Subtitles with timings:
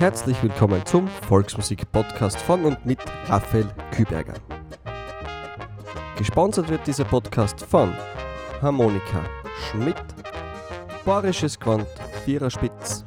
[0.00, 4.32] Herzlich willkommen zum Volksmusik-Podcast von und mit Raphael Küberger.
[6.16, 7.94] Gesponsert wird dieser Podcast von
[8.62, 9.22] Harmonika
[9.58, 10.02] Schmidt,
[11.04, 11.86] Borisches Quant
[12.24, 13.04] Viererspitz,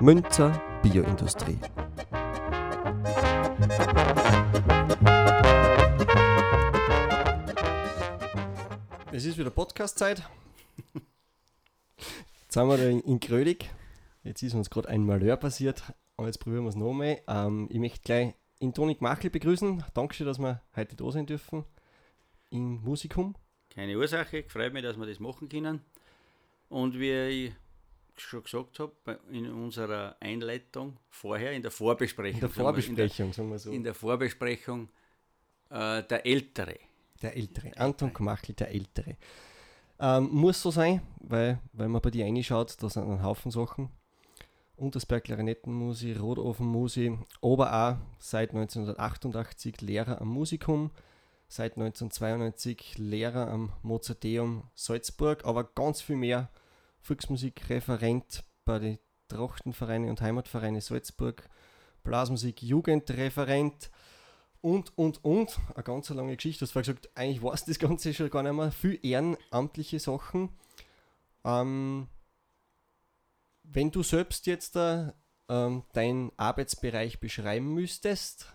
[0.00, 1.58] Münzer Bioindustrie.
[9.12, 10.22] Es ist wieder Podcast-Zeit.
[11.98, 13.68] Jetzt sind wir in, Grödig.
[14.22, 15.82] Jetzt ist uns gerade ein Malheur passiert,
[16.16, 17.20] aber jetzt probieren wir es nochmal.
[17.26, 19.82] Ähm, ich möchte gleich in Tonik Machel begrüßen.
[19.94, 21.64] Dankeschön, dass wir heute da sein dürfen
[22.50, 23.34] im Musikum.
[23.70, 25.80] Keine Ursache, freut mich, dass wir das machen können.
[26.68, 27.52] Und wie ich
[28.16, 32.34] schon gesagt habe, in unserer Einleitung vorher, in der Vorbesprechung.
[32.34, 33.70] In der Vorbesprechung, sagen wir so.
[33.70, 34.90] In der Vorbesprechung
[35.70, 36.78] äh, der Ältere.
[37.22, 39.16] Der Ältere, Anton Kmachel, der Ältere.
[39.98, 43.90] Ähm, muss so sein, weil, weil man bei dir reinschaut, da sind ein Haufen Sachen.
[44.80, 50.90] Untersberg Klarinettenmusik, Rotofenmusik, aber auch seit 1988 Lehrer am Musikum,
[51.48, 56.48] seit 1992 Lehrer am Mozarteum Salzburg, aber ganz viel mehr
[57.00, 61.48] Volksmusikreferent bei den Trachtenvereinen und Heimatvereine Salzburg,
[62.02, 63.90] Blasmusik Jugendreferent
[64.60, 65.58] und, und, und.
[65.74, 66.60] Eine ganz lange Geschichte.
[66.60, 68.72] Du hast vorher gesagt, eigentlich weiß das Ganze schon gar nicht mehr.
[68.72, 70.50] Viel ehrenamtliche Sachen.
[71.44, 72.08] Ähm,
[73.72, 75.12] wenn du selbst jetzt äh,
[75.48, 78.52] ähm, deinen Arbeitsbereich beschreiben müsstest,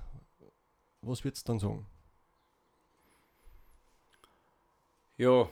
[1.02, 1.86] was würdest du dann sagen?
[5.18, 5.50] Ja,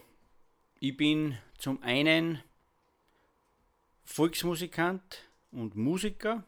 [0.79, 2.43] ich bin zum einen
[4.03, 6.43] Volksmusikant und Musiker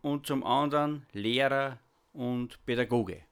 [0.00, 1.78] und zum anderen Lehrer
[2.14, 3.22] und Pädagoge.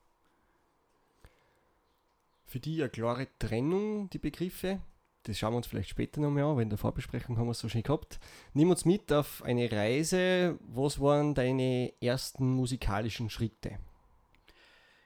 [2.44, 4.80] Für die eine klare Trennung, die Begriffe
[5.28, 7.58] das schauen wir uns vielleicht später nochmal an, weil in der Vorbesprechung haben wir es
[7.58, 8.18] so schon gehabt.
[8.54, 10.58] Nimm uns mit auf eine Reise.
[10.60, 13.78] Was waren deine ersten musikalischen Schritte?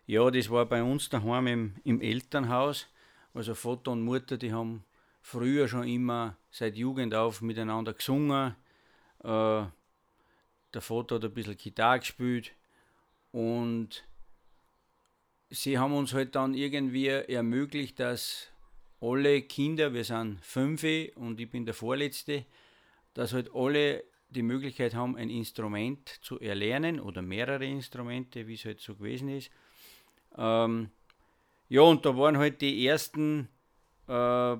[0.06, 2.86] Ja, das war bei uns daheim im, im Elternhaus.
[3.34, 4.84] Also Vater und Mutter, die haben
[5.20, 8.54] früher schon immer seit Jugend auf miteinander gesungen.
[9.24, 9.64] Äh,
[10.72, 12.52] der Vater hat ein bisschen Gitarre gespielt
[13.32, 14.04] und
[15.50, 18.51] sie haben uns halt dann irgendwie ermöglicht, dass
[19.02, 20.84] alle Kinder, wir sind fünf
[21.16, 22.46] und ich bin der Vorletzte,
[23.14, 28.64] dass halt alle die Möglichkeit haben, ein Instrument zu erlernen oder mehrere Instrumente, wie es
[28.64, 29.50] halt so gewesen ist.
[30.38, 30.90] Ähm,
[31.68, 33.48] ja, und da waren halt die ersten
[34.06, 34.56] äh,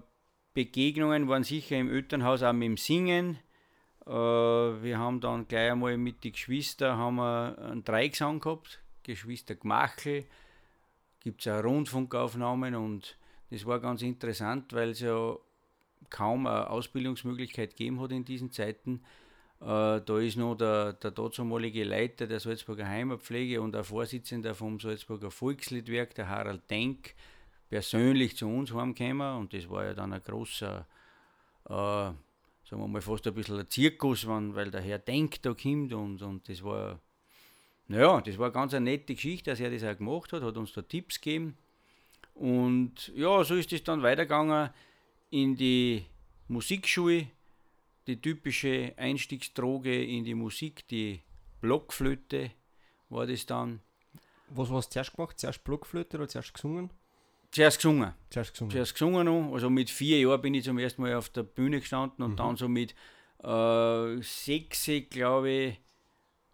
[0.55, 3.39] Begegnungen, waren sicher im Elternhaus auch mit dem Singen.
[4.07, 9.55] Äh, wir haben dann gleich einmal mit den Geschwistern haben wir einen Dreigesang gehabt, Geschwister
[9.55, 10.27] Gmachel,
[11.21, 13.17] gibt es auch Rundfunkaufnahmen und
[13.53, 15.37] das war ganz interessant, weil es ja
[16.09, 19.03] kaum eine Ausbildungsmöglichkeit gegeben hat in diesen Zeiten.
[19.61, 24.81] Äh, da ist noch der, der dazamalige Leiter der Salzburger Heimatpflege und der Vorsitzender vom
[24.81, 27.15] Salzburger Volksliedwerk, der Harald Denk,
[27.69, 30.87] persönlich zu uns heimgekommen und das war ja dann ein großer,
[31.67, 32.17] äh, sagen
[32.71, 36.49] wir mal fast ein bisschen ein Zirkus, weil der Herr Denk da kommt und, und
[36.49, 37.01] das war,
[37.87, 40.73] naja, das war ganz eine nette Geschichte, dass er das auch gemacht hat, hat uns
[40.73, 41.59] da Tipps gegeben
[42.35, 44.71] und ja, so ist es dann weitergegangen
[45.31, 46.05] in die
[46.49, 47.29] Musikschule,
[48.07, 51.21] die typische Einstiegsdroge in die Musik, die
[51.61, 52.51] Blockflöte
[53.09, 53.81] war das dann.
[54.49, 55.39] Was hast du zuerst gemacht?
[55.39, 56.91] Zuerst Blockflöte oder zuerst gesungen?
[57.53, 58.13] Zuerst gesungen.
[58.31, 58.71] Zuerst gesungen.
[58.71, 59.53] Zuerst gesungen noch.
[59.53, 62.37] Also mit vier Jahren bin ich zum ersten Mal auf der Bühne gestanden und mhm.
[62.37, 62.95] dann so mit
[63.43, 65.81] äh, sechs, glaube ich,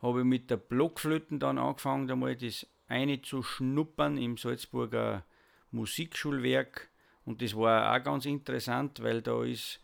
[0.00, 5.24] habe ich mit der Blockflöten dann angefangen, da mal das eine zu schnuppern im Salzburger
[5.70, 6.88] Musikschulwerk
[7.24, 9.80] und das war auch ganz interessant, weil da ist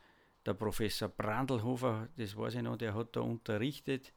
[0.47, 4.13] der Professor Brandelhofer, das weiß ich noch, der hat da unterrichtet.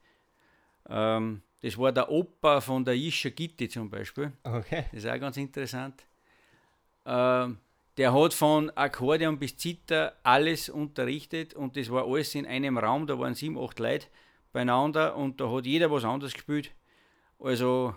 [0.89, 4.31] Ähm, das war der Opa von der Ischa Gitti zum Beispiel.
[4.43, 4.85] Okay.
[4.91, 6.05] Das ist auch ganz interessant.
[7.05, 7.57] Ähm,
[7.97, 13.07] der hat von Akkordeon bis Zither alles unterrichtet und das war alles in einem Raum,
[13.07, 14.07] da waren sieben, acht Leute
[14.53, 16.71] beieinander und da hat jeder was anderes gespielt.
[17.39, 17.95] Also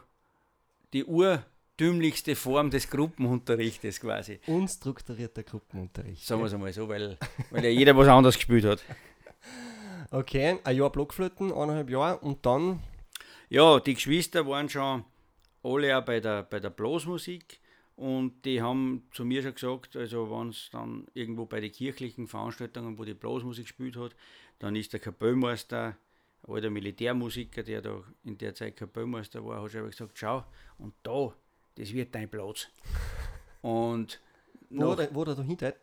[0.92, 1.44] die Ur
[1.80, 4.38] dümmlichste Form des Gruppenunterrichtes quasi.
[4.46, 6.26] Unstrukturierter Gruppenunterricht.
[6.26, 7.16] Sagen wir es einmal so, weil,
[7.50, 8.84] weil ja jeder was anderes gespielt hat.
[10.12, 12.80] Okay, ein Jahr Blockflöten, eineinhalb Jahre und dann?
[13.48, 15.04] Ja, die Geschwister waren schon
[15.62, 17.60] alle auch bei der, bei der Blasmusik
[17.94, 22.26] und die haben zu mir schon gesagt, also wenn es dann irgendwo bei den kirchlichen
[22.26, 24.16] Veranstaltungen, wo die Blasmusik gespielt hat,
[24.58, 25.96] dann ist der Kapellmeister,
[26.42, 30.44] alter Militärmusiker, der da in der Zeit Kapellmeister war, hat schon gesagt, schau,
[30.76, 31.32] und da
[31.76, 32.68] das wird dein Platz.
[33.62, 34.20] Und
[34.70, 35.74] wo, der, wo der da hinten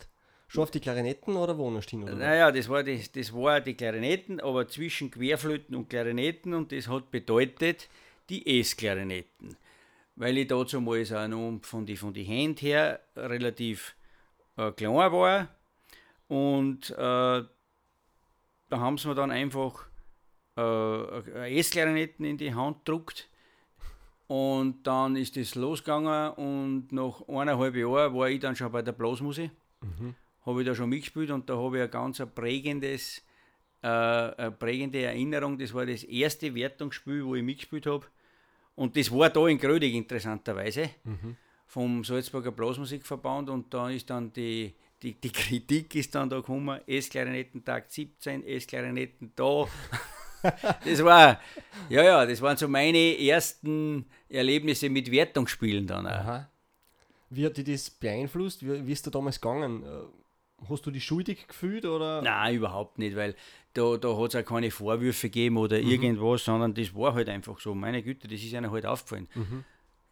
[0.50, 2.04] Schon auf die Klarinetten oder wo noch stehen?
[2.04, 2.16] Oder?
[2.16, 6.88] Naja, das war, das, das war die Klarinetten, aber zwischen Querflöten und Klarinetten und das
[6.88, 7.89] hat bedeutet
[8.30, 9.57] die S-Klarinetten.
[10.16, 13.95] Weil ich dazu mal auch noch von den von die Händen her relativ
[14.56, 15.50] äh, klein war
[16.30, 16.95] und äh,
[18.69, 19.86] da haben sie mir dann einfach
[20.57, 23.28] äh, S-Klarinetten in die Hand gedruckt
[24.27, 28.91] und dann ist das losgegangen und nach eineinhalb Jahren war ich dann schon bei der
[28.91, 29.51] Blasmusik.
[29.81, 30.15] Mhm.
[30.45, 33.24] Habe ich da schon mitgespielt und da habe ich ein ganz ein prägendes,
[33.81, 35.57] äh, eine prägende Erinnerung.
[35.57, 38.06] Das war das erste Wertungsspiel, wo ich mitgespielt habe.
[38.75, 41.38] Und das war da in Grödig interessanterweise mhm.
[41.65, 46.81] vom Salzburger Blasmusikverband und da ist dann die, die, die Kritik ist dann da gekommen,
[46.85, 49.68] S-Klarinettentag 17, S-Klarinetten da.
[50.42, 51.39] das war,
[51.89, 56.12] ja, ja, das waren so meine ersten Erlebnisse mit Wertungsspielen dann auch.
[56.12, 56.50] Aha.
[57.30, 58.66] Wie hat dich das beeinflusst?
[58.66, 59.84] Wie, wie ist du damals gegangen?
[59.84, 61.86] Äh, hast du dich schuldig gefühlt?
[61.86, 62.22] Oder?
[62.22, 63.36] Nein, überhaupt nicht, weil
[63.74, 65.89] da, da hat es auch keine Vorwürfe gegeben oder mhm.
[65.89, 67.75] irgendwas, sondern das war halt einfach so.
[67.75, 69.28] Meine Güte, das ist einer halt aufgefallen.
[69.36, 69.63] Mhm.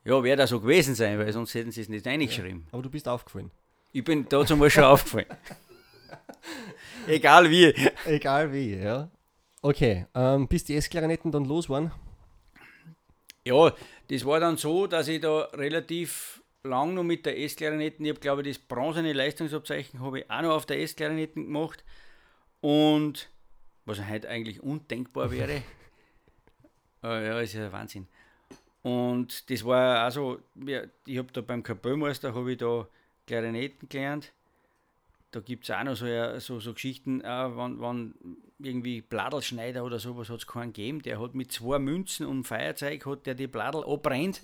[0.04, 2.62] Ja, wäre da so gewesen sein, weil sonst hätten sie es nicht reingeschrieben.
[2.68, 3.50] Ja, aber du bist aufgefallen.
[3.92, 5.26] Ich bin dazu mal schon aufgefallen.
[7.08, 7.74] Egal wie.
[8.06, 9.10] Egal wie, ja.
[9.66, 11.92] Okay, ähm, bis die S-Klarinetten dann los waren?
[13.46, 13.74] Ja,
[14.10, 18.20] das war dann so, dass ich da relativ lang noch mit der S-Klarinetten, ich habe
[18.20, 21.84] glaube ich das bronzene Leistungsabzeichen habe ich auch noch auf der S-Klarinetten gemacht
[22.62, 23.32] und
[23.86, 25.64] was heute eigentlich undenkbar wäre.
[27.02, 28.08] äh, ja, ist ja Wahnsinn.
[28.84, 30.42] Und das war also,
[31.08, 32.88] ich habe da beim Kapellmeister habe ich da
[33.26, 34.32] Klarinetten gelernt
[35.36, 36.06] da gibt es auch noch so,
[36.40, 38.14] so, so Geschichten, äh, wenn, wenn
[38.60, 43.06] irgendwie Bladelschneider oder sowas hat es keinen gegeben, der hat mit zwei Münzen und Feuerzeug
[43.06, 44.42] hat der die Bladel abbrennt,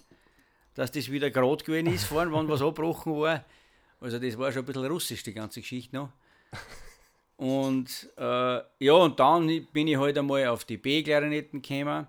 [0.74, 3.46] dass das wieder gerade gewesen ist, vorhin, wenn was abgebrochen war.
[4.00, 6.10] Also das war schon ein bisschen russisch, die ganze Geschichte noch.
[7.38, 12.08] Und äh, ja, und dann bin ich halt einmal auf die B-Klarinetten gekommen.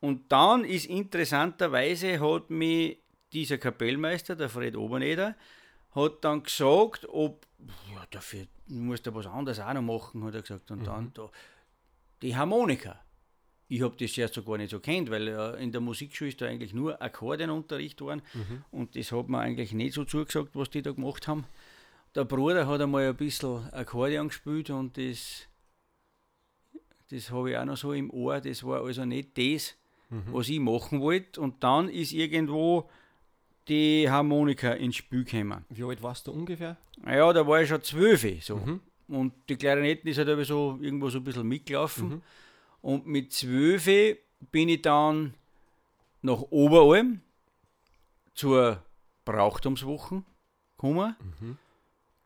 [0.00, 2.98] Und dann ist interessanterweise, hat mich
[3.32, 5.34] dieser Kapellmeister, der Fred Oberneder,
[5.96, 7.46] hat dann gesagt, ob
[7.92, 10.70] ja, dafür musst du was anderes auch noch machen, hat er gesagt.
[10.70, 10.84] Und mhm.
[10.84, 11.30] dann da,
[12.22, 13.00] die Harmonika.
[13.68, 16.40] Ich habe das erst so gar nicht so kennt, weil äh, in der Musikschule ist
[16.40, 18.64] da eigentlich nur Akkordeonunterricht worden mhm.
[18.70, 21.46] und das hat mir eigentlich nicht so zugesagt, was die da gemacht haben.
[22.14, 25.48] Der Bruder hat einmal ein bisschen Akkordeon gespielt und das,
[27.10, 28.40] das habe ich auch noch so im Ohr.
[28.40, 29.74] Das war also nicht das,
[30.10, 30.32] mhm.
[30.32, 31.40] was ich machen wollte.
[31.40, 32.88] Und dann ist irgendwo
[33.68, 35.64] die Harmonika ins Spiel gekommen.
[35.68, 36.76] Wie alt warst du ungefähr?
[37.04, 38.24] Ja, da war ich schon zwölf.
[38.44, 38.56] So.
[38.56, 38.80] Mhm.
[39.08, 42.08] Und die Klarinetten ist halt so irgendwo so ein bisschen mitgelaufen.
[42.08, 42.22] Mhm.
[42.82, 43.86] Und mit zwölf
[44.52, 45.34] bin ich dann
[46.22, 47.20] nach Oberalm
[48.34, 48.82] zur
[49.24, 50.22] Brauchtumswoche
[50.76, 51.16] gekommen.
[51.40, 51.58] Mhm.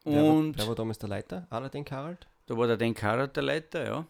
[0.04, 1.46] Und wer war, wer war damals der Leiter?
[1.72, 2.26] Denk Harald?
[2.46, 4.06] Da war der Denk Harald der Leiter, ja.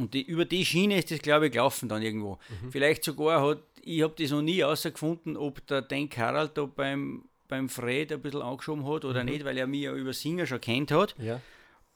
[0.00, 2.38] Und die, über die Schiene ist das, glaube ich, gelaufen dann irgendwo.
[2.62, 2.72] Mhm.
[2.72, 7.24] Vielleicht sogar hat, ich habe das noch nie herausgefunden, ob der Denk Harald da beim,
[7.48, 9.30] beim Fred ein bisschen angeschoben hat oder mhm.
[9.30, 11.14] nicht, weil er mich ja über Singer schon kennt hat.
[11.18, 11.40] Ja.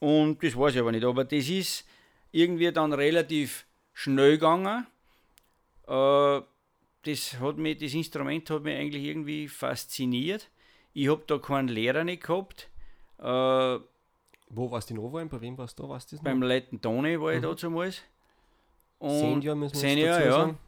[0.01, 1.05] Und das weiß ich aber nicht.
[1.05, 1.87] Aber das ist
[2.31, 3.65] irgendwie dann relativ
[3.95, 4.87] schnell gegangen.
[5.87, 6.41] Äh,
[7.05, 10.51] das, hat mich, das Instrument hat mich eigentlich irgendwie fasziniert.
[10.93, 12.69] Ich habe da keinen Lehrer nicht gehabt.
[13.19, 13.79] Äh,
[14.55, 15.29] wo warst du in Overheim?
[15.29, 15.89] Bei wem warst du da?
[15.89, 17.57] Warst du Beim Letten Toni war ich mhm.
[17.57, 18.03] damals.
[18.99, 20.51] Und Senior müssen wir Senior, dazu sagen.
[20.51, 20.59] ja.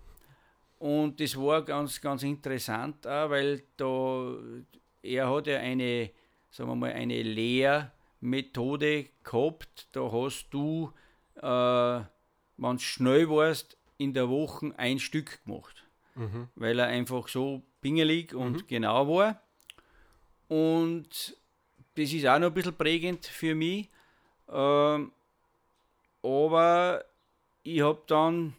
[0.79, 4.37] Und das war ganz, ganz interessant, auch, weil da
[5.03, 6.11] er hat ja eine,
[6.51, 9.89] sagen wir mal, eine Lehrmethode gehabt.
[9.93, 10.93] Da hast du,
[11.37, 15.85] äh, wenn du schnell warst, in der Woche ein Stück gemacht.
[16.15, 16.49] Mhm.
[16.55, 18.67] Weil er einfach so pingelig und mhm.
[18.67, 19.41] genau war.
[20.49, 21.37] Und
[21.97, 23.89] das ist auch noch ein bisschen prägend für mich.
[24.53, 25.13] Ähm,
[26.23, 27.05] aber
[27.63, 28.55] ich habe dann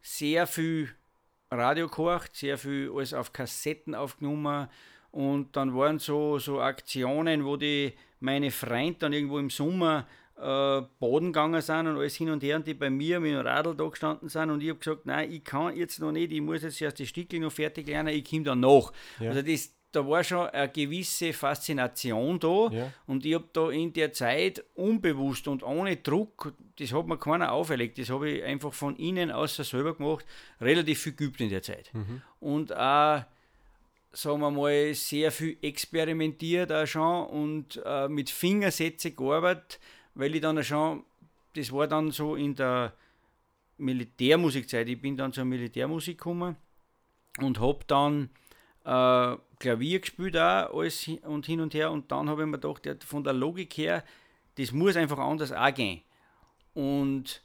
[0.00, 0.90] sehr viel
[1.50, 4.68] Radio gekocht, sehr viel alles auf Kassetten aufgenommen
[5.10, 10.06] und dann waren so, so Aktionen, wo die meine Freunde dann irgendwo im Sommer
[10.36, 13.40] äh, baden gegangen sind und alles hin und her und die bei mir mit dem
[13.40, 16.40] Radl da gestanden sind und ich habe gesagt, nein, ich kann jetzt noch nicht, ich
[16.40, 18.92] muss jetzt erst die Stücke noch fertig lernen, ich komme dann nach.
[19.18, 19.30] Ja.
[19.30, 22.92] Also das, da war schon eine gewisse Faszination da ja.
[23.06, 27.52] und ich habe da in der Zeit unbewusst und ohne Druck, das hat mir keiner
[27.52, 30.26] auferlegt, das habe ich einfach von innen außer selber gemacht,
[30.60, 31.90] relativ viel geübt in der Zeit.
[31.94, 32.22] Mhm.
[32.40, 33.24] Und auch,
[34.12, 39.80] sagen wir mal, sehr viel experimentiert auch schon und äh, mit Fingersätzen gearbeitet,
[40.14, 41.04] weil ich dann auch schon,
[41.54, 42.92] das war dann so in der
[43.78, 46.56] Militärmusikzeit, ich bin dann zur Militärmusik gekommen
[47.38, 48.28] und habe dann
[48.84, 51.90] äh, Klavier gespielt auch, alles und hin und her.
[51.90, 54.04] Und dann habe ich mir gedacht, ja, von der Logik her,
[54.56, 56.02] das muss einfach anders auch gehen.
[56.74, 57.42] Und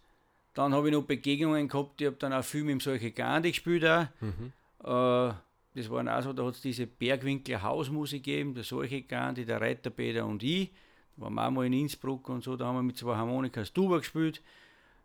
[0.53, 3.86] dann habe ich noch Begegnungen gehabt, ich habe dann auch viel mit solche Gande gespielt.
[3.86, 4.08] Auch.
[4.22, 4.53] Mhm.
[4.84, 5.34] Äh,
[5.75, 9.60] das waren auch so, da hat es diese Bergwinkel Hausmusik gegeben, der solche Gandhi, der
[9.60, 10.70] Reiterpeter und ich.
[11.15, 13.74] Da waren wir auch mal in Innsbruck und so, da haben wir mit zwei Harmonikas
[13.74, 14.41] Tuba gespielt.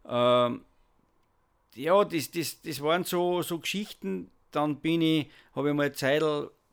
[0.07, 0.61] Ähm,
[1.75, 4.31] ja, das, das, das waren so, so Geschichten.
[4.51, 6.23] Dann bin ich, habe ich mal eine Zeit,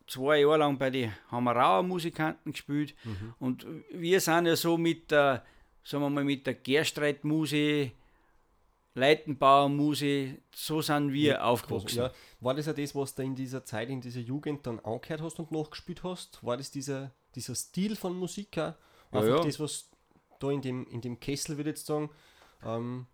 [0.06, 2.94] zwei Jahre lang bei den Hammerauer Musikanten gespielt.
[3.04, 3.34] Mhm.
[3.38, 5.44] Und wir sind ja so mit der,
[5.82, 7.92] sagen wir mal, mit der Gerstreitmusik,
[8.94, 11.98] Leitenbauer Musik, so sind wir ja, aufgewachsen.
[11.98, 12.12] Ja.
[12.40, 15.38] War das ja das, was du in dieser Zeit, in dieser Jugend dann angehört hast
[15.38, 16.42] und nachgespielt hast?
[16.42, 18.56] War das dieser, dieser Stil von Musik?
[18.56, 18.74] Einfach
[19.12, 19.90] ja, das, was
[20.40, 22.08] da in dem, in dem Kessel, würde ich jetzt sagen,
[22.64, 23.06] ähm,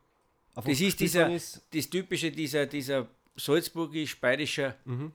[0.55, 1.67] das ist dieser, ist.
[1.75, 5.13] das typische, dieser, dieser salzburgisch-bayerischer mhm.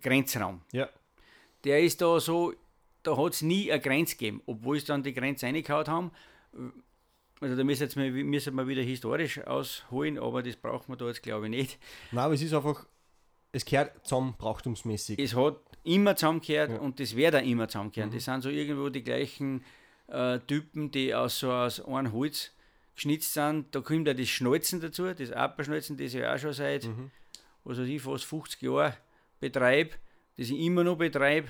[0.00, 0.62] Grenzraum.
[0.72, 0.88] Ja.
[1.64, 2.52] Der ist da so,
[3.02, 6.10] da hat es nie eine Grenze gegeben, obwohl es dann die Grenze reingehauen haben.
[7.40, 11.06] Also da müssen, jetzt mal, müssen wir wieder historisch ausholen, aber das braucht man da
[11.06, 11.78] jetzt glaube ich nicht.
[12.12, 12.86] Nein, aber es ist einfach,
[13.52, 15.18] es gehört zusammen brauchtumsmäßig.
[15.18, 16.78] Es hat immer zusammengehört ja.
[16.78, 18.10] und das wird auch immer zusammenkehren.
[18.10, 18.14] Mhm.
[18.14, 19.64] Das sind so irgendwo die gleichen
[20.08, 22.52] äh, Typen, die aus so aus einem Holz
[22.94, 23.74] geschnitzt sind.
[23.74, 27.10] Da kommt ja das Schnalzen dazu, das Apperschnalzen, das ich auch schon seit, mhm.
[27.64, 28.94] was weiß ich, fast 50 Jahren
[29.40, 29.90] betreibe,
[30.36, 31.48] das ich immer noch betreibe.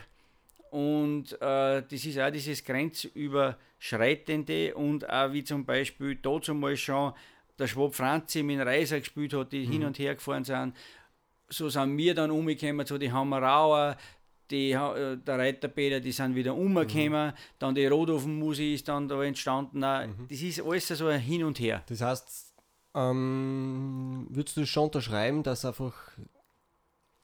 [0.71, 7.13] Und äh, das ist auch dieses Grenzüberschreitende und auch wie zum Beispiel dazu mal schon
[7.59, 9.71] der Schwab Franzi mit Reiser gespielt hat, die mhm.
[9.71, 10.75] hin und her gefahren sind.
[11.49, 13.97] So sind wir dann umgekommen zu den Hammerauer,
[14.51, 17.33] die, äh, der Reiterpeter, die sind wieder umgekommen, mhm.
[17.59, 19.81] dann die Rodhofen-Musik ist dann da entstanden.
[19.81, 20.27] Mhm.
[20.29, 21.83] Das ist alles so ein Hin und Her.
[21.87, 22.55] Das heißt,
[22.95, 25.95] ähm, würdest du schon unterschreiben, dass einfach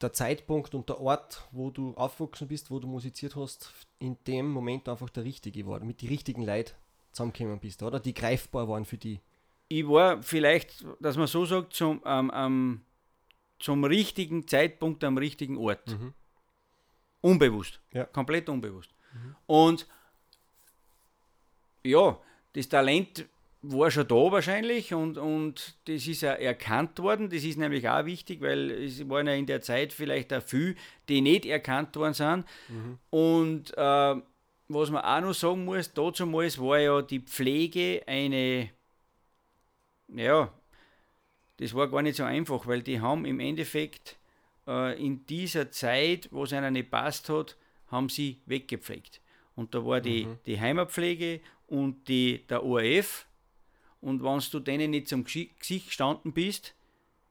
[0.01, 4.49] der Zeitpunkt und der Ort, wo du aufgewachsen bist, wo du musiziert hast, in dem
[4.49, 6.73] Moment einfach der richtige war, mit den richtigen Leuten
[7.11, 7.99] zusammengekommen bist, oder?
[7.99, 9.19] Die greifbar waren für die.
[9.67, 12.81] Ich war vielleicht, dass man so sagt, zum, ähm, ähm,
[13.59, 15.87] zum richtigen Zeitpunkt am richtigen Ort.
[15.87, 16.13] Mhm.
[17.21, 17.79] Unbewusst.
[17.93, 18.05] Ja.
[18.05, 18.89] Komplett unbewusst.
[19.13, 19.35] Mhm.
[19.45, 19.87] Und
[21.83, 22.19] ja,
[22.53, 23.25] das Talent
[23.63, 27.29] war schon da wahrscheinlich und, und das ist ja erkannt worden.
[27.29, 30.75] Das ist nämlich auch wichtig, weil es waren ja in der Zeit vielleicht auch viele,
[31.07, 32.45] die nicht erkannt worden sind.
[32.69, 32.97] Mhm.
[33.11, 34.15] Und äh,
[34.67, 38.69] was man auch noch sagen muss, dazu war ja die Pflege eine,
[40.07, 40.51] ja,
[41.57, 44.17] das war gar nicht so einfach, weil die haben im Endeffekt
[44.67, 47.55] äh, in dieser Zeit, wo es einer nicht passt hat,
[47.87, 49.21] haben sie weggepflegt.
[49.55, 50.39] Und da war die, mhm.
[50.45, 53.27] die Heimatpflege und die, der ORF.
[54.01, 56.73] Und wenn du denen nicht zum Gesicht gestanden bist,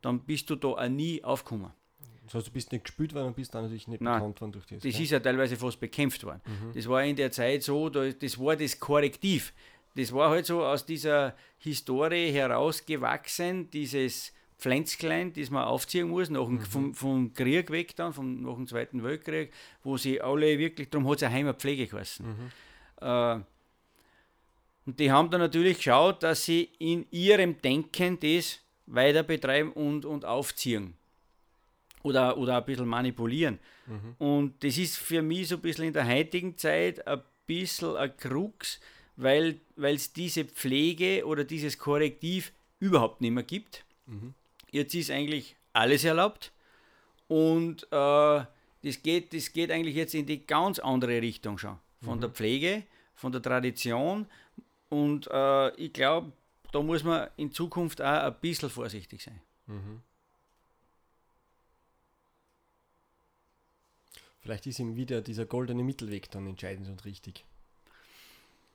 [0.03, 1.73] dann bist du da auch nie aufgekommen.
[2.25, 4.53] Das heißt, du bist nicht gespielt worden und bist dann natürlich nicht Nein, bekannt worden
[4.53, 4.83] durch das.
[4.83, 5.03] Das ja?
[5.03, 6.41] ist ja teilweise fast bekämpft worden.
[6.47, 6.73] Mhm.
[6.75, 9.53] Das war in der Zeit so, das war das Korrektiv.
[9.97, 16.45] Das war halt so aus dieser Historie herausgewachsen, dieses Pflänzklein, das man aufziehen muss, nach
[16.45, 16.61] dem, mhm.
[16.61, 21.09] vom, vom Krieg weg dann, vom, nach dem Zweiten Weltkrieg, wo sie alle wirklich, darum
[21.09, 22.27] hat es eine Heimatpflege geheißen.
[22.27, 22.51] Mhm.
[23.01, 23.41] Äh,
[24.87, 30.05] und die haben dann natürlich geschaut, dass sie in ihrem Denken das weiter betreiben und,
[30.05, 30.95] und aufziehen.
[32.03, 33.59] Oder, oder ein bisschen manipulieren.
[33.87, 34.15] Mhm.
[34.19, 38.17] Und das ist für mich so ein bisschen in der heutigen Zeit ein bisschen ein
[38.17, 38.81] Krux,
[39.17, 43.85] weil es diese Pflege oder dieses Korrektiv überhaupt nicht mehr gibt.
[44.07, 44.35] Mhm.
[44.71, 46.53] Jetzt ist eigentlich alles erlaubt
[47.29, 48.45] und äh,
[48.83, 51.79] das, geht, das geht eigentlich jetzt in die ganz andere Richtung schon.
[52.03, 52.21] Von mhm.
[52.23, 52.83] der Pflege,
[53.15, 54.27] von der Tradition
[54.91, 56.33] und äh, ich glaube,
[56.73, 59.41] da muss man in Zukunft auch ein bisschen vorsichtig sein.
[59.67, 60.03] Mhm.
[64.41, 67.45] Vielleicht ist ihm wieder dieser goldene Mittelweg dann entscheidend und richtig.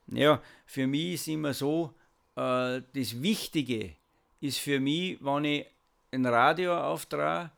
[0.08, 1.94] Ja, für mich ist immer so,
[2.36, 3.96] äh, das Wichtige
[4.40, 5.66] ist für mich, wenn ich
[6.12, 7.52] ein Radio auftrage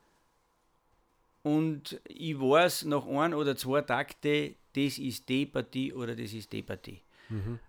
[1.44, 6.52] und ich weiß nach ein oder zwei Takte, das ist die Partie oder das ist
[6.54, 7.02] die Partie.
[7.30, 7.60] Mhm.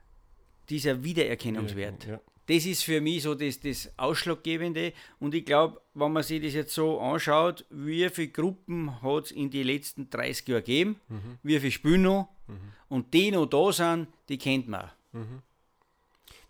[0.69, 2.07] Dieser Wiedererkennungswert.
[2.07, 2.21] Ja.
[2.47, 4.95] Das ist für mich so das, das Ausschlaggebende.
[5.21, 9.31] Und ich glaube, wenn man sich das jetzt so anschaut, wie viele Gruppen hat es
[9.33, 11.39] in den letzten 30 Jahren gegeben, mhm.
[11.43, 12.73] wie viele spielen noch mhm.
[12.89, 14.91] und die noch da sind, die kennt man.
[15.13, 15.43] Mhm.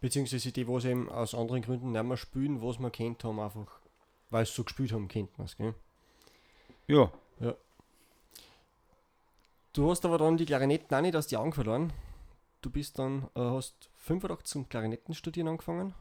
[0.00, 3.80] Beziehungsweise die, was eben aus anderen Gründen nicht mehr spielen, was man kennt, haben einfach
[4.30, 5.56] weil sie so gespielt haben, kennt man es?
[6.86, 7.10] Ja.
[7.40, 7.54] ja.
[9.72, 11.92] Du hast aber dann die Klarinetten auch nicht aus die Augen verloren.
[12.60, 15.94] Du bist dann, äh, hast 85 zum Klarinettenstudieren angefangen.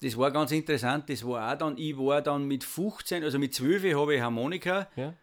[0.00, 1.08] Das war ganz interessant.
[1.08, 4.88] Das war auch dann, ich war dann mit 15, also mit 12 habe ich Harmonika
[4.96, 5.14] ja.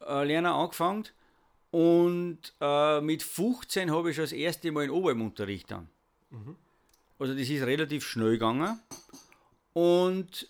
[0.00, 1.04] äh, lernen angefangen
[1.70, 5.88] Und äh, mit 15 habe ich schon das erste Mal in Obermunterricht dann.
[6.30, 6.56] Mhm.
[7.18, 8.80] Also das ist relativ schnell gegangen.
[9.74, 10.48] Und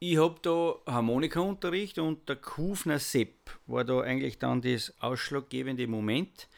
[0.00, 6.48] ich habe da Harmonikaunterricht und der Kufner Sepp war da eigentlich dann das ausschlaggebende Moment.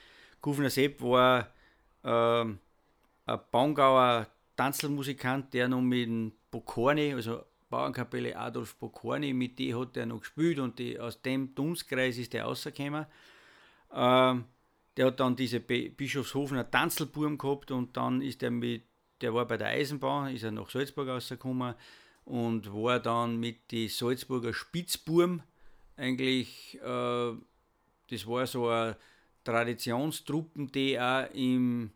[0.40, 1.48] Kufner Sepp war
[2.02, 2.44] äh,
[3.26, 4.26] ein Bangauer
[4.56, 10.20] Tanzelmusikant, der noch mit dem Bokorni, also Bauernkapelle Adolf Bokorni, mit dem hat er noch
[10.20, 13.06] gespielt und die, aus dem Dunstkreis ist der rausgekommen.
[13.94, 14.44] Ähm,
[14.96, 18.82] der hat dann diese Bischofshofener Tanzelburm gehabt und dann ist er mit,
[19.20, 21.74] der war bei der Eisenbahn, ist er nach Salzburg rausgekommen
[22.24, 25.42] und war dann mit den Salzburger Spitzburm
[25.96, 27.32] eigentlich, äh,
[28.10, 28.96] das war so eine
[29.44, 31.90] Traditionstruppen, die auch im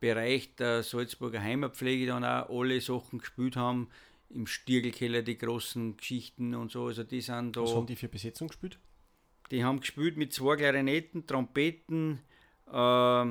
[0.00, 3.88] Bereich der Salzburger Heimatpflege dann auch alle Sachen gespielt haben.
[4.30, 6.86] Im Stiergelkeller die großen Geschichten und so.
[6.86, 7.62] Also die sind da.
[7.62, 8.78] Was haben die für Besetzung gespielt?
[9.50, 12.20] Die haben gespielt mit zwei Klarinetten, Trompeten,
[12.72, 13.24] äh,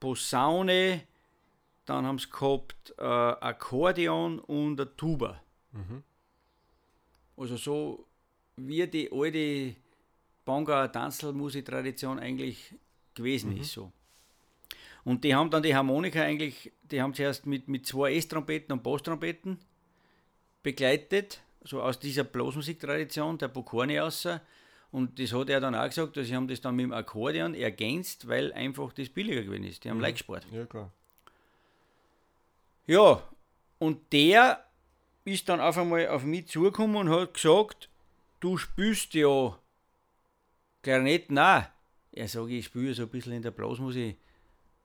[0.00, 1.02] Posaune,
[1.84, 5.40] dann haben sie gehabt äh, Akkordeon und eine Tuba.
[5.72, 6.02] Mhm.
[7.36, 8.06] Also so
[8.56, 9.76] wie die alte
[10.44, 12.74] Bangauer Tanzelmusiktradition eigentlich
[13.14, 13.60] gewesen mhm.
[13.60, 13.72] ist.
[13.72, 13.92] So.
[15.04, 18.82] Und die haben dann die Harmonika eigentlich, die haben zuerst mit, mit zwei S-Trompeten und
[18.82, 19.58] Basstrompeten
[20.62, 24.40] begleitet, so aus dieser Blasmusiktradition, der Bokorni außer.
[24.90, 27.54] Und das hat er dann auch gesagt, dass sie haben das dann mit dem Akkordeon
[27.54, 29.84] ergänzt, weil einfach das billiger gewesen ist.
[29.84, 30.02] Die haben mhm.
[30.02, 30.46] leicht gespart.
[30.52, 30.92] Ja, klar.
[32.86, 33.22] Ja,
[33.78, 34.64] und der
[35.24, 37.88] ist dann auf einmal auf mich zugekommen und hat gesagt,
[38.40, 39.56] du spielst ja
[40.82, 41.62] Klarinetten auch.
[42.12, 44.18] Er sagt, ich spiele so ein bisschen in der Blasmusik.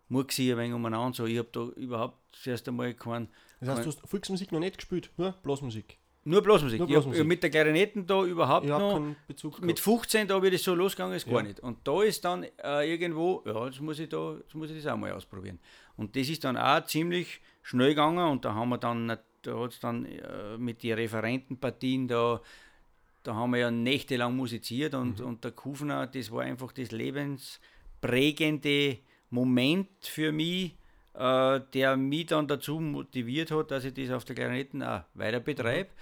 [0.10, 1.16] Murksi ein wenig umeinander.
[1.16, 1.26] So.
[1.26, 3.28] Ich habe da überhaupt zuerst einmal keinen.
[3.60, 5.98] Das heißt, kein, du hast Volksmusik noch nicht gespielt, nur Blasmusik?
[6.24, 6.80] Nur Blasmusik.
[6.80, 7.16] Nur Blasmusik.
[7.16, 9.02] Ich habe mit der Klarinetten da überhaupt ich noch.
[9.28, 11.34] Bezug mit 15 da wird es so losgegangen, ist ja.
[11.34, 11.60] gar nicht.
[11.62, 14.92] Und da ist dann äh, irgendwo, ja, jetzt muss, ich da, jetzt muss ich das
[14.92, 15.60] auch mal ausprobieren.
[15.96, 19.08] Und das ist dann auch ziemlich schnell gegangen und da haben wir dann,
[19.42, 22.42] da hat es dann äh, mit den Referentenpartien da,
[23.28, 25.26] da haben wir ja nächtelang musiziert und, mhm.
[25.26, 30.78] und der Kufner, das war einfach das lebensprägende Moment für mich,
[31.14, 35.42] äh, der mich dann dazu motiviert hat, dass ich das auf der Klarinetten auch weiter
[35.42, 35.90] betreibe.
[35.90, 35.96] Mhm.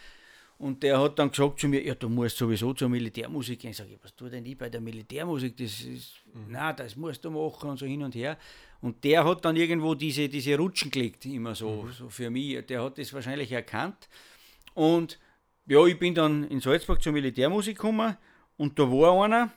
[0.57, 3.71] Und der hat dann gesagt zu mir, ja, du musst sowieso zur Militärmusik gehen.
[3.71, 5.57] Ich sage, was tue denn ich bei der Militärmusik?
[5.57, 6.45] Das ist, mhm.
[6.49, 8.38] na, das musst du machen und so hin und her.
[8.81, 11.91] Und der hat dann irgendwo diese, diese Rutschen gelegt, immer so, mhm.
[11.91, 12.63] so für mich.
[12.67, 14.07] Der hat das wahrscheinlich erkannt.
[14.75, 15.17] Und
[15.67, 18.17] ja, ich bin dann in Salzburg zur Militärmusik gekommen
[18.58, 19.51] und da war einer,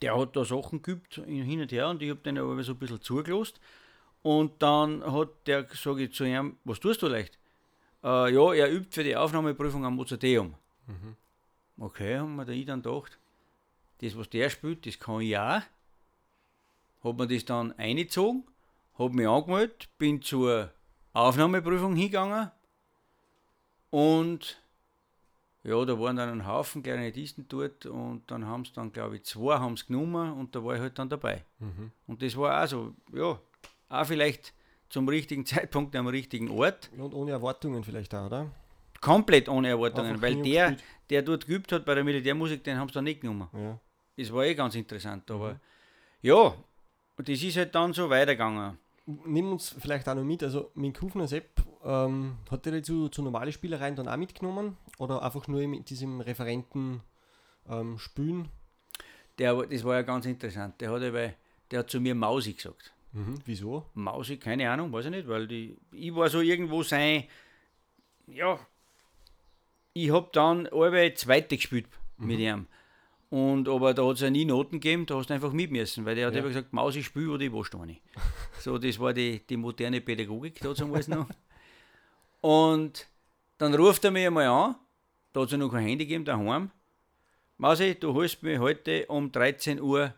[0.00, 2.78] der hat da Sachen geübt hin und her und ich habe den aber so ein
[2.78, 3.60] bisschen zugelost.
[4.22, 7.38] Und dann hat der, sage ich zu ihm, was tust du leicht?
[8.02, 10.54] Äh, ja, er übt für die Aufnahmeprüfung am Mozarteum.
[10.86, 11.16] Mhm.
[11.78, 13.18] Okay, haben wir da ich dann gedacht,
[14.00, 15.62] das, was der spielt, das kann ich auch.
[17.04, 18.44] Hab mir das dann eingezogen,
[18.98, 20.72] hab mich angemeldet, bin zur
[21.12, 22.50] Aufnahmeprüfung hingegangen
[23.90, 24.60] und
[25.68, 29.24] ja, da waren dann ein Haufen Klarinettisten dort und dann haben es dann, glaube ich,
[29.24, 31.44] zwei haben es genommen und da war ich halt dann dabei.
[31.58, 31.92] Mhm.
[32.06, 33.38] Und das war also, ja,
[33.88, 34.54] auch vielleicht
[34.88, 36.90] zum richtigen Zeitpunkt am richtigen Ort.
[36.96, 38.50] Und ohne Erwartungen vielleicht auch, oder?
[39.00, 40.76] Komplett ohne Erwartungen, Einfach weil der,
[41.10, 43.48] der dort geübt hat bei der Militärmusik, den haben sie dann nicht genommen.
[43.52, 43.78] Ja.
[44.16, 45.58] Das war eh ganz interessant, aber mhm.
[46.22, 46.54] ja,
[47.16, 48.78] das ist halt dann so weitergegangen.
[49.06, 53.22] Nimm uns vielleicht auch noch mit, also mit Kufner Sepp ähm, hat er zu, zu
[53.22, 57.02] normalen Spielereien dann auch mitgenommen oder einfach nur mit diesem Referenten
[57.68, 58.48] ähm, Spülen?
[59.38, 60.80] Der, das war ja ganz interessant.
[60.80, 61.32] Der hat, ja,
[61.70, 62.92] der hat zu mir Mausi gesagt.
[63.12, 63.86] Mhm, wieso?
[63.94, 67.24] Mausi, keine Ahnung, weiß ich nicht, weil die, ich war so irgendwo sein,
[68.26, 68.58] ja,
[69.94, 71.86] ich habe dann alle zweite gespielt
[72.18, 72.26] mhm.
[72.26, 72.66] mit ihm.
[73.30, 76.06] Und aber da hat es ja nie Noten gegeben, da hast du einfach mit müssen,
[76.06, 76.40] weil der hat ja.
[76.40, 78.02] immer gesagt, Mausi spiel oder ich nicht.
[78.60, 81.28] so, das war die, die moderne Pädagogik damals noch.
[82.40, 83.08] Und
[83.58, 84.76] dann ruft er mich einmal an,
[85.32, 86.70] da hat es ja noch kein Handy gegeben daheim.
[87.56, 90.14] Mausi, du holst mich heute um 13 Uhr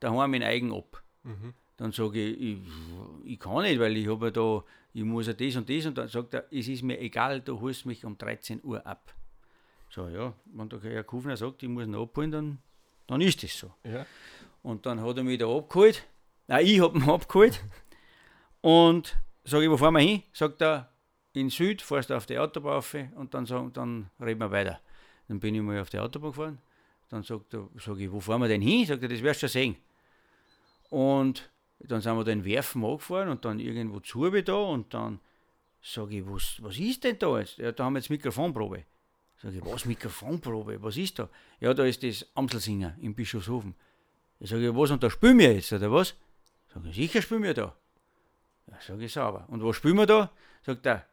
[0.00, 1.02] daheim in Eigen ab.
[1.22, 1.54] Mhm.
[1.76, 2.58] Dann sage ich, ich,
[3.24, 5.86] ich, kann nicht, weil ich habe ja da, ich muss ja das und das.
[5.86, 9.14] Und dann sagt er, es ist mir egal, du holst mich um 13 Uhr ab.
[9.90, 12.58] So, ja, wenn der Herr Kufner sagt, ich muss ihn abholen, dann,
[13.06, 13.72] dann ist das so.
[13.84, 14.06] Ja.
[14.62, 16.06] Und dann hat er mich da abgeholt.
[16.46, 17.62] Nein, ich habe ihn abgeholt.
[18.60, 20.22] und sage ich, wo fahren wir hin?
[20.32, 20.90] Sagt er,
[21.34, 24.80] in Süd, fährst du auf die Autobahn auf und dann, sagen, dann reden wir weiter.
[25.28, 26.58] Dann bin ich mal auf die Autobahn gefahren.
[27.08, 28.86] Dann sagt er, sag ich, wo fahren wir denn hin?
[28.86, 29.76] Sagt er, das wirst du schon sehen.
[30.90, 35.20] Und dann sind wir da in Werfen angefahren und dann irgendwo zu da und dann
[35.82, 37.58] sage ich, was, was ist denn da jetzt?
[37.58, 38.84] Ja, da haben wir jetzt Mikrofonprobe.
[39.42, 40.82] Sage ich, was Mikrofonprobe?
[40.82, 41.28] Was ist da?
[41.60, 43.74] Ja, da ist das Amselsinger in Bischofshofen.
[44.40, 46.14] Ich sage, was, und da spielen wir jetzt, oder was?
[46.72, 47.76] Sag ich, sicher spielen wir da.
[48.66, 49.46] Ja, sage ich sauber.
[49.48, 50.30] Und was spielen wir da?
[50.62, 51.06] Sagt er,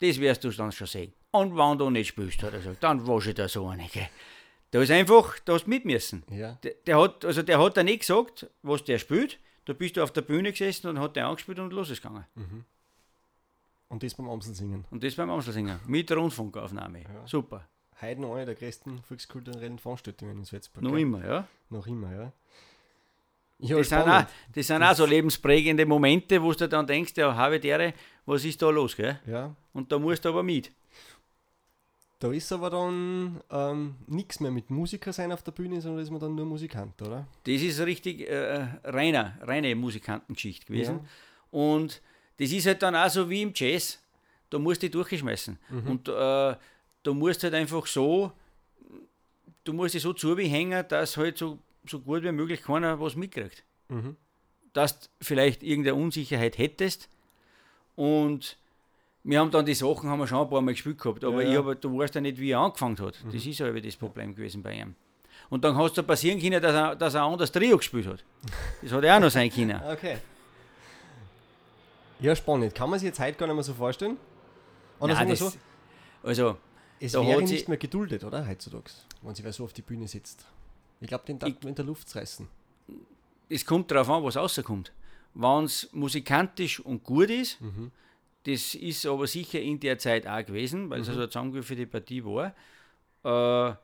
[0.00, 1.12] das wirst du dann schon sehen.
[1.30, 3.86] Und wenn du nicht spielst, hat er gesagt, dann wasche ich da so eine.
[3.88, 4.08] Gell.
[4.70, 6.22] Da ist einfach, da hast mit müssen.
[6.30, 6.58] Ja.
[6.62, 9.38] Der, der, hat, also der hat dann nicht gesagt, was der spielt.
[9.64, 12.24] Da bist du auf der Bühne gesessen und hat der angespielt und los ist gegangen.
[13.88, 14.84] Und das beim Amselsingen.
[14.90, 15.80] Und das beim Amstelsinger.
[15.86, 17.00] Mit Rundfunkaufnahme.
[17.02, 17.26] Ja.
[17.26, 17.66] Super.
[18.00, 20.82] Heute noch eine der größten volkskulturellen Veranstaltungen in Salzburg.
[20.82, 21.48] Noch immer, ja.
[21.70, 22.32] Noch immer, ja.
[23.58, 27.34] Ja, Das sind, auch, das sind auch so lebensprägende Momente, wo du dann denkst, ja,
[27.34, 27.94] habe der,
[28.26, 29.18] was ist da los, gell?
[29.26, 29.54] Ja.
[29.72, 30.72] Und da musst du aber mit.
[32.18, 36.10] Da ist aber dann ähm, nichts mehr mit Musiker sein auf der Bühne, sondern ist
[36.10, 37.26] man dann nur Musikant, oder?
[37.44, 41.00] Das ist richtig äh, reiner, reine Musikantengeschichte gewesen.
[41.50, 42.00] Und
[42.38, 44.00] das ist halt dann auch so wie im Jazz.
[44.48, 45.58] Da musst du dich durchgeschmeißen.
[45.86, 46.56] Und äh,
[47.02, 48.32] du musst halt einfach so,
[49.64, 53.64] du musst dich so zubehängen, dass halt so, so gut wie möglich keiner was mitkriegt.
[53.88, 54.16] Mhm.
[54.72, 57.08] Dass du vielleicht irgendeine Unsicherheit hättest.
[57.96, 58.56] Und
[59.24, 61.48] wir haben dann die Sachen haben wir schon ein paar Mal gespielt gehabt, aber Ja,
[61.48, 61.64] ich ja.
[61.64, 63.14] hab, du weißt ja nicht, wie er angefangen hat.
[63.32, 64.94] Das ist ja eben das Problem gewesen bei ihm.
[65.50, 68.06] Und dann kann es da passieren können, dass er, dass er ein anderes Trio gespielt
[68.06, 68.24] hat.
[68.82, 69.80] Das hat er auch noch sein können.
[69.90, 70.18] Okay.
[72.20, 72.74] Ja, spannend.
[72.74, 74.16] Kann man sich jetzt heute gar nicht mehr so vorstellen?
[75.00, 75.52] Oder Nein, das, so,
[76.22, 76.56] also,
[76.98, 78.46] es da wäre hat sie- nicht mehr geduldet, oder?
[78.48, 78.84] Heutzutage,
[79.20, 80.46] wenn sie wer so auf die Bühne sitzt.
[81.00, 82.48] Ich glaube, den darf man in der Luft reißen.
[83.50, 84.92] es kommt darauf an, was rauskommt.
[85.38, 87.58] Wenn es musikantisch und gut ist,
[88.44, 92.24] das ist aber sicher in der Zeit auch gewesen, weil es also eine zusammengewürfelte Partie
[92.24, 92.54] war.
[93.24, 93.76] Äh,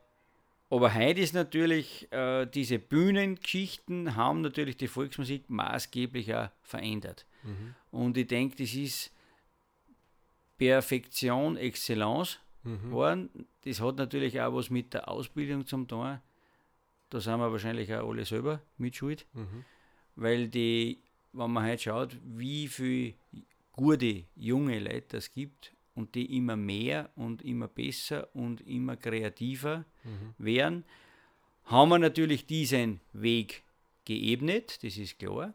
[0.69, 7.25] aber heute ist natürlich, äh, diese Bühnengeschichten haben natürlich die Volksmusik maßgeblich auch verändert.
[7.91, 9.11] Und ich denke, das ist
[10.57, 12.39] Perfektion, Excellence
[12.89, 13.29] geworden.
[13.65, 16.19] Das hat natürlich auch was mit der Ausbildung zum tun.
[17.09, 19.25] Da sind wir wahrscheinlich auch alle selber mit schuld.
[20.15, 20.99] Weil die,
[21.33, 23.15] wenn man heute schaut, wie viele
[23.71, 29.85] gute junge Leute es gibt und die immer mehr und immer besser und immer kreativer
[30.37, 30.85] werden,
[31.65, 33.63] haben wir natürlich diesen Weg
[34.05, 35.53] geebnet, das ist klar.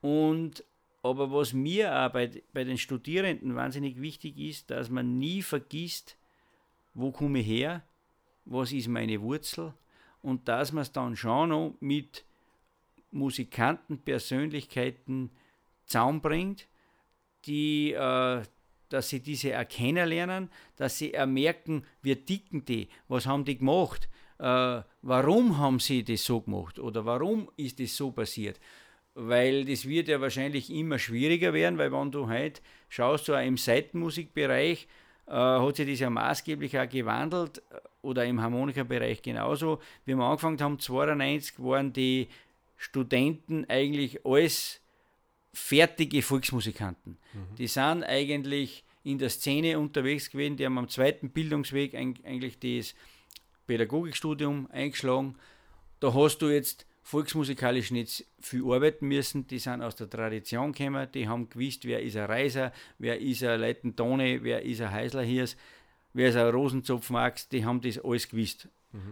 [0.00, 0.64] Und
[1.02, 6.16] aber was mir auch bei, bei den Studierenden wahnsinnig wichtig ist, dass man nie vergisst,
[6.94, 7.82] wo komme ich her,
[8.46, 9.74] was ist meine Wurzel
[10.22, 12.24] und dass man es dann schon noch mit
[13.14, 15.30] Musikanten, Persönlichkeiten
[15.86, 16.66] zusammenbringt,
[17.46, 18.42] die, äh,
[18.88, 23.58] dass sie diese auch kennenlernen, dass sie auch merken, wie ticken die, was haben die
[23.58, 28.60] gemacht, äh, warum haben sie das so gemacht oder warum ist das so passiert.
[29.14, 33.56] Weil das wird ja wahrscheinlich immer schwieriger werden, weil wenn du heute schaust, so im
[33.56, 34.88] Seitenmusikbereich,
[35.26, 39.80] äh, hat sich das ja maßgeblich auch gewandelt äh, oder im Harmonikabereich genauso.
[40.04, 42.28] Wie wir angefangen haben, 92 waren die
[42.76, 44.80] Studenten eigentlich alles
[45.52, 47.16] fertige Volksmusikanten.
[47.58, 52.58] Die sind eigentlich in der Szene unterwegs gewesen, die haben am zweiten Bildungsweg eig- eigentlich
[52.58, 52.94] das
[53.66, 55.36] Pädagogikstudium eingeschlagen.
[56.00, 61.06] Da hast du jetzt volksmusikalisch nicht viel arbeiten müssen, die sind aus der Tradition gekommen,
[61.12, 65.56] die haben gewusst, wer ist ein Reiser, wer ist ein Leitentone, wer ist ein Heislerhirs,
[66.14, 68.68] wer ist ein Rosenzopfmax, die haben das alles gewusst.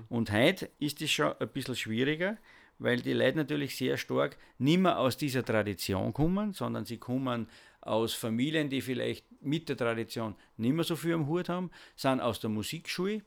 [0.08, 2.38] Und heute ist es schon ein bisschen schwieriger,
[2.82, 7.48] weil die Leute natürlich sehr stark nicht mehr aus dieser Tradition kommen, sondern sie kommen
[7.80, 12.20] aus Familien, die vielleicht mit der Tradition nicht mehr so viel am Hut haben, sind
[12.20, 13.22] aus der Musikschule,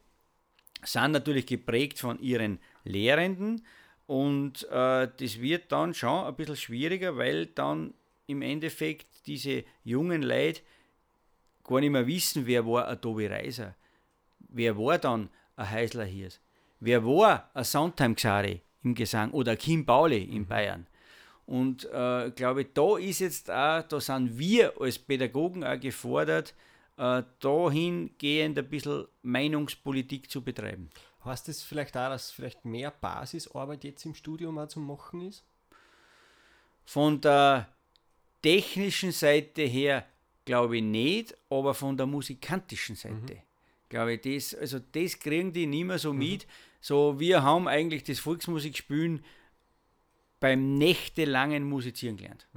[0.84, 3.66] sind natürlich geprägt von ihren Lehrenden
[4.08, 7.94] und äh, das wird dann schon ein bisschen schwieriger, weil dann
[8.28, 10.62] im Endeffekt diese jungen Leute
[11.64, 13.76] gar nicht mehr wissen, wer war ein Tobi Reiser,
[14.40, 16.40] wer war dann ein Heisler Hirs,
[16.80, 20.88] wer war ein Sondheim Xari im Gesang oder Kim Pauli in Bayern.
[21.46, 26.54] Und äh, glaube ich, da ist jetzt auch, da sind wir als Pädagogen auch gefordert,
[26.98, 30.90] äh, dahingehend ein bisschen Meinungspolitik zu betreiben.
[31.24, 35.44] Heißt das vielleicht auch, dass vielleicht mehr Basisarbeit jetzt im Studium auch zu machen ist?
[36.86, 37.68] Von der
[38.42, 40.06] technischen Seite her
[40.46, 43.42] glaube ich nicht, aber von der musikantischen Seite
[43.90, 46.46] glaube ich, das, also das kriegen die nicht mehr so mit.
[46.88, 49.26] So, wir haben eigentlich das Volksmusikspielen
[50.40, 52.48] beim nächtelangen Musizieren gelernt.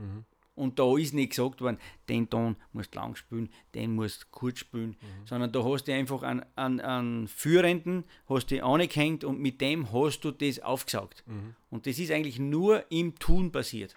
[0.54, 1.78] Und da ist nicht gesagt worden,
[2.10, 5.94] den Ton musst du lang spielen, den musst du kurz spielen, sondern da hast du
[5.94, 11.24] einfach einen, einen, einen Führenden, hast du angehängt und mit dem hast du das aufgesaugt.
[11.70, 13.96] Und das ist eigentlich nur im Tun passiert.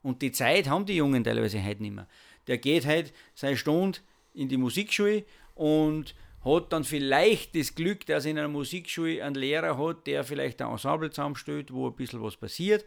[0.00, 2.08] Und die Zeit haben die Jungen teilweise heute nicht mehr.
[2.46, 3.98] Der geht halt seine Stunde
[4.32, 9.76] in die Musikschule und hat dann vielleicht das Glück, dass in einer Musikschule einen Lehrer
[9.76, 12.84] hat, der vielleicht ein Ensemble zusammenstellt, wo ein bisschen was passiert.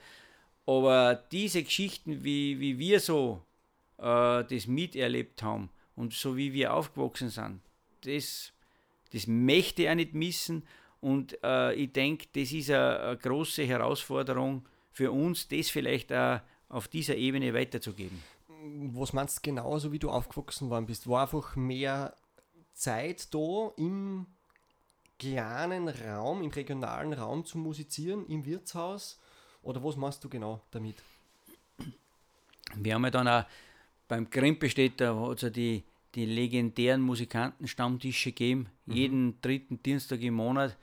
[0.66, 3.42] Aber diese Geschichten, wie, wie wir so
[3.98, 7.62] äh, das miterlebt haben und so wie wir aufgewachsen sind,
[8.02, 8.54] das,
[9.12, 10.64] das möchte auch nicht missen.
[11.00, 16.40] Und äh, ich denke, das ist eine, eine, große Herausforderung für uns, das vielleicht auch
[16.70, 18.24] auf dieser Ebene weiterzugeben.
[18.94, 21.08] Was meinst du genauso, wie du aufgewachsen worden bist?
[21.08, 22.16] War einfach mehr
[22.74, 24.26] Zeit da im
[25.20, 29.20] kleinen Raum, im regionalen Raum zu musizieren, im Wirtshaus?
[29.62, 30.96] Oder was machst du genau damit?
[32.76, 33.46] Wir haben ja dann auch
[34.08, 35.84] beim Krempestädter hat es ja die,
[36.16, 38.94] die legendären Musikantenstammtische gegeben, mhm.
[38.94, 40.78] jeden dritten Dienstag im Monat.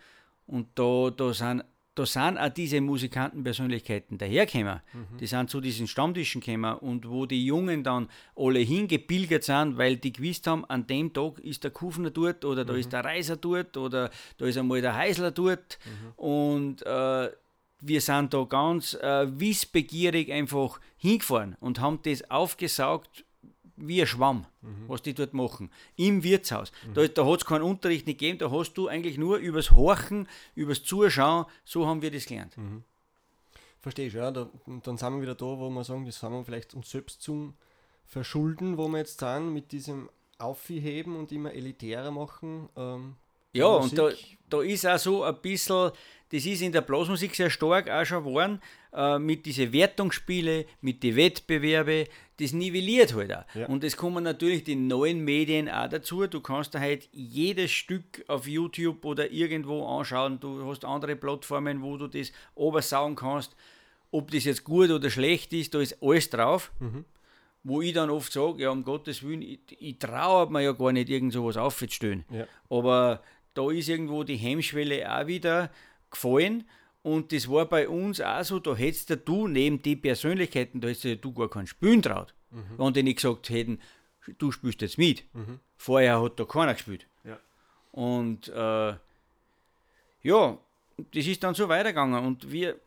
[0.46, 1.64] Und da, da sind
[2.00, 4.80] da sind auch diese Musikantenpersönlichkeiten dahergekommen.
[4.94, 5.18] Mhm.
[5.18, 9.98] Die sind zu diesen Stammtischen gekommen und wo die Jungen dann alle hingepilgert sind, weil
[9.98, 12.78] die gewusst haben, an dem Tag ist der Kufner dort oder da mhm.
[12.78, 15.78] ist der Reiser dort oder da ist einmal der Heisler dort.
[15.84, 16.24] Mhm.
[16.24, 17.30] Und äh,
[17.80, 23.26] wir sind da ganz äh, wissbegierig einfach hingefahren und haben das aufgesaugt
[23.82, 24.88] wie ein Schwamm, mhm.
[24.88, 26.72] was die dort machen, im Wirtshaus.
[26.86, 26.94] Mhm.
[26.94, 30.28] Da, da hat es keinen Unterricht nicht gegeben, da hast du eigentlich nur übers Horchen,
[30.54, 32.56] übers Zuschauen, so haben wir das gelernt.
[32.56, 32.84] Mhm.
[33.80, 34.30] Verstehe ich, ja.
[34.30, 34.48] Da,
[34.82, 37.54] dann sind wir wieder da, wo wir sagen, das haben wir vielleicht uns selbst zum
[38.04, 42.68] Verschulden, wo wir jetzt sind, mit diesem Aufheben und immer elitärer machen.
[42.76, 43.16] Ähm,
[43.52, 44.10] ja, und da,
[44.48, 45.90] da ist auch so ein bisschen,
[46.30, 48.60] das ist in der Blasmusik sehr stark auch schon geworden,
[48.92, 52.06] äh, mit diesen Wertungsspielen, mit den Wettbewerben,
[52.40, 53.44] das nivelliert halt auch.
[53.54, 53.66] Ja.
[53.66, 56.26] Und es kommen natürlich die neuen Medien auch dazu.
[56.26, 60.40] Du kannst da halt jedes Stück auf YouTube oder irgendwo anschauen.
[60.40, 63.54] Du hast andere Plattformen, wo du das obersauen kannst.
[64.10, 66.72] Ob das jetzt gut oder schlecht ist, da ist alles drauf.
[66.80, 67.04] Mhm.
[67.62, 70.92] Wo ich dann oft sage, ja, um Gottes Willen, ich, ich traue mir ja gar
[70.92, 72.24] nicht, irgend sowas aufzustellen.
[72.30, 72.46] Ja.
[72.70, 73.22] Aber
[73.54, 75.70] da ist irgendwo die Hemmschwelle auch wieder
[76.10, 76.64] gefallen.
[77.02, 81.24] Und das war bei uns auch so, da hättest du neben die Persönlichkeiten, da hättest
[81.24, 82.34] du gar keinen Spielen traut.
[82.50, 82.78] Mhm.
[82.78, 83.80] Wenn die nicht gesagt hätten,
[84.38, 85.24] du spielst jetzt mit.
[85.34, 85.60] Mhm.
[85.76, 87.06] Vorher hat da keiner gespielt.
[87.24, 87.38] Ja.
[87.92, 88.94] Und äh,
[90.22, 90.58] ja,
[91.14, 92.22] das ist dann so weitergegangen.
[92.24, 92.78] Und wir,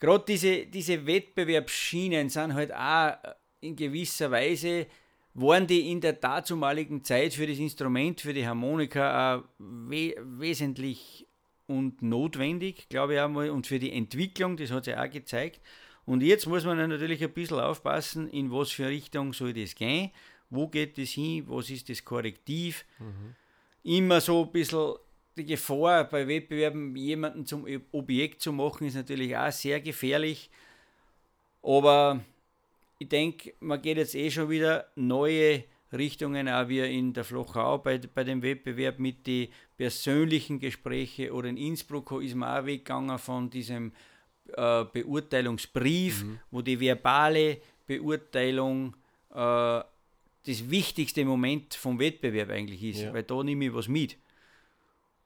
[0.00, 3.16] gerade diese, diese Wettbewerbsschienen sind halt auch
[3.60, 4.86] in gewisser Weise
[5.34, 11.26] waren die in der dazumaligen Zeit für das Instrument, für die Harmonika auch we wesentlich
[11.66, 15.60] und notwendig, glaube ich einmal, und für die Entwicklung, das hat sich auch gezeigt.
[16.06, 20.10] Und jetzt muss man natürlich ein bisschen aufpassen, in was für Richtung soll das gehen,
[20.50, 22.84] wo geht das hin, was ist das Korrektiv.
[22.98, 23.34] Mhm.
[23.82, 24.94] Immer so ein bisschen
[25.36, 30.50] die Gefahr bei Wettbewerben, jemanden zum Objekt zu machen, ist natürlich auch sehr gefährlich.
[31.62, 32.20] Aber
[32.98, 37.78] ich denke, man geht jetzt eh schon wieder neue Richtungen, auch wie in der Flochau
[37.78, 43.18] bei, bei dem Wettbewerb mit den persönlichen Gesprächen oder in Innsbruck ist man auch weggegangen
[43.18, 43.92] von diesem
[44.56, 46.38] äh, Beurteilungsbrief, mhm.
[46.50, 48.96] wo die verbale Beurteilung
[49.30, 49.80] äh,
[50.46, 53.14] das wichtigste Moment vom Wettbewerb eigentlich ist, ja.
[53.14, 54.18] weil da nehme ich was mit.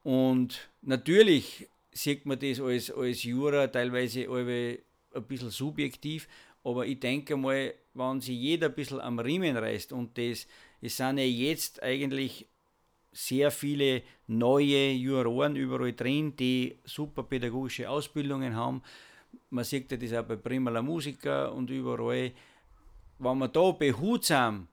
[0.03, 6.29] Und natürlich sieht man das als, als Jura teilweise ein bisschen subjektiv,
[6.69, 10.47] aber ich denke mal, wenn sich jeder ein bisschen am Riemen reißt und das,
[10.83, 12.47] es sind ja jetzt eigentlich
[13.11, 18.83] sehr viele neue Juroren überall drin, die super pädagogische Ausbildungen haben.
[19.49, 22.33] Man sieht ja das auch bei Primala Musiker und überall.
[23.19, 24.69] Wenn man da behutsam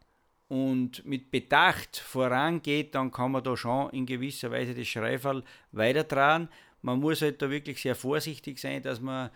[0.49, 6.49] und mit Bedacht vorangeht, dann kann man da schon in gewisser Weise das Schreifall weitertragen.
[6.81, 9.31] Man muss halt da wirklich sehr vorsichtig sein, dass man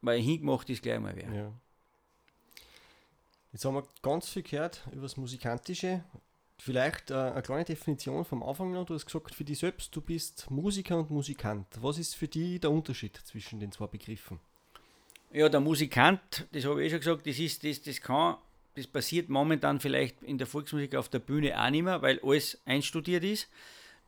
[0.00, 1.32] weil hingemacht ist gleich mal wer.
[1.32, 1.52] Ja.
[3.52, 6.04] Jetzt haben wir ganz viel gehört über das Musikantische.
[6.58, 8.86] Vielleicht äh, eine kleine Definition vom Anfang noch.
[8.86, 11.66] Du hast gesagt, für dich selbst, du bist Musiker und Musikant.
[11.80, 14.40] Was ist für dich der Unterschied zwischen den zwei Begriffen?
[15.32, 18.36] Ja, der Musikant, das habe ich eh schon gesagt, das ist, das, das kann,
[18.74, 22.60] das passiert momentan vielleicht in der Volksmusik auf der Bühne auch nicht mehr, weil alles
[22.64, 23.48] einstudiert ist.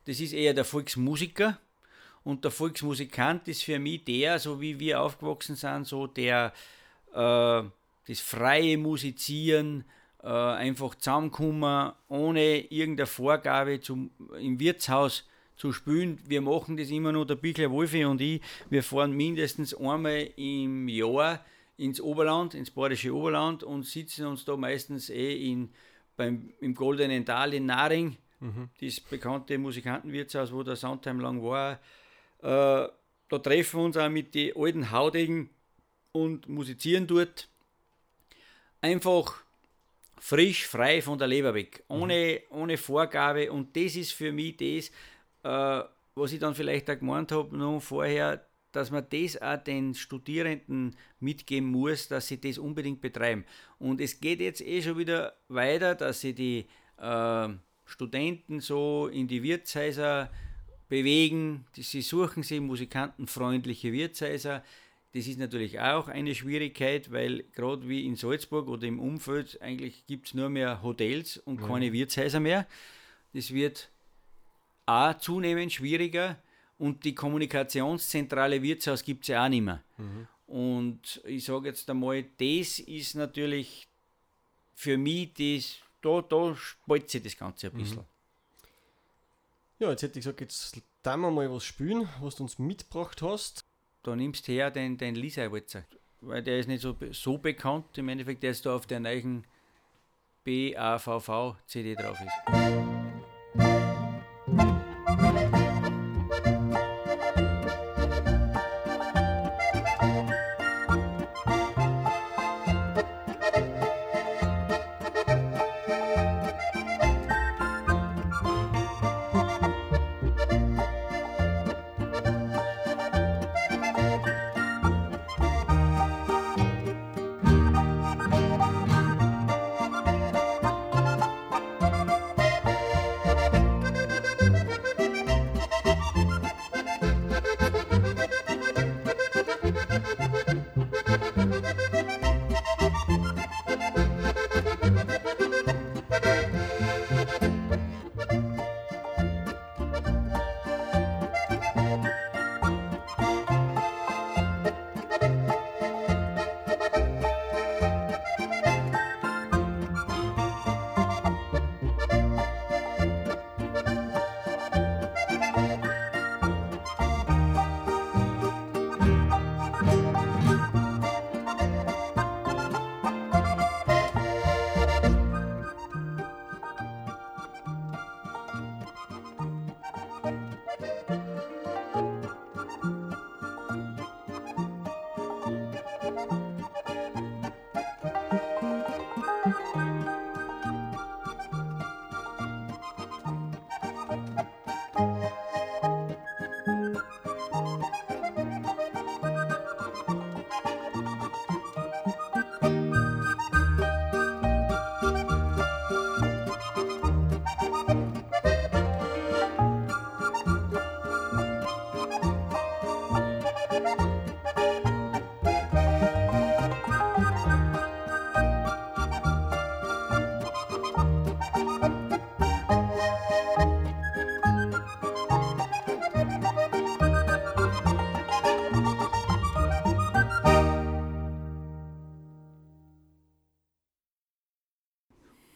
[0.05, 1.59] Das ist eher der Volksmusiker,
[2.29, 6.53] und der Volksmusikant ist für mich der, so wie wir aufgewachsen sind, so der
[7.13, 7.63] äh,
[8.07, 9.83] das freie Musizieren,
[10.23, 16.19] äh, einfach zusammenkommen, ohne irgendeine Vorgabe zum, im Wirtshaus zu spielen.
[16.27, 18.41] Wir machen das immer nur, der Bichler Wolfi und ich.
[18.69, 21.43] Wir fahren mindestens einmal im Jahr
[21.77, 25.69] ins Oberland, ins Badische Oberland und sitzen uns da meistens eh in,
[26.17, 28.69] beim, im Goldenen Tal in Naring, mhm.
[28.81, 31.79] das bekannte Musikantenwirtshaus, wo der Soundtime lang war.
[32.41, 32.87] Äh,
[33.29, 35.49] da treffen wir uns auch mit den alten Haudegen
[36.11, 37.47] und musizieren dort.
[38.81, 39.43] Einfach
[40.19, 42.57] frisch, frei von der Leber weg, ohne, mhm.
[42.57, 43.51] ohne Vorgabe.
[43.51, 44.89] Und das ist für mich das,
[45.43, 49.95] äh, was ich dann vielleicht auch gemeint habe, noch vorher, dass man das auch den
[49.95, 53.45] Studierenden mitgeben muss, dass sie das unbedingt betreiben.
[53.79, 57.49] Und es geht jetzt eh schon wieder weiter, dass sie die äh,
[57.85, 60.29] Studenten so in die Wirtshäuser
[60.89, 61.65] bewegen.
[61.73, 64.63] Sie suchen sich musikantenfreundliche Wirtshäuser.
[65.13, 70.05] Das ist natürlich auch eine Schwierigkeit, weil gerade wie in Salzburg oder im Umfeld eigentlich
[70.05, 71.93] gibt es nur mehr Hotels und keine ja.
[71.93, 72.67] Wirtshäuser mehr.
[73.33, 73.89] Das wird
[74.85, 76.37] auch zunehmend schwieriger
[76.77, 79.83] und die Kommunikationszentrale Wirtshaus gibt es ja auch nicht mehr.
[79.97, 80.27] Mhm.
[80.47, 83.87] Und ich sage jetzt einmal, das ist natürlich
[84.73, 88.05] für mich, das, da, da spaltet sich das Ganze ein mhm.
[89.79, 93.21] Ja, jetzt hätte ich gesagt, jetzt tun wir mal was spielen, was du uns mitgebracht
[93.21, 93.63] hast.
[94.03, 95.85] Da nimmst du her den, den Lisa Walzer,
[96.19, 97.97] weil der ist nicht so, so bekannt.
[97.97, 99.47] Im Endeffekt, der ist da auf der neuen
[100.43, 102.88] BAVV CD drauf ist.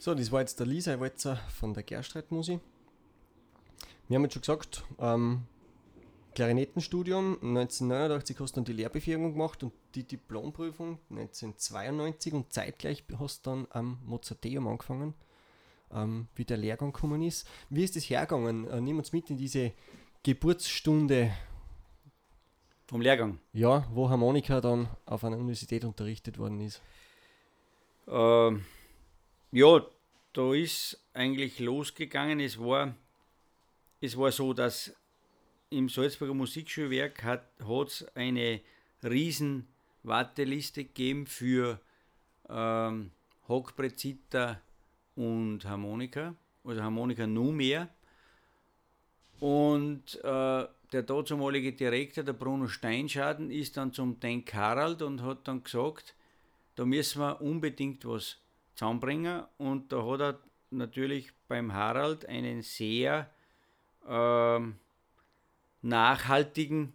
[0.03, 2.59] So, das war jetzt der Lisa Walzer von der Gerstreitmusik.
[4.09, 5.43] Wir haben jetzt schon gesagt, ähm,
[6.35, 13.45] Klarinettenstudium 1989 hast du dann die Lehrbefähigung gemacht und die Diplomprüfung 1992 und zeitgleich hast
[13.45, 15.13] du dann am Mozarteum angefangen,
[15.93, 17.47] ähm, wie der Lehrgang gekommen ist.
[17.69, 18.67] Wie ist das hergegangen?
[18.67, 19.71] Äh, nimm uns mit in diese
[20.21, 21.31] Geburtsstunde.
[22.87, 23.39] Vom Lehrgang?
[23.53, 26.81] Ja, wo Harmonika dann auf einer Universität unterrichtet worden ist.
[28.05, 28.65] Ähm
[29.53, 29.85] ja,
[30.33, 32.39] da ist eigentlich losgegangen.
[32.39, 32.95] Es war,
[34.01, 34.93] es war so, dass
[35.69, 37.47] im Salzburger Musikschulwerk hat
[37.87, 38.61] es eine
[39.03, 39.67] riesen
[40.03, 41.79] Warteliste gegeben für
[42.49, 43.11] ähm,
[43.47, 44.17] Hockbrett,
[45.15, 47.87] und Harmonika, also Harmonika nur.
[49.39, 55.47] Und äh, der dazumalige Direktor, der Bruno Steinschaden, ist dann zum Denk Harald und hat
[55.47, 56.15] dann gesagt,
[56.75, 58.37] da müssen wir unbedingt was
[58.75, 59.43] zusammenbringen.
[59.57, 60.39] Und da hat er
[60.71, 63.29] natürlich beim Harald einen sehr
[64.07, 64.59] äh,
[65.81, 66.93] nachhaltigen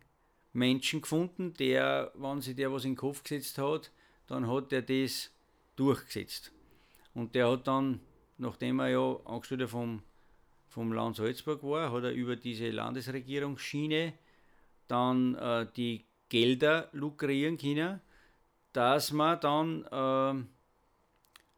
[0.52, 3.92] Menschen gefunden, der, wenn sich der was in den Kopf gesetzt hat,
[4.26, 5.30] dann hat er das
[5.76, 6.52] durchgesetzt.
[7.14, 8.00] Und der hat dann,
[8.38, 10.02] nachdem er ja Angestellter vom,
[10.68, 14.14] vom Land Salzburg war, hat er über diese Landesregierungsschiene
[14.88, 18.00] dann äh, die Gelder lukrieren können,
[18.72, 20.44] dass man dann äh,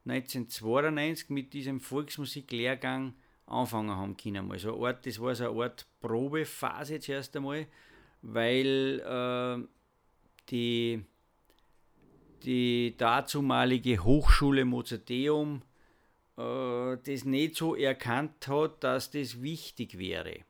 [0.07, 3.15] 1992 mit diesem Volksmusiklehrgang
[3.47, 4.51] anfangen haben können.
[4.51, 7.67] Also Art, das war so eine Art Probephase zuerst einmal,
[8.23, 9.69] weil äh,
[10.49, 11.05] die,
[12.45, 15.63] die dazumalige Hochschule Mozarteum
[16.37, 20.41] äh, das nicht so erkannt hat, dass das wichtig wäre.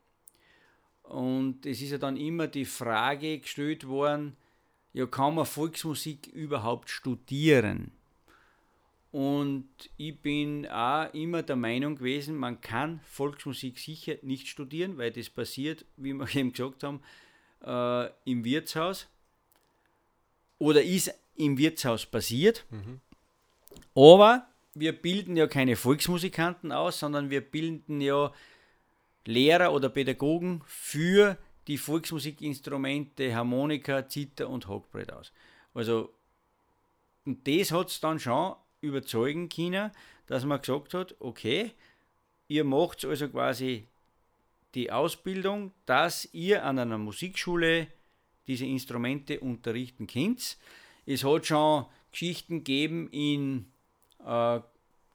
[1.02, 4.36] Und es ist ja dann immer die Frage gestellt worden,
[4.92, 7.92] ja, kann man Volksmusik überhaupt studieren?
[9.12, 15.10] Und ich bin auch immer der Meinung gewesen, man kann Volksmusik sicher nicht studieren, weil
[15.10, 17.02] das passiert, wie wir eben gesagt haben,
[17.64, 19.08] äh, im Wirtshaus
[20.58, 22.64] oder ist im Wirtshaus passiert.
[22.70, 23.00] Mhm.
[23.94, 28.32] Aber wir bilden ja keine Volksmusikanten aus, sondern wir bilden ja
[29.24, 31.36] Lehrer oder Pädagogen für
[31.66, 35.32] die Volksmusikinstrumente Harmonika, Zither und Hockbrett aus.
[35.74, 36.14] Also,
[37.24, 39.90] und das hat es dann schon überzeugen können,
[40.26, 41.72] dass man gesagt hat, okay,
[42.48, 43.86] ihr macht also quasi
[44.74, 47.88] die Ausbildung, dass ihr an einer Musikschule
[48.46, 50.58] diese Instrumente unterrichten könnt.
[51.06, 53.66] Es hat schon Geschichten gegeben in
[54.24, 54.60] äh,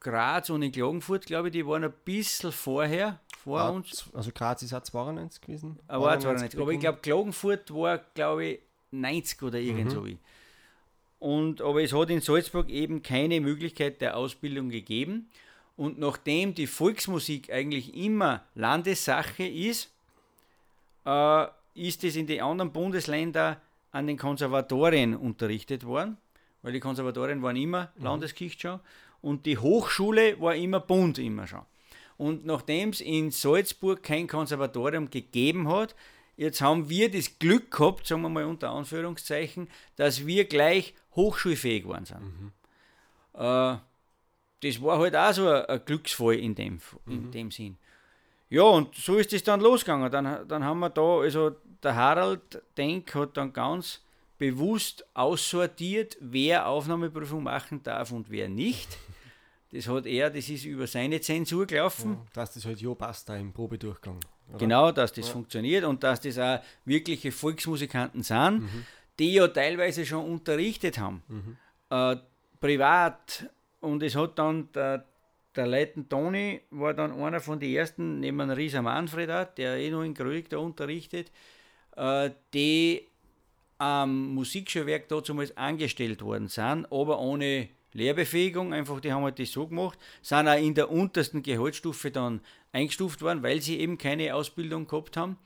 [0.00, 4.08] Graz und in Klagenfurt, glaube ich, die waren ein bisschen vorher, vor ah, uns.
[4.12, 5.78] Also Graz ist auch 92 gewesen?
[5.88, 6.60] Aber, ah, 92.
[6.60, 8.60] aber ich glaube, Klagenfurt war, glaube ich,
[8.90, 10.02] 90 oder irgend so.
[10.02, 10.18] Mhm.
[11.18, 15.28] Und, aber es hat in Salzburg eben keine Möglichkeit der Ausbildung gegeben.
[15.76, 19.90] Und nachdem die Volksmusik eigentlich immer Landessache ist,
[21.04, 23.56] äh, ist es in den anderen Bundesländern
[23.92, 26.16] an den Konservatorien unterrichtet worden,
[26.62, 28.04] weil die Konservatorien waren immer mhm.
[28.04, 28.80] Landeskirche schon
[29.22, 31.62] und die Hochschule war immer Bund immer schon.
[32.18, 35.94] Und nachdem es in Salzburg kein Konservatorium gegeben hat,
[36.36, 41.82] jetzt haben wir das Glück gehabt, sagen wir mal unter Anführungszeichen, dass wir gleich hochschulfähig
[41.82, 42.20] geworden sind.
[42.20, 42.52] Mhm.
[43.34, 43.78] Äh,
[44.62, 47.30] das war halt auch so ein, ein Glücksfall in dem, in mhm.
[47.30, 47.76] dem Sinn.
[48.48, 50.10] Ja, und so ist es dann losgegangen.
[50.10, 51.50] Dann, dann haben wir da, also
[51.82, 54.02] der Harald Denk hat dann ganz
[54.38, 58.98] bewusst aussortiert, wer Aufnahmeprüfung machen darf und wer nicht.
[59.72, 62.12] Das hat er, das ist über seine Zensur gelaufen.
[62.12, 64.20] Ja, dass das halt ja passt da im Probedurchgang.
[64.48, 64.58] Oder?
[64.58, 65.32] Genau, dass das ja.
[65.32, 68.86] funktioniert und dass das auch wirkliche Volksmusikanten sind, mhm.
[69.18, 71.22] die ja teilweise schon unterrichtet haben.
[71.28, 71.56] Mhm.
[71.90, 72.16] Äh,
[72.60, 73.48] privat.
[73.80, 75.04] Und es hat dann der,
[75.54, 79.90] der Leiten Toni war dann einer von den ersten, neben Risa Manfred auch, der eh
[79.90, 81.30] noch in Grödig da unterrichtet,
[81.96, 83.06] äh, die
[83.78, 89.66] am Musikschulwerk damals angestellt worden sind, aber ohne Lehrbefähigung, einfach die haben halt das so
[89.66, 92.40] gemacht, sind auch in der untersten Gehaltsstufe dann
[92.76, 95.36] eingestuft worden, weil sie eben keine Ausbildung gehabt haben.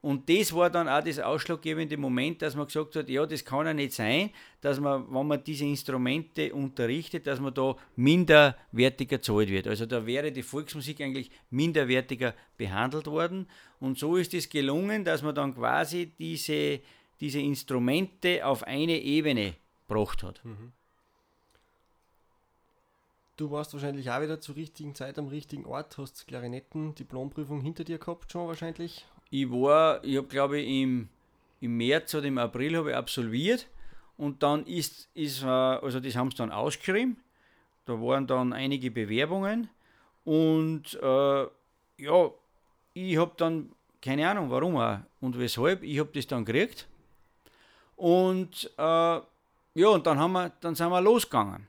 [0.00, 3.66] Und das war dann auch das ausschlaggebende Moment, dass man gesagt hat, ja, das kann
[3.66, 9.48] ja nicht sein, dass man, wenn man diese Instrumente unterrichtet, dass man da minderwertiger zahlt
[9.48, 9.66] wird.
[9.66, 13.48] Also da wäre die Volksmusik eigentlich minderwertiger behandelt worden.
[13.80, 16.80] Und so ist es gelungen, dass man dann quasi diese,
[17.20, 19.54] diese Instrumente auf eine Ebene
[19.88, 20.44] gebracht hat.
[20.44, 20.72] Mhm.
[23.38, 27.84] Du warst wahrscheinlich auch wieder zur richtigen Zeit am richtigen Ort, hast Klarinetten, Diplomprüfung hinter
[27.84, 29.06] dir gehabt schon wahrscheinlich.
[29.30, 31.08] Ich war, ich habe glaube ich im,
[31.60, 33.68] im März oder im April habe ich absolviert
[34.16, 37.16] und dann ist, ist also das haben sie dann ausgeschrieben.
[37.84, 39.70] Da waren dann einige Bewerbungen
[40.24, 41.42] und äh,
[41.98, 42.30] ja,
[42.92, 43.70] ich habe dann,
[44.02, 46.88] keine Ahnung warum auch und weshalb, ich habe das dann gekriegt.
[47.94, 51.68] Und äh, ja, und dann, haben wir, dann sind wir losgegangen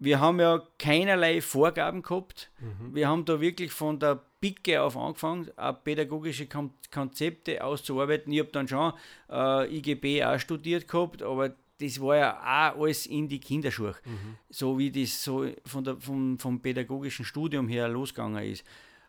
[0.00, 2.50] wir haben ja keinerlei Vorgaben gehabt.
[2.58, 2.94] Mhm.
[2.94, 6.48] Wir haben da wirklich von der Picke auf angefangen, auch pädagogische
[6.90, 8.32] Konzepte auszuarbeiten.
[8.32, 8.94] Ich habe dann schon
[9.30, 14.36] äh, IGB auch studiert gehabt, aber das war ja auch alles in die Kinderschuhe, mhm.
[14.48, 18.64] so wie das so von der, vom, vom pädagogischen Studium her losgegangen ist.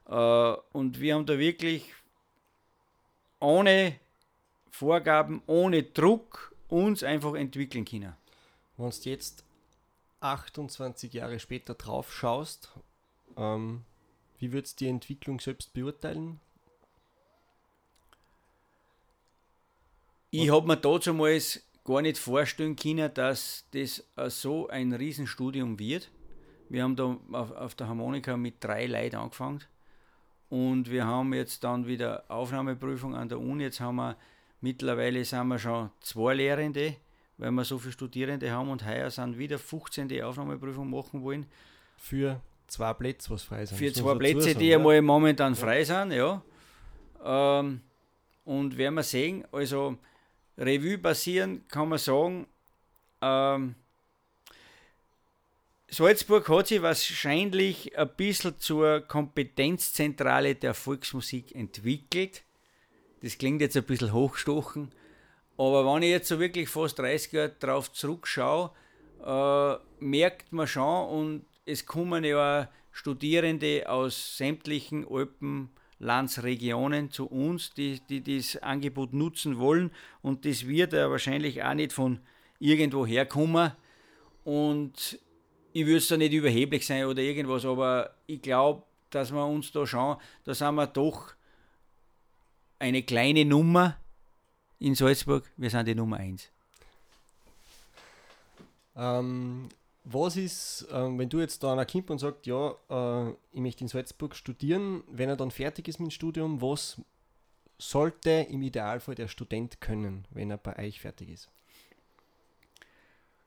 [0.07, 1.93] Äh, und wir haben da wirklich
[3.39, 3.95] ohne
[4.69, 8.13] Vorgaben, ohne Druck uns einfach entwickeln können.
[8.75, 9.45] Wenn du jetzt
[10.22, 12.72] 28 Jahre später drauf schaust,
[13.38, 13.84] ähm,
[14.39, 16.39] wie würdest du die Entwicklung selbst beurteilen?
[20.32, 26.09] Ich habe mir damals gar nicht vorstellen können, dass das so ein Riesenstudium wird.
[26.69, 29.61] Wir haben da auf, auf der Harmonika mit drei Leuten angefangen
[30.49, 33.63] und wir haben jetzt dann wieder Aufnahmeprüfung an der Uni.
[33.63, 34.17] Jetzt haben wir
[34.61, 36.95] mittlerweile sind wir schon zwei Lehrende
[37.41, 41.47] weil wir so viele Studierende haben und heuer sind wieder 15 die Aufnahmeprüfung machen wollen.
[41.97, 43.77] Für zwei Plätze, was frei sind.
[43.77, 46.41] Für zwei Plätze, sagen, die ja mal momentan frei sind, ja.
[47.25, 47.81] Ähm,
[48.45, 49.97] und werden wir sehen, also
[50.55, 52.45] Revue passieren kann man sagen,
[53.21, 53.75] ähm,
[55.89, 62.43] Salzburg hat sich wahrscheinlich ein bisschen zur Kompetenzzentrale der Volksmusik entwickelt.
[63.23, 64.91] Das klingt jetzt ein bisschen hochstochen,
[65.58, 68.72] aber wenn ich jetzt so wirklich fast 30 Jahre darauf zurückschaue,
[69.26, 78.02] äh, merkt man schon und es kommen ja Studierende aus sämtlichen Alpenlandsregionen zu uns, die,
[78.02, 79.91] die das Angebot nutzen wollen.
[80.22, 82.20] Und das wird ja wahrscheinlich auch nicht von
[82.60, 83.72] irgendwo herkommen.
[84.43, 85.20] Und
[85.72, 89.72] ich würde es da nicht überheblich sein oder irgendwas, aber ich glaube, dass wir uns
[89.72, 91.34] da schauen, da sind wir doch
[92.80, 94.01] eine kleine Nummer
[94.82, 95.49] in Salzburg.
[95.57, 96.49] Wir sind die Nummer 1.
[98.95, 99.69] Ähm,
[100.03, 103.84] was ist, ähm, wenn du jetzt da einer kommt und sagt, ja, äh, ich möchte
[103.84, 106.99] in Salzburg studieren, wenn er dann fertig ist mit dem Studium, was
[107.77, 111.49] sollte im Idealfall der Student können, wenn er bei euch fertig ist?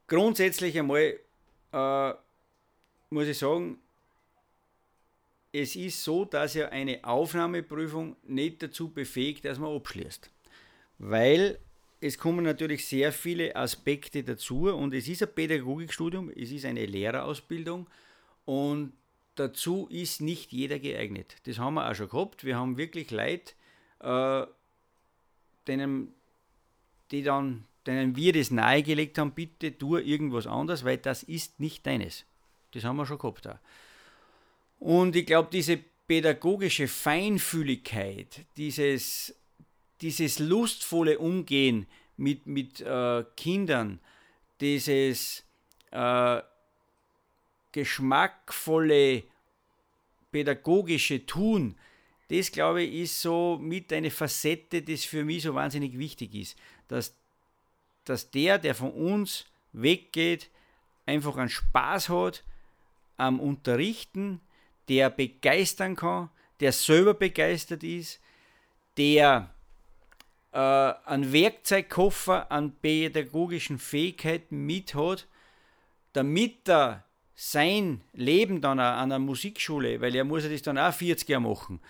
[0.06, 1.18] Grundsätzlich einmal
[1.72, 2.14] äh,
[3.10, 3.78] muss ich sagen,
[5.50, 10.30] es ist so, dass ja eine Aufnahmeprüfung nicht dazu befähigt, dass man abschließt.
[11.06, 11.58] Weil
[12.00, 16.86] es kommen natürlich sehr viele Aspekte dazu und es ist ein Pädagogikstudium, es ist eine
[16.86, 17.86] Lehrerausbildung
[18.46, 18.94] und
[19.34, 21.36] dazu ist nicht jeder geeignet.
[21.44, 22.44] Das haben wir auch schon gehabt.
[22.44, 23.52] Wir haben wirklich Leute,
[24.00, 24.46] äh,
[25.66, 26.14] denen,
[27.10, 31.86] die dann, denen wir das nahegelegt haben, bitte tu irgendwas anderes, weil das ist nicht
[31.86, 32.24] deines.
[32.72, 33.46] Das haben wir schon gehabt.
[33.46, 33.58] Auch.
[34.78, 39.34] Und ich glaube, diese pädagogische Feinfühligkeit, dieses
[40.00, 41.86] dieses lustvolle Umgehen
[42.16, 44.00] mit, mit äh, Kindern,
[44.60, 45.44] dieses
[45.90, 46.40] äh,
[47.72, 49.24] geschmackvolle
[50.30, 51.76] pädagogische Tun,
[52.28, 56.58] das glaube ich ist so mit eine Facette, das für mich so wahnsinnig wichtig ist,
[56.88, 57.16] dass,
[58.04, 60.50] dass der, der von uns weggeht,
[61.06, 62.44] einfach einen Spaß hat
[63.16, 64.40] am Unterrichten,
[64.88, 66.30] der begeistern kann,
[66.60, 68.20] der selber begeistert ist,
[68.96, 69.53] der
[70.54, 70.58] äh,
[71.04, 75.26] einen Werkzeugkoffer an pädagogischen Fähigkeiten mit hat,
[76.12, 81.28] damit er sein Leben dann an einer Musikschule, weil er muss das dann auch 40
[81.28, 81.80] Jahre machen,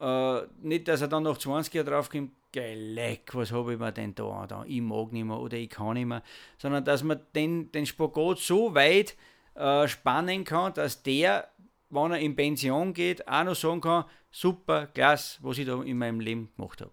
[0.00, 4.14] äh, nicht, dass er dann noch 20 Jahre draufkommt, Leck, was habe ich mir denn
[4.14, 6.22] da, da, ich mag nicht mehr oder ich kann nicht mehr,
[6.56, 9.16] sondern dass man den, den Spagat so weit
[9.56, 11.48] äh, spannen kann, dass der,
[11.90, 15.98] wenn er in Pension geht, auch noch sagen kann, super, klasse, was ich da in
[15.98, 16.92] meinem Leben gemacht habe.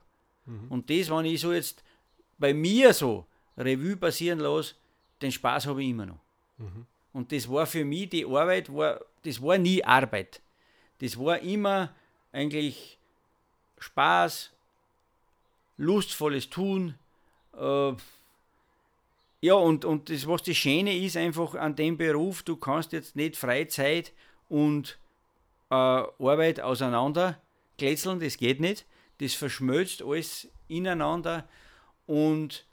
[0.51, 0.67] Mhm.
[0.69, 1.83] Und das, wenn ich so jetzt
[2.37, 3.25] bei mir so
[3.57, 4.75] Revue passieren lasse,
[5.21, 6.19] den Spaß habe ich immer noch.
[6.57, 6.85] Mhm.
[7.13, 10.41] Und das war für mich, die Arbeit, war, das war nie Arbeit.
[10.99, 11.93] Das war immer
[12.31, 12.97] eigentlich
[13.79, 14.51] Spaß,
[15.77, 16.95] lustvolles Tun.
[17.57, 17.93] Äh,
[19.41, 23.15] ja, und, und das, was das Schöne ist, einfach an dem Beruf, du kannst jetzt
[23.15, 24.13] nicht Freizeit
[24.47, 24.99] und
[25.69, 27.41] äh, Arbeit auseinander
[27.79, 28.85] das geht nicht
[29.21, 31.47] das verschmilzt alles ineinander
[32.07, 32.65] und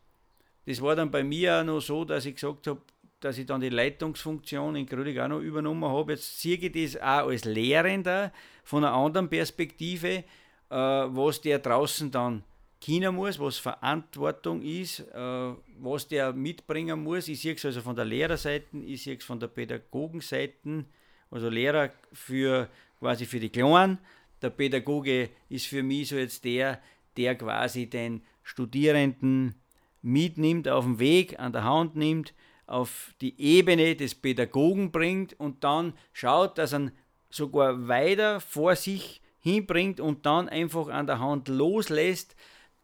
[0.67, 2.81] das war dann bei mir auch noch so, dass ich gesagt habe,
[3.21, 6.13] dass ich dann die Leitungsfunktion in Grödig auch noch übernommen habe.
[6.13, 8.33] Jetzt sehe ich das auch als Lehrender
[8.65, 10.25] von einer anderen Perspektive, äh,
[10.71, 12.45] was der draußen dann
[12.81, 17.29] kennen muss, was Verantwortung ist, äh, was der mitbringen muss.
[17.29, 20.85] Ich sehe es also von der Lehrerseite, ich sehe es von der Pädagogenseite,
[21.31, 22.69] also Lehrer für
[23.01, 23.99] quasi für die Kleinen
[24.43, 26.81] der Pädagoge ist für mich so jetzt der,
[27.17, 29.55] der quasi den Studierenden
[30.03, 32.35] mitnimmt, auf dem Weg, an der Hand nimmt,
[32.67, 36.93] auf die Ebene des Pädagogen bringt und dann schaut, dass er
[37.31, 42.37] sogar weiter vor sich hinbringt und dann einfach an der Hand loslässt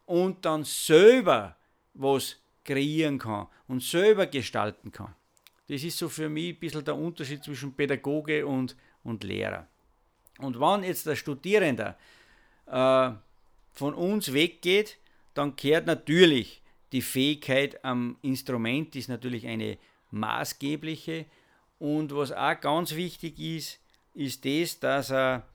[0.05, 1.55] und dann selber
[1.93, 5.15] was kreieren kann und selber gestalten kann.
[5.67, 9.67] Das ist so für mich ein bisschen der Unterschied zwischen Pädagoge und, und Lehrer.
[10.39, 11.95] Und wenn jetzt der Studierende
[12.67, 13.11] äh,
[13.73, 14.97] von uns weggeht,
[15.33, 16.61] dann kehrt natürlich
[16.91, 19.77] die Fähigkeit am Instrument, ist natürlich eine
[20.11, 21.25] maßgebliche.
[21.79, 23.79] Und was auch ganz wichtig ist,
[24.13, 25.45] ist das, dass er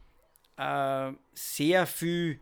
[0.56, 2.38] äh, sehr viel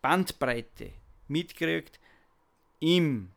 [0.00, 0.90] Bandbreite
[1.28, 1.98] mitkriegt
[2.78, 3.30] im,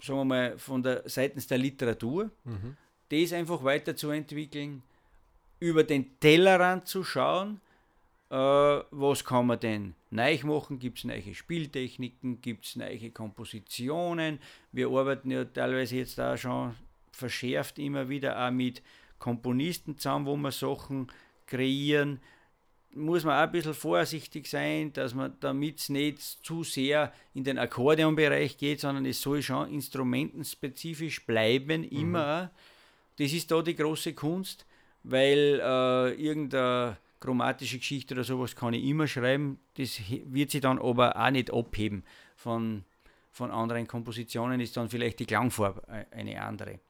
[0.00, 2.76] sagen wir mal, von der seitens der Literatur, mhm.
[3.08, 4.82] das einfach weiterzuentwickeln,
[5.62, 7.60] über den Tellerrand zu schauen,
[8.30, 14.40] äh, was kann man denn neu machen, gibt es neue Spieltechniken, gibt es neue Kompositionen.
[14.72, 16.74] Wir arbeiten ja teilweise jetzt da schon
[17.12, 18.82] verschärft immer wieder auch mit
[19.20, 21.06] Komponisten zusammen, wo wir Sachen
[21.46, 22.20] kreieren.
[22.94, 27.44] Muss man auch ein bisschen vorsichtig sein, dass man damit es nicht zu sehr in
[27.44, 32.46] den Akkordeonbereich geht, sondern es soll schon instrumentenspezifisch bleiben, immer.
[32.46, 32.50] Mhm.
[33.22, 34.66] Das ist da die große Kunst
[35.04, 39.58] weil äh, irgendeine chromatische Geschichte oder sowas kann ich immer schreiben.
[39.74, 42.04] Das wird sich dann aber auch nicht abheben
[42.36, 42.84] von,
[43.30, 46.80] von anderen Kompositionen, ist dann vielleicht die Klangfarbe eine andere.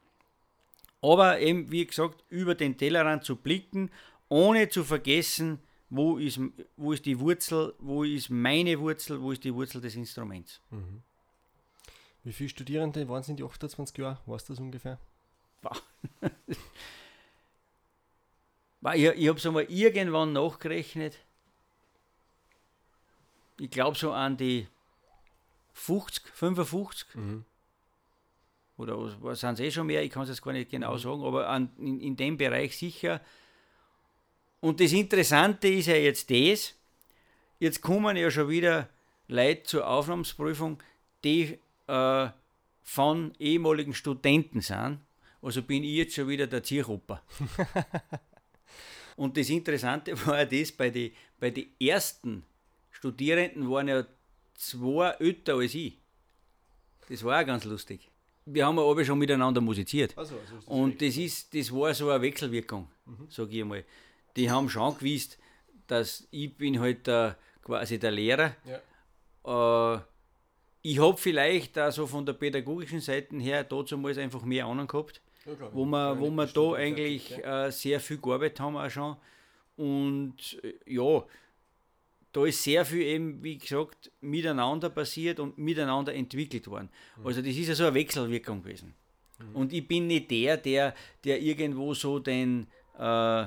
[1.02, 3.90] Aber eben, wie gesagt, über den Tellerrand zu blicken,
[4.28, 5.58] ohne zu vergessen,
[5.90, 6.40] wo ist,
[6.76, 10.62] wo ist die Wurzel, wo ist meine Wurzel, wo ist die Wurzel des Instruments.
[10.70, 11.02] Mhm.
[12.24, 14.18] Wie viele Studierende waren es in die 28 Jahre?
[14.24, 14.98] Weißt du das ungefähr?
[18.94, 21.18] ich ich habe es einmal irgendwann nachgerechnet.
[23.58, 24.66] Ich glaube so an die
[25.72, 27.14] 50, 55.
[27.14, 27.44] Mhm.
[28.76, 30.02] Oder sind es eh schon mehr?
[30.02, 30.98] Ich kann es jetzt gar nicht genau mhm.
[30.98, 33.20] sagen, aber an, in, in dem Bereich sicher.
[34.60, 36.74] Und das Interessante ist ja jetzt das,
[37.58, 38.88] jetzt kommen ja schon wieder
[39.28, 40.82] Leute zur Aufnahmsprüfung,
[41.24, 42.28] die äh,
[42.82, 45.00] von ehemaligen Studenten sind.
[45.40, 47.20] Also bin ich jetzt schon wieder der Zielgruppe.
[49.16, 52.44] Und das Interessante war ja das, bei den bei die ersten
[52.90, 54.06] Studierenden waren ja
[54.54, 55.98] zwei älter als ich.
[57.08, 58.08] Das war auch ganz lustig.
[58.44, 60.16] Wir haben ja alle schon miteinander musiziert.
[60.16, 63.26] Also, also das und das, ist, das war so eine Wechselwirkung, mhm.
[63.28, 63.84] sage ich einmal
[64.36, 65.38] die haben schon gewusst,
[65.86, 68.56] dass ich bin halt der, quasi der Lehrer.
[68.64, 69.96] Ja.
[69.96, 70.00] Äh,
[70.82, 75.20] ich habe vielleicht also von der pädagogischen Seite her dazu mal einfach mehr Ahnung gehabt,
[75.72, 79.16] wo wir, wo wir da eigentlich äh, sehr viel gearbeitet haben auch schon.
[79.76, 81.24] Und äh, ja,
[82.32, 86.88] da ist sehr viel eben, wie gesagt, miteinander passiert und miteinander entwickelt worden.
[87.16, 87.26] Mhm.
[87.26, 88.95] Also das ist ja so eine Wechselwirkung gewesen.
[89.38, 89.57] Mhm.
[89.57, 92.66] Und ich bin nicht der, der, der irgendwo so den
[92.99, 93.47] äh,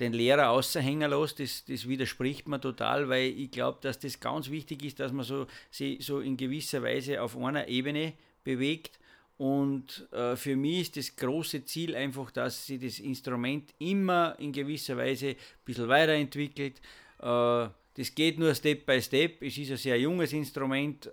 [0.00, 4.50] den Lehrer außerhängen lässt, das, das widerspricht mir total, weil ich glaube, dass das ganz
[4.50, 8.98] wichtig ist, dass man so, sich so in gewisser Weise auf einer Ebene bewegt.
[9.38, 14.52] Und äh, für mich ist das große Ziel einfach, dass sich das Instrument immer in
[14.52, 16.80] gewisser Weise ein bisschen weiterentwickelt.
[17.18, 19.42] Äh, das geht nur Step by Step.
[19.42, 21.10] Es ist ein sehr junges Instrument.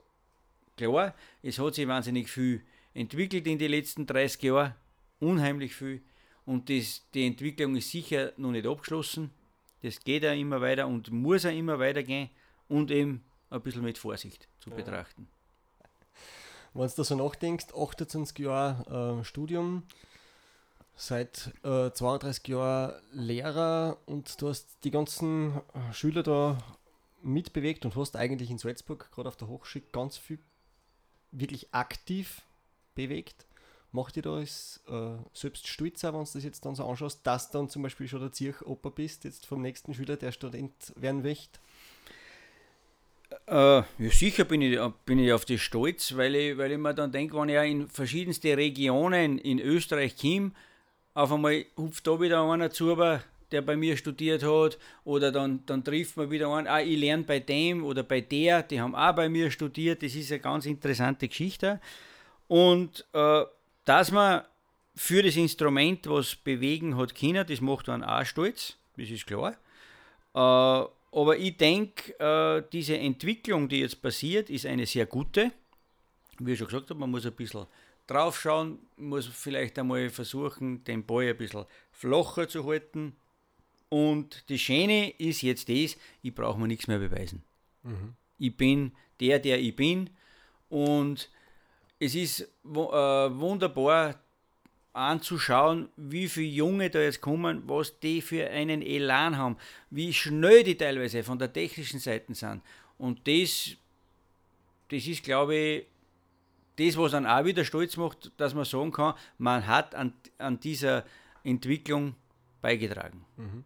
[0.78, 2.62] Klar, es hat sich wahnsinnig viel
[2.94, 4.76] entwickelt in den letzten 30 Jahren.
[5.20, 6.02] Unheimlich viel.
[6.46, 9.32] Und das, die Entwicklung ist sicher noch nicht abgeschlossen.
[9.82, 12.30] Das geht ja immer weiter und muss ja immer weitergehen
[12.68, 14.76] und eben ein bisschen mit Vorsicht zu ja.
[14.76, 15.28] betrachten.
[16.74, 19.84] Wenn du da so nachdenkst, 28 Jahre äh, Studium,
[20.96, 26.58] seit äh, 32 Jahren Lehrer und du hast die ganzen äh, Schüler da
[27.22, 30.40] mitbewegt und hast eigentlich in Salzburg, gerade auf der Hochschule, ganz viel
[31.32, 32.42] wirklich aktiv
[32.96, 33.46] bewegt
[33.92, 37.58] macht dir das äh, selbst stolz, wenn du das jetzt dann so anschaust, dass du
[37.58, 41.60] dann zum Beispiel schon der Zirchoper bist, jetzt vom nächsten Schüler, der Student werden möchte?
[43.50, 46.94] Äh, ja, sicher bin ich, bin ich auf das stolz, weil ich, weil ich mir
[46.94, 50.52] dann denke, wenn ich in verschiedenste Regionen in Österreich komme,
[51.16, 52.96] auf einmal hupft da wieder einer zu,
[53.52, 57.24] der bei mir studiert hat, oder dann, dann trifft man wieder einen, ah, ich lerne
[57.24, 60.68] bei dem oder bei der, die haben auch bei mir studiert, das ist eine ganz
[60.68, 61.82] interessante Geschichte.
[62.48, 63.46] Und äh,
[63.86, 64.44] dass man
[64.96, 69.56] für das Instrument was bewegen hat können, das macht einen auch stolz, das ist klar.
[70.36, 75.52] Äh, aber ich denke, äh, diese Entwicklung, die jetzt passiert, ist eine sehr gute.
[76.38, 77.66] Wie ich schon gesagt habe, man muss ein bisschen
[78.08, 83.16] draufschauen, muss vielleicht einmal versuchen, den Ball ein bisschen flacher zu halten.
[83.90, 87.44] Und das Schöne ist jetzt das, ich brauche mir nichts mehr beweisen.
[87.84, 88.14] Mhm.
[88.38, 90.10] Ich bin der, der ich bin.
[90.70, 91.30] Und
[92.00, 94.22] es ist äh, wunderbar
[94.94, 99.58] anzuschauen, wie viele Junge da jetzt kommen, was die für einen Elan haben,
[99.90, 102.62] wie schnell die teilweise von der technischen Seite sind.
[102.98, 103.78] Und das,
[104.90, 105.86] das ist, glaube ich,
[106.78, 110.60] das, was dann auch wieder stolz macht, dass man sagen kann, man hat an, an
[110.60, 111.06] dieser
[111.44, 112.16] Entwicklung
[112.62, 113.26] beigetragen.
[113.38, 113.64] Mhm.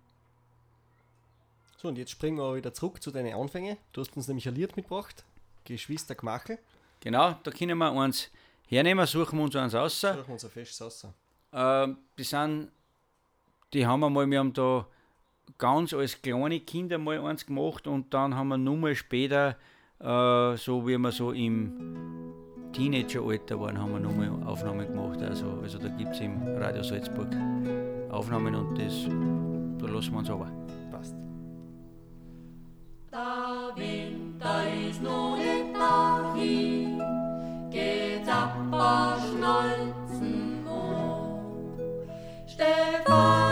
[1.78, 3.78] So, und jetzt springen wir wieder zurück zu deinen Anfängen.
[3.92, 5.24] Du hast uns nämlich ein Lied mitgebracht,
[5.66, 6.58] Geschwister Gmachel.
[7.02, 7.92] Genau, da können wir
[8.74, 10.02] hernehmen, suchen wir uns eins aus.
[10.02, 11.08] Suchen wir uns ein festes aus.
[11.52, 12.70] Äh, die sind,
[13.74, 14.86] die haben wir mal, wir haben da
[15.58, 19.56] ganz als kleine Kinder mal eins gemacht und dann haben wir nur mal später,
[20.00, 22.34] äh, so wie wir so im
[22.74, 25.22] Teenageralter waren, haben wir nochmal Aufnahmen gemacht.
[25.22, 27.30] Also, also da gibt es im Radio Salzburg
[28.10, 29.06] Aufnahmen und das,
[29.80, 30.52] da lassen wir uns aber.
[30.92, 31.16] Passt.
[33.12, 36.73] Der Winter ist noch nicht dahin
[38.44, 40.66] geht Zapperschnolzen
[43.08, 43.43] hoch.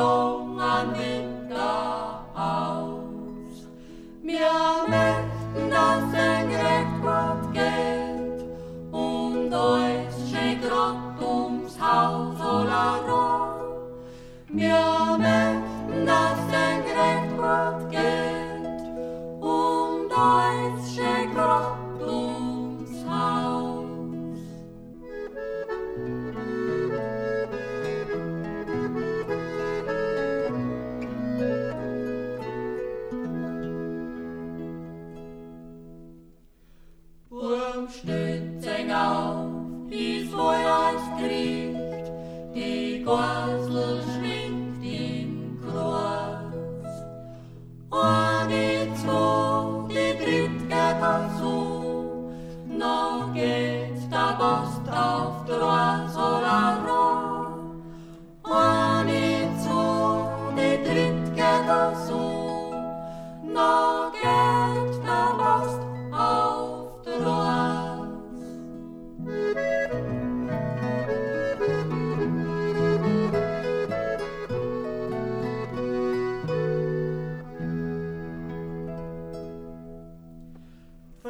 [0.00, 3.54] Jungen Winter aus.
[4.22, 4.54] Wir
[4.94, 8.40] möchten, dass ein gerecht gut geht
[8.92, 13.50] und euch schön grad ums Haus oder rum.
[14.48, 14.99] Wir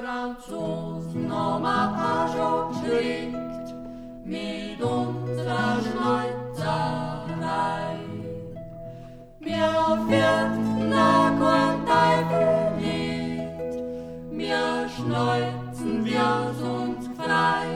[0.02, 3.74] Franzosen auch schon geschickt
[4.24, 7.20] mit unserer Schneuzerei.
[9.40, 13.74] Wir fürchten da kein Teufel nicht,
[14.30, 17.04] wir schneuzen, wie's uns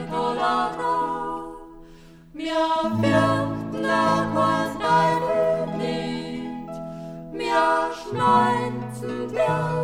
[0.09, 1.55] oder roh.
[2.33, 2.65] Wir
[3.01, 6.73] fürchten da kein Teufel nicht,
[7.33, 9.74] wir schneuzen, wie's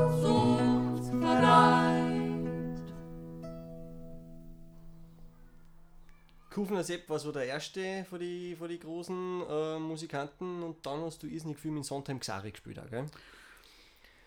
[6.54, 11.02] Kufner Sepp war so der erste von die, von die großen äh, Musikanten und dann
[11.02, 13.06] hast du irrsinnig viel mit Sondheim Xari gespielt, auch, gell?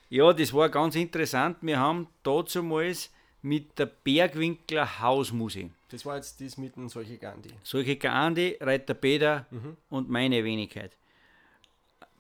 [0.09, 1.59] Ja, das war ganz interessant.
[1.61, 3.11] Wir haben dazumals
[3.43, 5.71] mit der Bergwinkler Hausmusik.
[5.91, 7.51] Das war jetzt das mit dem solche Gandhi.
[7.63, 9.47] Solche Gandhi, Reiter Peter
[9.91, 10.93] und meine Wenigkeit.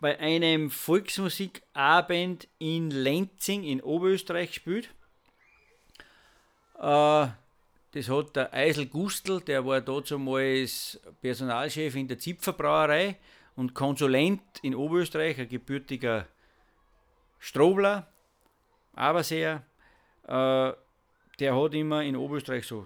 [0.00, 4.90] Bei einem Volksmusikabend in Lenzing in Oberösterreich gespielt.
[6.78, 7.28] Äh,
[7.94, 13.16] das hat der Eisel Gustl, der war damals Personalchef in der Zipferbrauerei
[13.54, 16.26] und Konsulent in Oberösterreich, ein gebürtiger
[17.38, 18.08] Strobler,
[18.94, 19.62] Aberseer.
[20.26, 20.72] Äh,
[21.38, 22.84] der hat immer in Oberösterreich so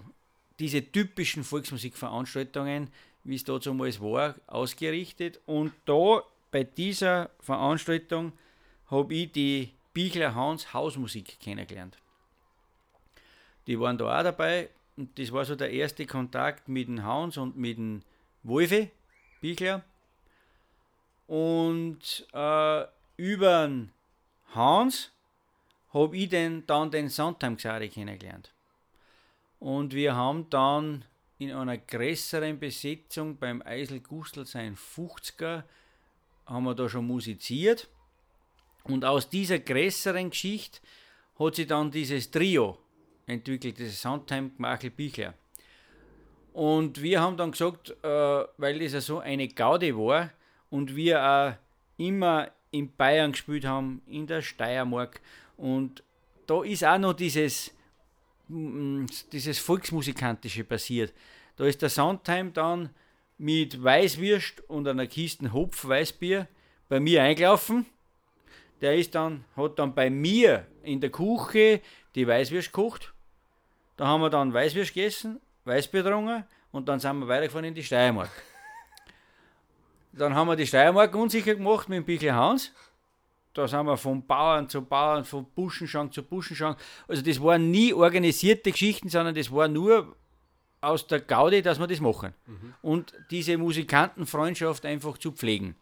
[0.58, 2.90] diese typischen Volksmusikveranstaltungen,
[3.24, 5.40] wie es da damals war, ausgerichtet.
[5.46, 8.32] Und da bei dieser Veranstaltung
[8.90, 11.96] habe ich die Bichler Hans Hausmusik kennengelernt.
[13.66, 14.68] Die waren da auch dabei
[14.98, 18.02] und das war so der erste Kontakt mit dem Hans und mit dem
[18.42, 18.90] Wolfe
[19.40, 19.84] Bichler.
[21.28, 22.84] Und äh,
[23.16, 23.92] über den
[24.54, 25.12] Hans
[25.94, 28.52] habe ich den, dann den Sondheim Xari kennengelernt.
[29.60, 31.04] Und wir haben dann
[31.38, 35.62] in einer größeren Besetzung beim Eisel Gustl sein 50er
[36.46, 37.86] haben wir da schon musiziert.
[38.82, 40.80] Und aus dieser größeren Geschichte
[41.38, 42.78] hat sich dann dieses Trio
[43.28, 45.34] entwickelt, das Sondheim Gmachel Bichler.
[46.52, 48.08] Und wir haben dann gesagt, äh,
[48.56, 50.30] weil das ja so eine Gaudi war
[50.70, 51.52] und wir auch
[51.98, 55.20] immer in Bayern gespielt haben, in der Steiermark.
[55.56, 56.02] Und
[56.46, 57.72] da ist auch noch dieses,
[58.48, 61.12] mm, dieses Volksmusikantische passiert.
[61.56, 62.90] Da ist der Sondheim dann
[63.36, 66.48] mit Weißwürst und einer Kiste Hopf Weißbier
[66.88, 67.86] bei mir eingelaufen.
[68.80, 71.80] Der ist dann, hat dann bei mir in der Küche
[72.14, 73.12] die Weißwürst gekocht.
[73.98, 77.82] Da haben wir dann Weißwürst gegessen, Weißbier getrunken und dann sind wir weitergefahren in die
[77.82, 78.30] Steiermark.
[80.12, 82.72] Dann haben wir die Steiermark unsicher gemacht mit dem Bichl Hans.
[83.54, 86.78] Da sind wir von Bauern zu Bauern, von Buschenschank zu Buschenschank.
[87.08, 90.16] Also das waren nie organisierte Geschichten, sondern das war nur
[90.80, 92.34] aus der Gaudi, dass wir das machen.
[92.82, 95.74] Und diese Musikantenfreundschaft einfach zu pflegen.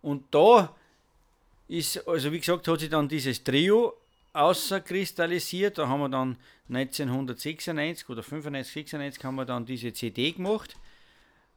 [0.00, 0.74] Und da
[1.68, 3.94] ist, also wie gesagt, hat sich dann dieses Trio
[4.32, 5.78] außerkristallisiert.
[5.78, 6.36] Da haben wir dann
[6.68, 10.76] 1996 oder 95, 96 haben wir dann diese CD gemacht.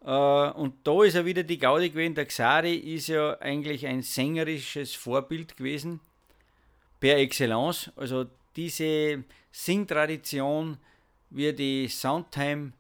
[0.01, 2.15] Äh, und da ist ja wieder die Gaudi gewesen.
[2.15, 5.99] Der Xari ist ja eigentlich ein sängerisches Vorbild gewesen,
[6.99, 7.91] per Excellence.
[7.95, 10.78] Also diese Singtradition,
[11.30, 12.73] wie die Soundtime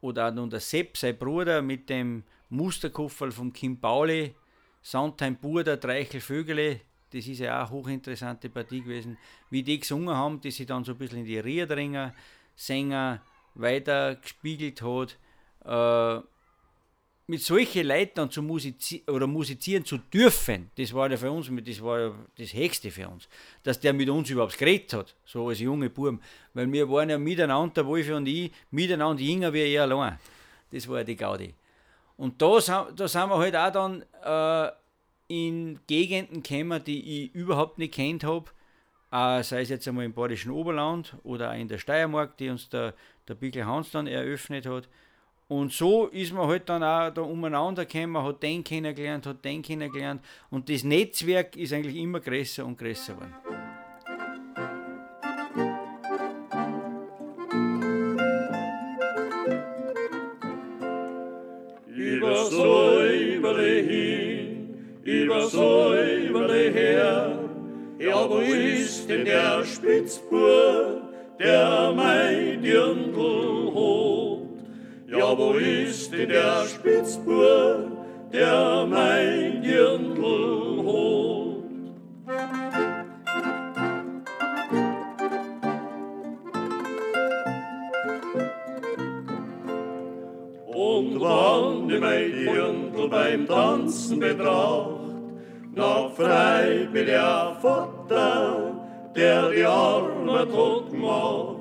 [0.00, 4.34] oder auch nun der Sepp, sein Bruder, mit dem Musterkofferl von Kim Pauli,
[4.82, 6.80] Soundtime Burda, Dreichel Vögele,
[7.12, 9.18] das ist ja auch eine hochinteressante Partie gewesen,
[9.50, 12.14] wie die gesungen haben, die sich dann so ein bisschen in die Riedringer
[12.56, 13.20] Sänger
[13.54, 15.18] weiter gespiegelt hat,
[15.64, 16.22] äh,
[17.26, 21.50] mit solchen Leuten dann zu musizieren oder musizieren zu dürfen, das war ja für uns,
[21.64, 23.28] das war ja das Höchste für uns,
[23.62, 26.20] dass der mit uns überhaupt geredet hat, so als junge Buben.
[26.52, 30.18] Weil wir waren ja miteinander, der Wolf und ich, miteinander jünger wie er allein.
[30.70, 31.54] Das war ja die Gaudi.
[32.16, 32.58] Und da,
[32.94, 34.72] da sind wir halt auch dann äh,
[35.32, 38.50] in Gegenden gekommen, die ich überhaupt nicht kennt habe,
[39.10, 42.68] äh, sei es jetzt einmal im Badischen Oberland oder auch in der Steiermark, die uns
[42.68, 42.92] der,
[43.26, 44.90] der Bickel Hans dann eröffnet hat.
[45.48, 49.62] Und so ist man halt dann auch da umeinander gekommen, hat den kennengelernt, hat den
[49.62, 53.61] kennengelernt und das Netzwerk ist eigentlich immer größer und größer geworden.
[65.04, 67.38] Über Säuberle her,
[67.98, 71.02] ja, wo ist denn der Spitzbub,
[71.38, 74.48] der mein Dirndl holt?
[75.08, 77.90] Ja, wo ist denn der Spitzbub,
[78.32, 79.51] der mein
[93.12, 94.88] beim Tanzen betracht,
[95.74, 98.74] noch frei bin der Vater,
[99.14, 101.56] der die Arme tot gemacht.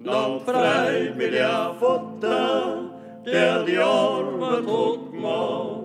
[0.00, 2.90] Noch frei bin der Vater,
[3.24, 5.80] der die Arme tot gemacht.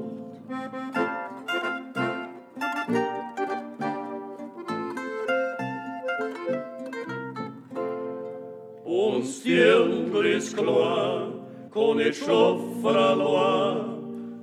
[8.83, 11.27] Uns Dirndl ist klar,
[11.71, 13.94] kann nicht schlafen allein,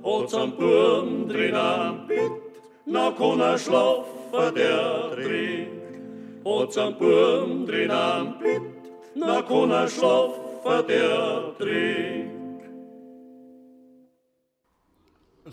[0.03, 2.31] hat's am Buben drin am Bett,
[2.85, 6.45] na kann er schlafen, der trinkt.
[6.45, 8.61] Hat's am Buben drin am Bett,
[9.15, 12.33] na kann er schlafen, der trinkt.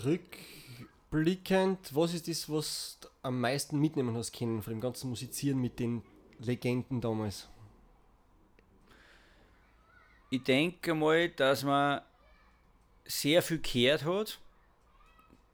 [0.04, 5.60] Rückblickend, was ist das, was du am meisten mitnehmen hast können von dem ganzen Musizieren
[5.60, 6.02] mit den
[6.38, 7.48] Legenden damals?
[10.30, 12.02] Ich denke mal, dass man
[13.04, 14.38] sehr viel gehört hat,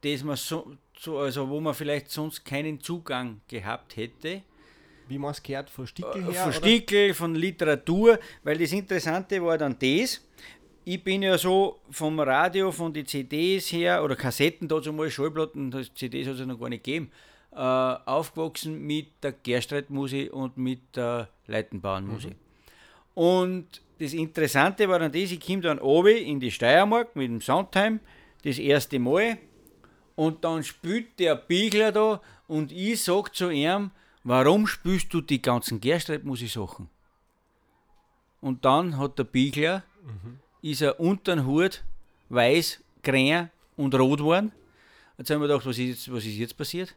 [0.02, 4.42] dass man so, so, also wo man vielleicht sonst keinen Zugang gehabt hätte.
[5.08, 6.30] Wie man es gehört, von Stickel her?
[6.30, 6.52] Äh, von oder?
[6.52, 10.20] Stickel, von Literatur, weil das Interessante war dann das.
[10.84, 15.70] Ich bin ja so vom Radio, von den CDs her, oder Kassetten, dazu mal Schallplatten,
[15.70, 17.10] das CDs hat es ja noch gar nicht gegeben,
[17.52, 22.36] äh, aufgewachsen mit der Gerstreitmusik und mit der Leitenbauernmusik.
[23.14, 27.40] Und das Interessante war dann das, ich komme dann oben in die Steiermark mit dem
[27.40, 28.00] Soundtime,
[28.42, 29.38] das erste Mal,
[30.14, 33.90] und dann spielt der Biegler da und ich sag zu ihm,
[34.24, 36.88] warum spielst du die ganzen Gerstreitmusik-Sachen?
[38.40, 39.82] Und dann hat der Biegler,
[40.62, 41.84] ist er unter den Hut
[42.28, 44.52] weiß, grün und rot geworden.
[45.18, 46.94] Jetzt haben wir gedacht, was ist jetzt, was ist jetzt passiert?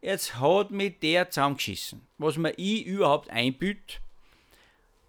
[0.00, 2.00] Jetzt hat mich der zusammengeschissen.
[2.18, 4.00] Was mir ich überhaupt einbüht,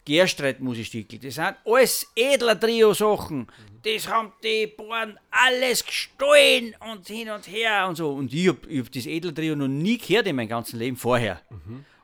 [0.08, 3.46] Gerstreitmusikstücke, das sind alles edler Trio-Sachen.
[3.84, 8.12] Das haben die Bauern alles gestohlen und hin und her und so.
[8.12, 11.42] Und ich habe hab das edler Trio noch nie gehört in meinem ganzen Leben vorher.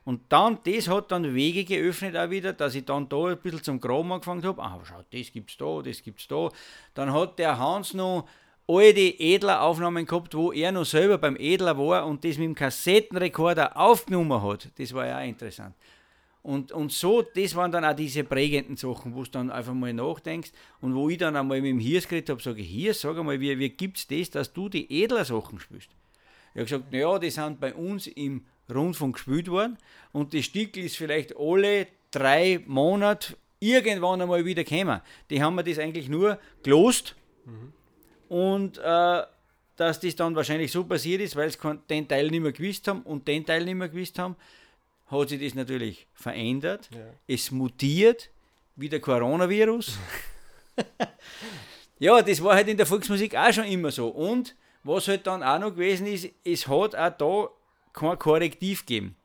[0.04, 3.64] Und dann, das hat dann Wege geöffnet auch wieder, dass ich dann da ein bisschen
[3.64, 4.62] zum Graben angefangen habe.
[4.62, 6.50] Ah, schau, das gibt's da, das gibt's da.
[6.94, 8.28] Dann hat der Hans noch
[8.68, 13.78] alte Edler-Aufnahmen gehabt, wo er noch selber beim Edler war und das mit dem Kassettenrekorder
[13.78, 14.68] aufgenommen hat.
[14.78, 15.74] Das war ja auch interessant.
[16.44, 19.94] Und, und so, das waren dann auch diese prägenden Sachen, wo du dann einfach mal
[19.94, 23.40] nachdenkst und wo ich dann einmal mit dem Hirs geredet habe, sage, hier, sag einmal,
[23.40, 25.90] wie, wie gibt es das, dass du die edler Sachen spielst?
[26.54, 29.78] Ich habe gesagt, naja, die sind bei uns im Rundfunk gespielt worden
[30.12, 35.00] und das Stück ist vielleicht alle drei Monate irgendwann einmal wieder gekommen.
[35.30, 37.16] Die haben mir das eigentlich nur gelost
[38.28, 39.24] und äh,
[39.78, 41.58] dass das dann wahrscheinlich so passiert ist, weil sie
[41.90, 44.36] den Teil nicht mehr gewusst haben und den Teil nicht mehr gewusst haben,
[45.14, 46.90] hat sich das natürlich verändert.
[46.94, 47.06] Ja.
[47.28, 48.30] Es mutiert,
[48.76, 49.98] wie der Coronavirus.
[52.00, 54.08] ja, das war halt in der Volksmusik auch schon immer so.
[54.10, 57.50] Und was halt dann auch noch gewesen ist, es hat auch da
[57.94, 59.16] kein Korrektiv gegeben.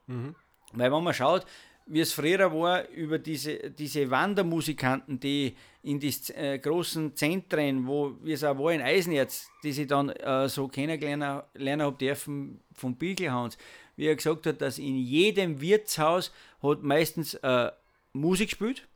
[0.73, 1.45] Weil wenn man schaut,
[1.89, 8.15] wie es früher war, über diese, diese Wandermusikanten, die in die äh, großen Zentren, wo
[8.23, 12.61] wie es auch war in Eisenerz, die sie dann äh, so kennengelernt lernen haben dürfen
[12.75, 13.57] vom Biegelhans,
[13.99, 16.33] wie er gesagt hat, dass in jedem Wirtshaus
[16.63, 17.71] hat meistens äh,
[18.13, 18.87] Musik gespielt.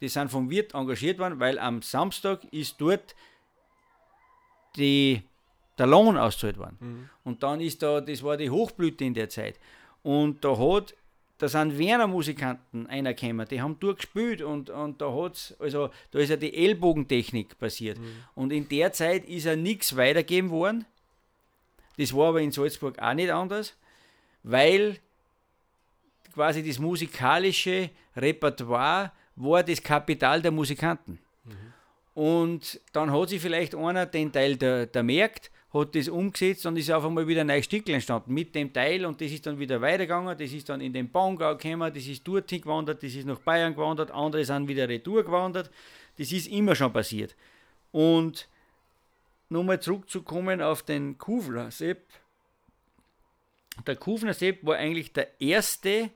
[0.00, 3.14] Die sind vom Wirt engagiert worden, weil am Samstag ist dort
[4.76, 5.22] die,
[5.78, 7.08] der Lohn ausgezahlt worden.
[7.24, 9.58] Und dann ist da, das war die Hochblüte in der Zeit.
[10.02, 10.94] Und da hat
[11.38, 16.18] da sind Wiener Musikanten einer gekommen, die haben durchgespielt und, und da hat's, also da
[16.18, 17.96] ist ja die Ellbogentechnik passiert.
[17.98, 18.24] Mhm.
[18.34, 20.84] Und in der Zeit ist ja nichts weitergegeben worden.
[21.96, 23.76] Das war aber in Salzburg auch nicht anders,
[24.42, 24.98] weil
[26.34, 31.18] quasi das musikalische Repertoire war das Kapital der Musikanten.
[32.14, 36.76] Und dann hat sich vielleicht einer den Teil der, der merkt, hat das umgesetzt und
[36.76, 39.58] ist auf einmal wieder ein neues Stückchen entstanden mit dem Teil und das ist dann
[39.58, 43.26] wieder weitergegangen, das ist dann in den Bongau gekommen, das ist dorthin gewandert, das ist
[43.26, 45.70] nach Bayern gewandert, andere sind wieder retour gewandert.
[46.16, 47.36] Das ist immer schon passiert.
[47.92, 48.48] Und
[49.48, 52.02] nochmal zurückzukommen auf den Kufler Sepp.
[53.86, 56.10] Der Kufner Sepp war eigentlich der erste,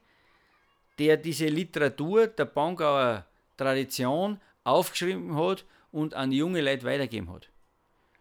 [0.99, 7.49] der diese Literatur der Bongauer Tradition aufgeschrieben hat und an junge Leute weitergegeben hat.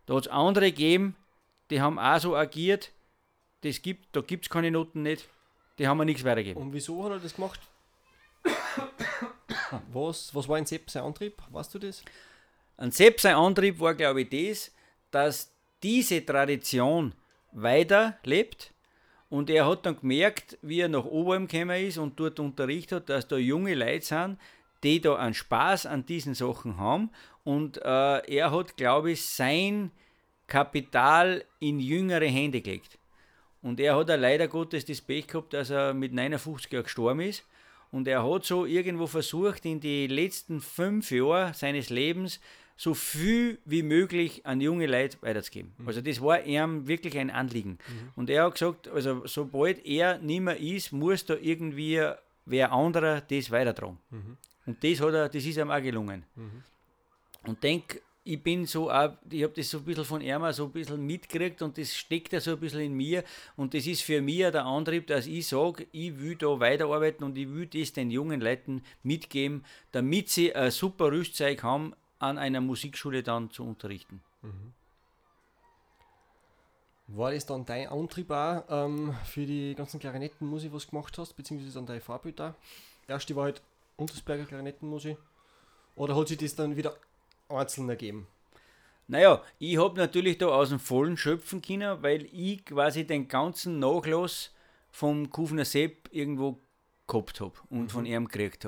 [0.06, 1.16] Da hat es andere gegeben,
[1.70, 2.92] die haben auch so agiert,
[3.62, 5.28] das gibt, da gibt es keine Noten nicht,
[5.78, 6.62] die haben mir nichts weitergegeben.
[6.62, 7.60] Und wieso hat er das gemacht?
[9.94, 11.42] was, was war ein Sepp sein Antrieb?
[11.50, 12.04] Weißt du das?
[12.78, 14.72] Ein Sepp sein Antrieb war, glaube ich, das,
[15.12, 15.52] dass
[15.84, 17.14] diese Tradition
[17.52, 18.72] weiterlebt.
[19.32, 23.10] Und er hat dann gemerkt, wie er nach Oberheim gekommen ist und dort unterrichtet hat,
[23.10, 24.38] dass da junge Leute sind,
[24.84, 27.12] die da einen Spaß an diesen Sachen haben.
[27.46, 29.92] Und äh, er hat, glaube ich, sein
[30.48, 33.00] Kapital in jüngere Hände gelegt.
[33.62, 37.22] Und er hat auch leider Gottes das Pech gehabt, dass er mit 59 Jahren gestorben
[37.22, 37.46] ist.
[37.90, 42.42] Und er hat so irgendwo versucht, in die letzten fünf Jahre seines Lebens
[42.82, 45.72] so viel wie möglich an junge Leute weiterzugeben.
[45.86, 47.78] Also das war ihm wirklich ein Anliegen.
[48.16, 52.02] Und er hat gesagt, also sobald er nicht mehr ist, muss da irgendwie
[52.46, 54.00] wer anderer das weitertragen.
[54.66, 56.26] Und das hat er, das ist ihm auch gelungen.
[57.46, 60.66] Und denk, ich bin so auch, ich habe das so ein bisschen von auch so
[60.66, 63.24] ein bisschen mitgekriegt und das steckt ja so ein bisschen in mir
[63.58, 67.38] und das ist für mich der Antrieb, dass ich sage, ich will da weiterarbeiten und
[67.38, 72.62] ich will das den jungen Leuten mitgeben, damit sie ein super Rüstzeug haben, an einer
[72.62, 74.22] Musikschule dann zu unterrichten.
[77.08, 81.34] War das dann dein Antrieb auch ähm, für die ganzen Klarinettenmusik, was du gemacht hast,
[81.34, 82.56] beziehungsweise dann dein Vorbild da?
[83.08, 83.62] Erste war halt
[83.98, 85.18] Untersberger Klarinettenmusik.
[85.96, 86.96] Oder hat sich das dann wieder
[87.50, 88.28] einzeln ergeben?
[89.08, 93.80] Naja, ich habe natürlich da aus dem Vollen schöpfen können, weil ich quasi den ganzen
[93.80, 94.52] Nachlass
[94.90, 96.62] vom Kufner Sepp irgendwo
[97.08, 98.66] gehabt habe und von ihm gekriegt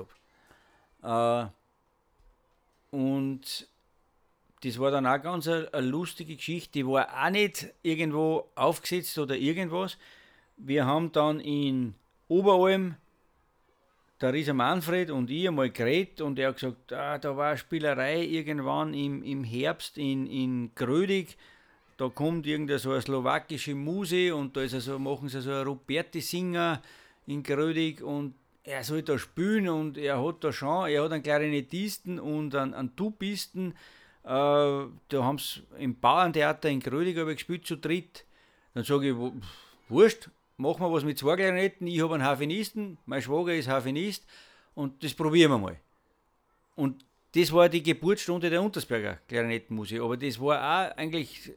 [1.01, 1.49] habe.
[1.49, 1.51] Äh,
[2.93, 3.67] und
[4.63, 6.73] das war dann auch ganz eine, eine lustige Geschichte.
[6.73, 9.97] Die war auch nicht irgendwo aufgesetzt oder irgendwas.
[10.57, 11.95] Wir haben dann in
[12.27, 12.95] Oberalm
[14.21, 17.57] der Rieser Manfred und ich einmal geredet und er hat gesagt, ah, da war eine
[17.57, 21.35] Spielerei irgendwann im, im Herbst in, in Grödig.
[21.97, 25.65] Da kommt irgendeine so eine slowakische Muse und da ist also, machen sie so ein
[25.65, 26.79] Roberti-Singer
[27.25, 31.23] in Grödig und er soll da spielen und er hat da schon, er hat einen
[31.23, 33.71] Klarinettisten und einen, einen Tubisten.
[34.23, 38.25] Äh, da haben sie im Bauerntheater in Grödig ich gespielt zu dritt.
[38.73, 39.15] Dann sage ich,
[39.89, 41.87] wurscht, machen wir was mit zwei Klarinetten.
[41.87, 44.25] Ich habe einen Harfenisten, mein Schwager ist Harfenist
[44.75, 45.77] und das probieren wir mal.
[46.75, 47.05] Und
[47.35, 49.99] das war die Geburtsstunde der Untersberger Klarinettenmusik.
[49.99, 51.51] Aber das war auch eigentlich,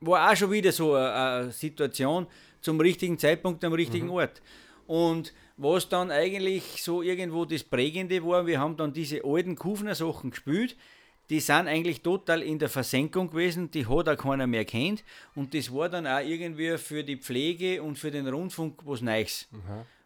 [0.00, 2.26] war auch schon wieder so eine, eine Situation
[2.60, 4.42] zum richtigen Zeitpunkt am richtigen Ort.
[4.86, 5.32] Und
[5.62, 10.30] was dann eigentlich so irgendwo das Prägende war, wir haben dann diese alten Kufner Sachen
[10.30, 10.76] gespielt,
[11.28, 15.04] die sind eigentlich total in der Versenkung gewesen, die hat auch keiner mehr kennt
[15.34, 19.48] und das war dann auch irgendwie für die Pflege und für den Rundfunk was Neues.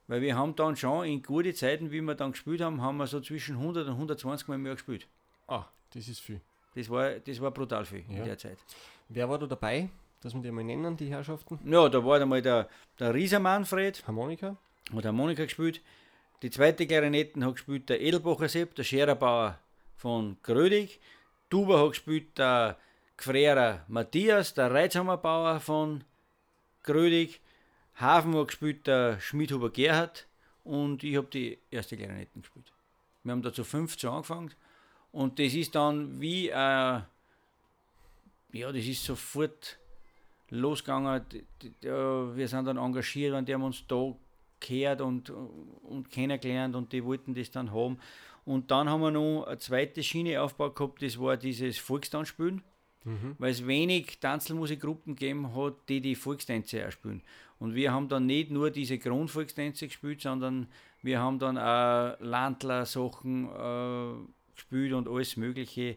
[0.07, 3.07] Weil wir haben dann schon in gute Zeiten, wie wir dann gespielt haben, haben wir
[3.07, 5.07] so zwischen 100 und 120 Mal im Jahr gespielt.
[5.47, 6.41] Ah, das ist viel.
[6.75, 8.19] Das war, das war brutal viel Ja.
[8.19, 8.59] in der Zeit.
[9.09, 9.89] Wer war da dabei?
[10.21, 11.59] Dass wir die mal nennen, die Herrschaften?
[11.65, 14.57] Ja, da war einmal der, der Rieser Manfred, Harmonika?
[14.93, 15.81] Hat Harmonika gespielt.
[16.43, 19.59] Die zweite Klarinetten hat gespielt der Edelbacher Sepp, der Schererbauer
[19.97, 21.01] von Grödig.
[21.49, 22.79] Tuba hat gespielt der
[23.17, 26.05] Gfrerer Matthias, der Reizhammerbauer von
[26.83, 27.41] Grödig.
[27.97, 30.27] Hafen hat gespielt der Schmidhuber Gerhard
[30.65, 32.73] und ich habe die erste Klarinetten gespielt.
[33.23, 34.51] Wir haben da zu 15 angefangen
[35.13, 37.07] und das ist dann wie, äh, ja,
[38.53, 39.79] das ist sofort
[40.51, 41.25] losgegangen.
[41.81, 44.15] Wir sind dann engagiert und die haben uns da
[44.67, 47.99] gehört und, und kennengelernt und die wollten das dann haben.
[48.45, 52.63] Und dann haben wir noch eine zweite Schiene aufgebaut gehabt, das war dieses Volkstanzspielen,
[53.39, 57.23] weil es wenig Tanzelmusikgruppen gegeben hat, die die Volkstänze auch spielen.
[57.59, 60.69] Und wir haben dann nicht nur diese Grundvolkstänze gespielt, sondern
[61.03, 65.97] wir haben dann auch Landler-Sachen äh, gespielt und alles Mögliche,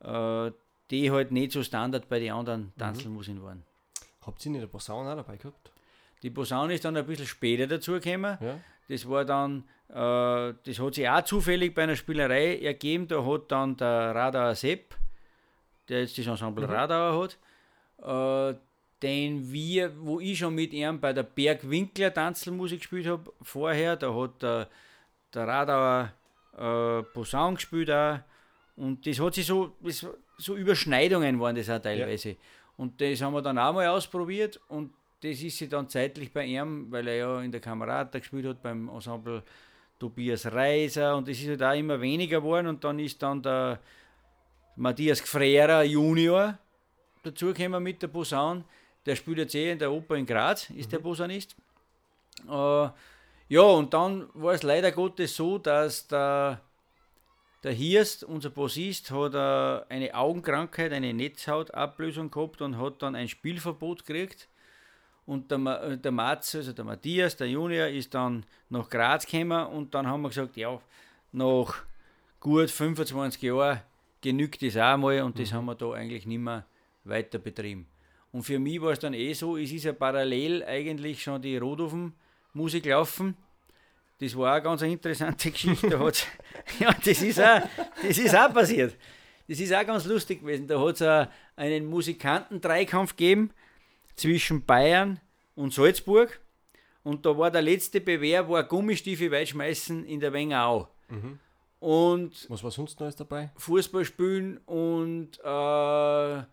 [0.00, 0.50] äh,
[0.90, 3.62] die halt nicht so Standard bei den anderen Tanzelmusiken waren.
[4.22, 5.70] Habt ihr nicht ein Sauen auch dabei gehabt?
[6.22, 8.38] Die Posaune ist dann ein bisschen später dazugekommen.
[8.40, 8.60] Ja.
[8.88, 13.08] Das war dann, äh, das hat sich auch zufällig bei einer Spielerei ergeben.
[13.08, 14.94] Da hat dann der Radauer Sepp,
[15.88, 18.58] der jetzt das Ensemble Radauer hat, äh,
[19.02, 24.14] den wir, wo ich schon mit ihm bei der Bergwinkler Tanzelmusik gespielt habe, vorher, da
[24.14, 24.68] hat der,
[25.34, 26.12] der Radauer
[26.56, 28.20] äh, Posaun gespielt auch.
[28.76, 30.06] Und das hat sich so, das,
[30.38, 32.36] so Überschneidungen waren das auch teilweise.
[32.76, 34.92] Und das haben wir dann auch mal ausprobiert und
[35.26, 38.62] das ist sie dann zeitlich bei ihm, weil er ja in der Kamerata gespielt hat
[38.62, 39.42] beim Ensemble
[39.98, 43.80] Tobias Reiser und das ist halt auch immer weniger geworden und dann ist dann der
[44.76, 46.58] Matthias Gfrera Junior
[47.22, 48.64] dazugekommen mit der Posaune.
[49.04, 51.56] Der spielt jetzt eh in der Oper in Graz, ist der Posaunist.
[52.48, 52.88] Äh,
[53.48, 56.60] ja, und dann war es leider Gottes so, dass der,
[57.62, 63.28] der Hirst, unser Bassist, hat äh, eine Augenkrankheit, eine Netzhautablösung gehabt und hat dann ein
[63.28, 64.48] Spielverbot gekriegt.
[65.26, 69.66] Und der, äh, der Mats, also der Matthias, der Junior, ist dann nach Graz gekommen
[69.66, 70.80] und dann haben wir gesagt, ja,
[71.32, 71.74] nach
[72.38, 73.80] gut 25 Jahren
[74.20, 76.64] genügt das auch mal und das haben wir da eigentlich nicht mehr
[77.04, 77.86] weiter betrieben.
[78.30, 81.56] Und für mich war es dann eh so, es ist ja parallel eigentlich schon die
[81.56, 83.36] Rodhofen-Musik laufen.
[84.18, 85.88] Das war auch eine ganz interessante Geschichte.
[86.80, 87.62] Ja, das ist, auch,
[88.02, 88.96] das ist auch passiert.
[89.48, 90.66] Das ist auch ganz lustig gewesen.
[90.66, 93.50] Da hat es einen Musikanten-Dreikampf gegeben
[94.16, 95.20] zwischen Bayern
[95.54, 96.40] und Salzburg.
[97.02, 100.88] Und da war der letzte Bewerb, war Gummistiefel weitschmeißen in der Wengau.
[101.78, 103.50] Und Was war sonst noch dabei?
[103.56, 106.46] Fußball spielen und äh, ja,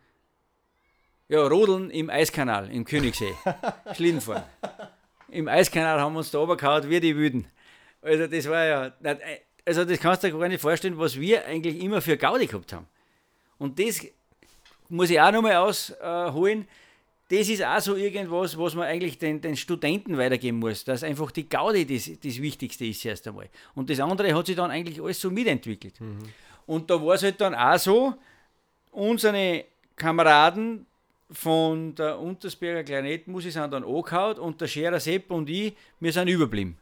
[1.29, 3.33] Rodeln im Eiskanal, im Königssee.
[3.95, 4.43] Schlittenfahren.
[5.29, 7.47] Im Eiskanal haben wir uns da runtergehauen wie die Wüden.
[8.01, 9.17] Also das war ja, äh,
[9.65, 12.73] also das kannst du dir gar nicht vorstellen, was wir eigentlich immer für Gaudi gehabt
[12.73, 12.87] haben.
[13.57, 14.05] Und das
[14.89, 16.67] muss ich auch nochmal ausholen.
[17.35, 21.31] Das ist auch so irgendwas, was man eigentlich den, den Studenten weitergeben muss, dass einfach
[21.31, 23.49] die Gaudi das, das Wichtigste ist erst einmal.
[23.73, 25.95] Und das andere hat sich dann eigentlich alles so mitentwickelt.
[26.67, 28.13] Und da war es halt dann auch so,
[28.91, 29.65] unsere
[29.95, 30.85] Kameraden
[31.31, 36.27] von der Untersberger Klarinettmusik sind dann angehauen und der Scherer Sepp und ich, wir sind
[36.27, 36.77] überblieben.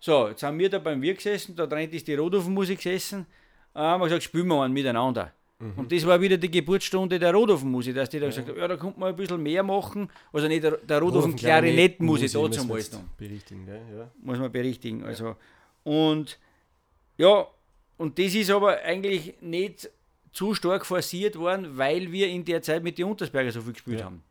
[0.00, 3.24] So, jetzt haben wir da beim Wir gesessen, da drin ist die Rodhofen-Musik gesessen,
[3.72, 5.30] haben wir gesagt, spielen wir einen miteinander.
[5.58, 8.76] Und das war wieder die Geburtsstunde der Rodhofen-Musik, dass die da gesagt haben, ja, da
[8.76, 13.64] kommt man ein bisschen mehr machen, also nicht der, der Rodhofen-Klarinettmusik, da zum Beispiel Berichtigen,
[13.64, 13.80] gell?
[13.96, 14.10] Ja.
[14.20, 15.04] muss man berichtigen.
[15.04, 15.36] Also,
[15.84, 16.38] und
[17.16, 17.46] ja,
[17.96, 19.88] und das ist aber eigentlich nicht
[20.32, 24.00] zu stark forciert worden, weil wir in der Zeit mit den Untersberger so viel gespielt
[24.00, 24.06] Ja.
[24.06, 24.22] haben.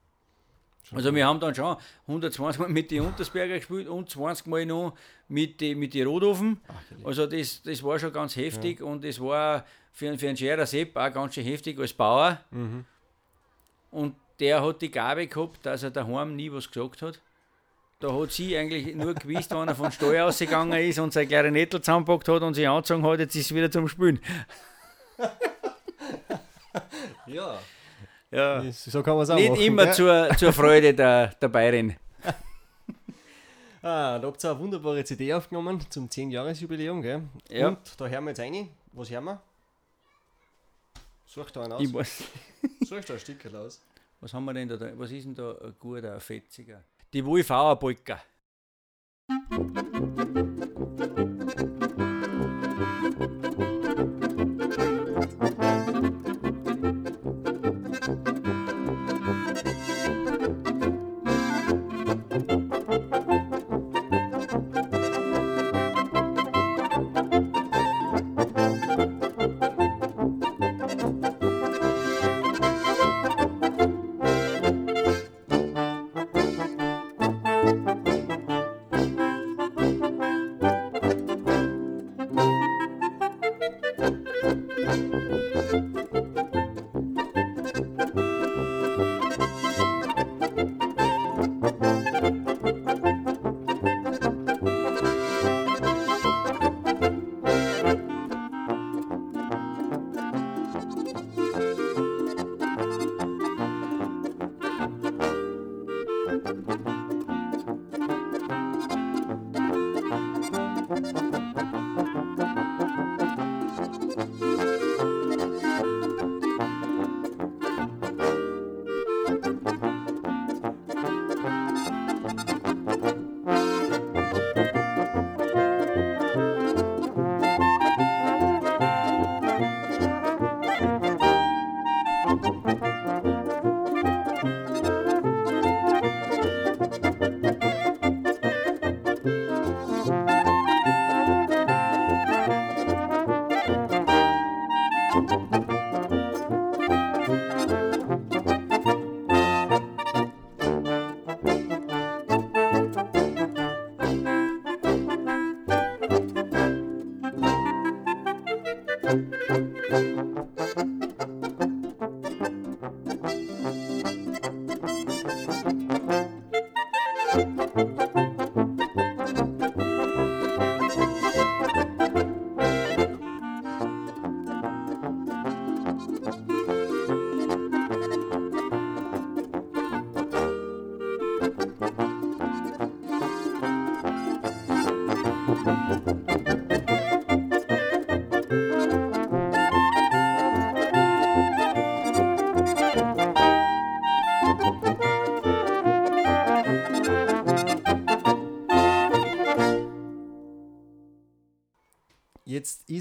[0.92, 1.78] Also wir haben dann schon
[2.08, 4.96] 120 Mal mit den Untersberger gespielt und 20 Mal noch
[5.28, 6.60] mit den mit die Rodhofen.
[7.04, 10.96] Also das, das war schon ganz heftig und es war für, für einen Scherer Sepp
[10.98, 12.40] auch ganz schön heftig als Bauer.
[13.92, 17.22] Und der hat die Gabe gehabt, dass er daheim nie was gesagt hat.
[18.00, 21.80] Da hat sie eigentlich nur gewusst, wenn er von Steuer ausgegangen ist und sein Klarinettel
[21.80, 24.20] zusammengepackt hat und sich angezogen hat, jetzt ist es wieder zum Spielen.
[27.28, 27.58] ja.
[28.34, 28.64] Ja.
[28.72, 29.62] So kann man es auch Nicht machen.
[29.62, 29.94] immer gell?
[29.94, 31.96] zur, zur Freude der, der Bayerin.
[33.86, 37.24] Ah, da habt ihr eine wunderbare CD aufgenommen zum 10-Jahres-Jubiläum, gell?
[37.50, 37.68] Ja.
[37.68, 38.70] Und da hören wir jetzt rein.
[38.94, 39.42] Was hören wir?
[41.26, 41.82] Such da einen aus.
[41.82, 42.24] Ich weiß.
[42.86, 43.82] Such da ein Stück aus.
[44.22, 44.80] Was haben wir denn da?
[44.98, 46.82] Was ist denn da ein guter, ein fetziger?
[47.12, 48.22] Die Wolfauer Polka.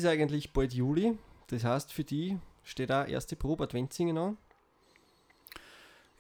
[0.03, 1.17] Ist eigentlich bald Juli.
[1.49, 4.37] Das heißt, für die steht auch erste Probe Adventsingen an.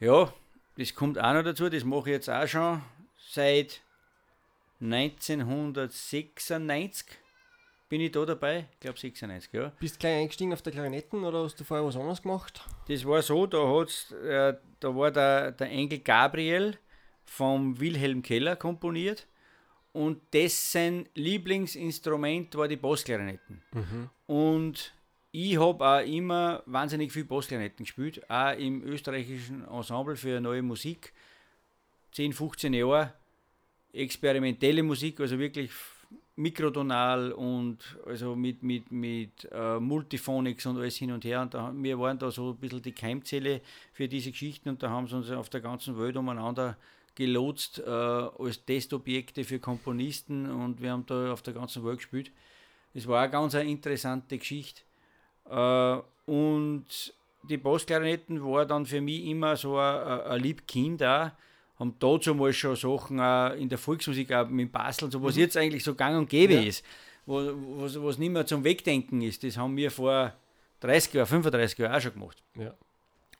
[0.01, 0.33] Ja,
[0.77, 2.83] das kommt auch noch dazu, das mache ich jetzt auch schon
[3.31, 3.81] seit
[4.81, 7.07] 1996
[7.89, 9.71] bin ich da dabei, ich glaube 96, ja.
[9.79, 12.65] Bist gleich eingestiegen auf der Klarinetten oder hast du vorher was anderes gemacht?
[12.89, 16.79] Das war so, da, hat's, äh, da war der, der Engel Gabriel
[17.27, 19.27] vom Wilhelm Keller komponiert
[19.93, 23.63] und dessen Lieblingsinstrument war die Bassklarinetten.
[24.27, 24.95] Und
[25.33, 31.13] ich habe auch immer wahnsinnig viel Bassklarinetten gespielt, auch im österreichischen Ensemble für neue Musik.
[32.13, 33.15] 10, 15 Jahre
[33.93, 35.71] experimentelle Musik, also wirklich
[36.37, 41.43] mikrotonal und also mit, mit, mit äh, Multiphonics und alles hin und her.
[41.43, 43.61] Und da, wir waren da so ein bisschen die Keimzelle
[43.93, 46.77] für diese Geschichten und da haben sie uns auf der ganzen Welt umeinander
[47.15, 52.31] gelotst äh, als Testobjekte für Komponisten und wir haben da auf der ganzen Welt gespielt.
[52.95, 54.83] Das war eine ganz eine interessante Geschichte.
[55.49, 56.87] Äh, und
[57.49, 61.31] die Bassklarinetten war dann für mich immer so ein, Liebkind auch.
[61.79, 63.19] Haben dazu mal schon Sachen
[63.59, 66.55] in der Volksmusik auch mit Basel und so, was jetzt eigentlich so gang und gäbe
[66.55, 66.63] Ja.
[66.63, 66.85] ist,
[67.27, 67.41] wo,
[67.83, 69.43] was, was nicht mehr zum Wegdenken ist.
[69.43, 70.33] Das haben wir vor
[70.81, 72.43] 30 Jahren, 35 Jahren auch schon gemacht.
[72.55, 72.75] Ja.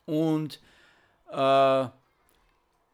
[0.07, 0.61] Und,
[1.31, 1.89] äh,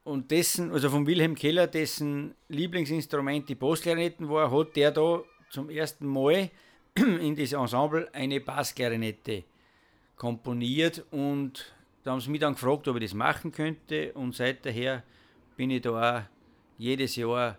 [0.09, 5.69] und dessen, also von Wilhelm Keller, dessen Lieblingsinstrument die Bassklarinetten war, hat der da zum
[5.69, 6.51] ersten Mal
[6.95, 9.45] in das Ensemble eine Bassklarinette
[10.17, 11.73] komponiert und
[12.03, 15.03] da haben sie mich dann gefragt, ob ich das machen könnte und seither
[15.57, 16.23] bin ich da auch
[16.79, 17.59] jedes Jahr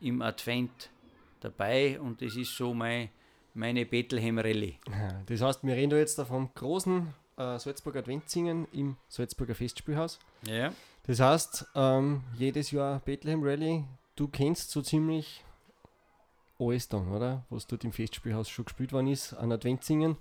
[0.00, 0.90] im Advent
[1.40, 3.08] dabei und das ist so mein,
[3.52, 4.78] meine Bethlehem Rallye.
[5.26, 10.20] Das heißt, wir reden da jetzt da vom großen äh, Salzburger Adventsingen im Salzburger Festspielhaus.
[10.46, 10.72] Ja.
[11.10, 13.82] Das heißt, ähm, jedes Jahr Bethlehem Rally,
[14.14, 15.42] du kennst so ziemlich
[16.56, 17.44] alles dann, oder?
[17.50, 20.16] Was dort im Festspielhaus schon gespielt worden ist an Adventsingen.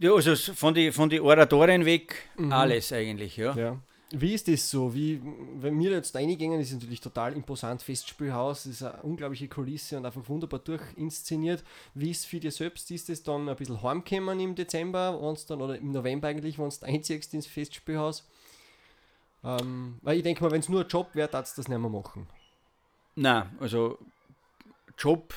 [0.00, 3.54] Ja, also von den von die Oratorien weg alles eigentlich, ja.
[3.56, 3.78] Ja.
[4.10, 4.92] Wie ist das so?
[4.92, 5.22] Wie,
[5.60, 9.96] wenn wir jetzt reingehen, ist es natürlich total imposant Festspielhaus, es ist eine unglaubliche Kulisse
[9.96, 11.62] und einfach wunderbar durchinszeniert.
[11.94, 15.78] Wie ist für dich selbst, ist es dann ein bisschen heimgekommen im Dezember, dann, oder
[15.78, 18.26] im November eigentlich, wenn du einziehst ins Festspielhaus?
[19.46, 21.78] Ähm, weil ich denke mal, wenn es nur ein Job wäre, darfst du das nicht
[21.78, 22.26] mehr machen.
[23.14, 23.98] Nein, also
[24.98, 25.32] Job,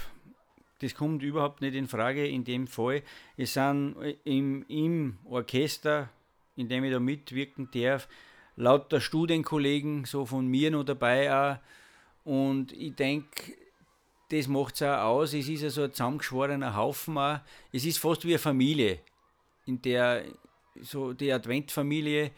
[0.79, 3.03] das kommt überhaupt nicht in Frage in dem Fall.
[3.37, 6.09] Es sind im, im Orchester,
[6.55, 8.07] in dem ich da mitwirken darf,
[8.55, 11.57] lauter Studienkollegen so von mir noch dabei auch.
[12.23, 13.53] Und ich denke,
[14.31, 15.33] das macht es auch aus.
[15.33, 17.39] Es ist ja so ein zusammengeschworener Haufen auch.
[17.71, 18.99] Es ist fast wie eine Familie,
[19.65, 20.23] in der
[20.81, 22.31] so die Adventfamilie äh,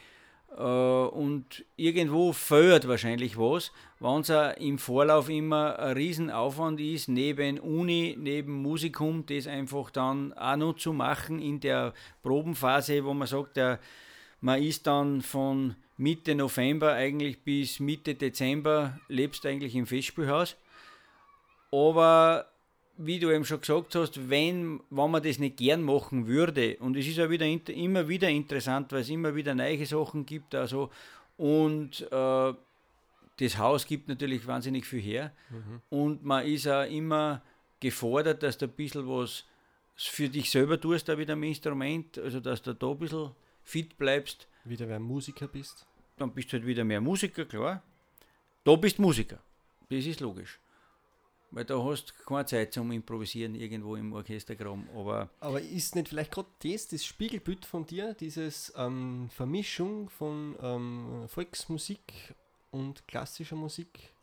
[0.58, 8.18] und irgendwo fehlt wahrscheinlich was, wenn es im Vorlauf immer ein Riesenaufwand ist, neben Uni,
[8.20, 13.56] neben Musikum, das einfach dann auch noch zu machen in der Probenphase, wo man sagt,
[13.56, 13.80] der,
[14.42, 20.58] man ist dann von Mitte November eigentlich bis Mitte Dezember, lebst eigentlich im Festspielhaus.
[21.72, 22.51] Aber
[23.06, 26.96] wie du eben schon gesagt hast, wenn, wenn man das nicht gern machen würde, und
[26.98, 30.90] es ist ja wieder immer wieder interessant, weil es immer wieder neue Sachen gibt, also.
[31.38, 32.54] Und äh,
[33.40, 35.32] das Haus gibt natürlich wahnsinnig viel her.
[35.90, 37.42] Und man ist auch immer
[37.80, 39.46] gefordert, dass du ein bisschen was
[39.96, 43.32] für dich selber tust, da wieder am Instrument, also dass du da ein bisschen
[43.64, 45.86] fit bleibst, Wieder wer Musiker bist.
[46.18, 47.82] dann bist du halt wieder mehr Musiker, klar.
[48.64, 49.40] Da bist Musiker,
[49.90, 50.60] das ist logisch.
[51.52, 56.08] Weil da hast du keine Zeit zum Improvisieren irgendwo im Orchestergraben, aber Aber ist nicht
[56.08, 62.34] vielleicht gerade das, das Spiegelbild von dir, dieses ähm, Vermischung von ähm, Volksmusik
[62.72, 64.14] und klassischer Musik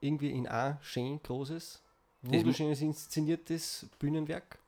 [0.00, 1.82] irgendwie in ein schön großes,
[2.22, 4.58] wunderschönes inszeniertes Bühnenwerk?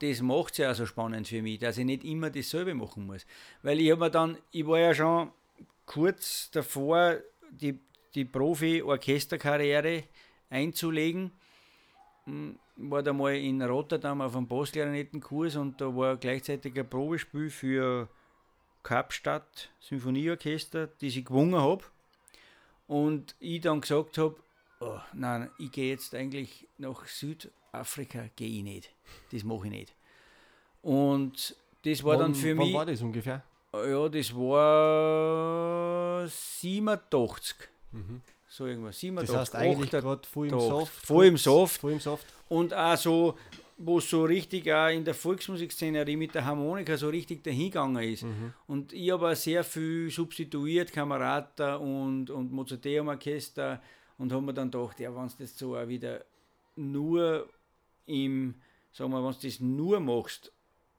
[0.00, 3.06] das macht es ja auch so spannend für mich, dass ich nicht immer dasselbe machen
[3.06, 3.26] muss.
[3.62, 5.30] Weil ich habe dann, ich war ja schon
[5.84, 7.18] kurz davor,
[7.50, 7.78] die,
[8.14, 10.04] die Profi-Orchesterkarriere
[10.50, 11.32] einzulegen.
[12.24, 17.50] Hm, war da mal in Rotterdam auf einem Postklarinettenkurs und da war gleichzeitig ein Probespiel
[17.50, 18.08] für
[18.82, 21.84] Kapstadt Symphonieorchester, das ich gewonnen habe.
[22.86, 24.36] Und ich dann gesagt habe,
[24.80, 28.90] oh, nein, ich gehe jetzt eigentlich nach Südafrika, gehe ich nicht.
[29.30, 29.94] Das mache ich nicht.
[30.82, 31.54] Und
[31.84, 32.74] das war wann, dann für wann mich.
[32.74, 33.44] war das ungefähr?
[33.72, 37.56] Ja, das war 87.
[37.92, 38.22] Mhm.
[38.52, 38.98] So irgendwas.
[38.98, 40.92] 87, das heißt eigentlich gerade voll im Soft.
[40.92, 41.80] Voll im Soft.
[41.80, 42.26] Voll im Soft.
[42.48, 43.38] Und auch so,
[43.78, 48.24] wo es so richtig auch in der Volksmusikszenerie mit der Harmonika so richtig dahingegangen ist.
[48.24, 48.52] Mhm.
[48.66, 53.80] Und ich habe auch sehr viel substituiert, Kamerata und, und Mozarteum Orchester
[54.18, 56.24] und habe mir dann gedacht, ja, wenn du das so auch wieder
[56.74, 57.48] nur
[58.06, 58.56] im,
[58.90, 60.52] sagen wir, wenn du das nur machst,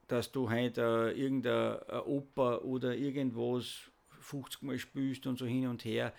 [0.08, 3.92] dass du halt äh, irgendeine Oper oder irgendwas
[4.22, 6.14] 50 Mal spielst und so hin und her,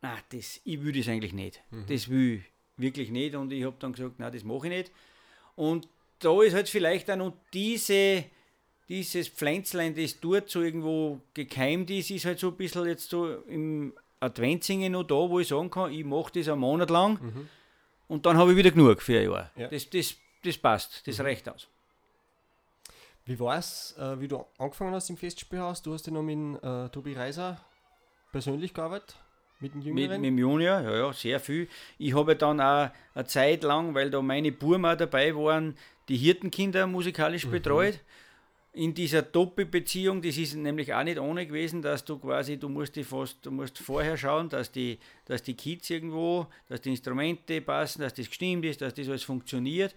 [0.00, 1.60] na, das, ich will das eigentlich nicht.
[1.70, 1.86] Mhm.
[1.86, 2.42] Das will ich
[2.76, 3.34] wirklich nicht.
[3.34, 4.92] Und ich habe dann gesagt, na, das mache ich nicht.
[5.56, 5.88] Und
[6.20, 8.24] da ist halt vielleicht auch noch diese,
[8.88, 13.28] dieses Pflänzlein, das dort so irgendwo gekeimt ist, ist halt so ein bisschen jetzt so
[13.42, 17.48] im Adventsingen noch da, wo ich sagen kann, ich mache das einen Monat lang Mhm.
[18.08, 19.50] und dann habe ich wieder genug für ein Jahr.
[19.56, 19.68] Ja.
[19.68, 21.24] Das, das, das passt, das Mhm.
[21.24, 21.68] reicht aus.
[23.26, 25.82] Wie war es, äh, wie du angefangen hast im Festspielhaus?
[25.82, 27.60] Du hast ja noch mit äh, Tobi Reiser
[28.32, 29.16] persönlich gearbeitet,
[29.60, 30.20] mit dem Mit, Jüngeren.
[30.20, 31.68] mit dem Junior, ja, ja, sehr viel.
[31.98, 35.76] Ich habe dann auch eine Zeit lang, weil da meine Buben auch dabei waren,
[36.08, 37.50] die Hirtenkinder musikalisch Mhm.
[37.50, 38.00] betreut.
[38.72, 42.94] In dieser Doppelbeziehung, das ist nämlich auch nicht ohne gewesen, dass du quasi, du musst
[42.94, 47.60] die fast, du musst vorher schauen, dass die, dass die Kids irgendwo, dass die Instrumente
[47.60, 49.96] passen, dass das gestimmt ist, dass das alles funktioniert.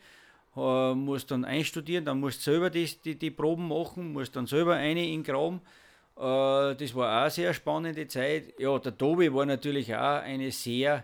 [0.56, 4.48] Äh, musst dann einstudieren, dann musst du selber das, die, die Proben machen, musst dann
[4.48, 5.62] selber eine in den Graben.
[6.22, 8.54] Äh, das war auch eine sehr spannende Zeit.
[8.60, 11.04] Ja, der Tobi war natürlich auch eine sehr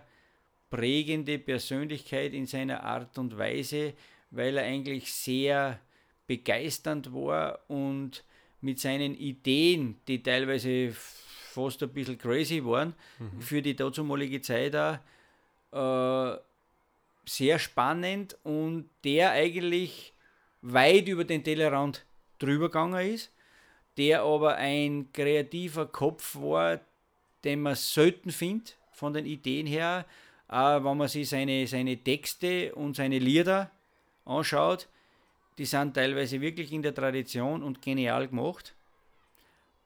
[0.70, 3.94] prägende Persönlichkeit in seiner Art und Weise,
[4.30, 5.80] weil er eigentlich sehr
[6.26, 8.22] begeisternd war und
[8.60, 12.94] mit seinen Ideen, die teilweise fast ein bisschen crazy waren,
[13.40, 14.98] für die dazumalige Zeit auch,
[15.72, 16.38] äh,
[17.24, 20.12] sehr spannend und der eigentlich
[20.62, 22.04] weit über den Tellerrand
[22.38, 23.32] drüber gegangen ist,
[23.98, 26.80] der aber ein kreativer Kopf war,
[27.44, 30.06] den man selten findet, von den Ideen her,
[30.48, 33.70] auch wenn man sich seine, seine Texte und seine Lieder
[34.24, 34.88] anschaut,
[35.58, 38.74] die sind teilweise wirklich in der Tradition und genial gemacht.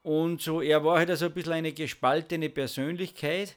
[0.03, 3.55] Und so, er war halt also ein bisschen eine gespaltene Persönlichkeit,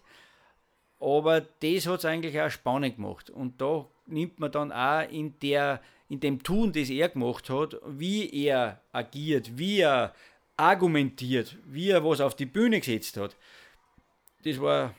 [1.01, 3.31] aber das hat es eigentlich auch spannend gemacht.
[3.31, 7.77] Und da nimmt man dann auch in, der, in dem Tun, das er gemacht hat,
[7.87, 10.15] wie er agiert, wie er
[10.57, 13.37] argumentiert, wie er was auf die Bühne gesetzt hat.
[14.45, 14.95] Das war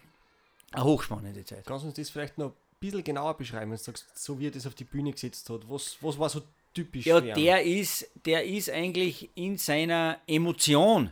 [0.72, 1.66] eine hochspannende Zeit.
[1.66, 4.48] Kannst du uns das vielleicht noch ein bisschen genauer beschreiben, wenn du sagst, so wie
[4.48, 5.62] er das auf die Bühne gesetzt hat?
[5.70, 6.42] Was, was war so
[6.74, 11.12] typisch Ja, der ist, der ist eigentlich in seiner Emotion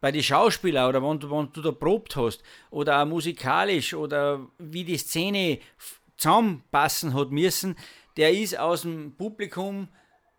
[0.00, 4.46] bei den Schauspielern oder wenn du, wenn du da probt hast oder auch musikalisch oder
[4.58, 5.58] wie die Szene
[6.16, 7.76] zusammenpassen hat müssen,
[8.16, 9.88] der ist aus dem Publikum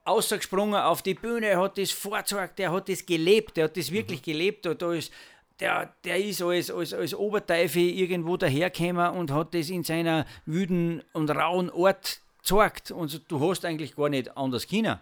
[0.10, 4.22] ausgesprungen auf die Bühne, hat das vorgezeigt, der hat das gelebt, der hat das wirklich
[4.22, 4.66] gelebt.
[4.66, 5.12] Da, da ist,
[5.60, 11.04] der, der ist als, als, als Oberteufel irgendwo dahergekommen und hat das in seiner wüden
[11.14, 12.92] und rauen Art gezeigt.
[12.92, 15.00] Und du hast eigentlich gar nicht anders können.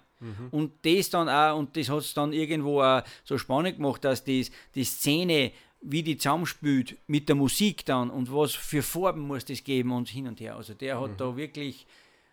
[0.49, 4.23] Und das dann auch, und das hat es dann irgendwo auch so spannend gemacht, dass
[4.23, 5.51] das, die Szene,
[5.81, 10.09] wie die zusammenspielt mit der Musik dann und was für Farben muss das geben und
[10.09, 10.55] hin und her.
[10.55, 11.85] Also der hat da wirklich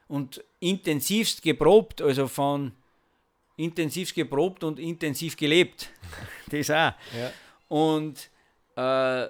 [0.09, 2.73] und intensivst geprobt, also von
[3.57, 5.91] intensivst geprobt und intensiv gelebt.
[6.51, 6.93] das auch.
[7.17, 7.33] Ja.
[7.69, 8.31] Und
[8.77, 9.29] äh,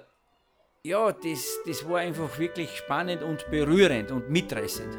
[0.87, 4.95] ja, das, das war einfach wirklich spannend und berührend und mitreißend.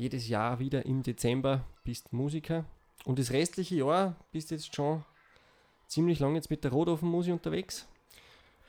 [0.00, 2.64] Jedes Jahr wieder im Dezember bist Musiker.
[3.04, 5.04] Und das restliche Jahr bist jetzt schon
[5.86, 7.86] ziemlich lange jetzt mit der Rodolfen-Musi unterwegs.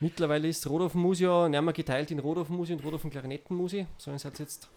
[0.00, 4.68] Mittlerweile ist Rodolfen-Musi ja nicht mehr geteilt in Rodolfen-Musi und Rodolfen-Klarinettenmusi, sondern seid jetzt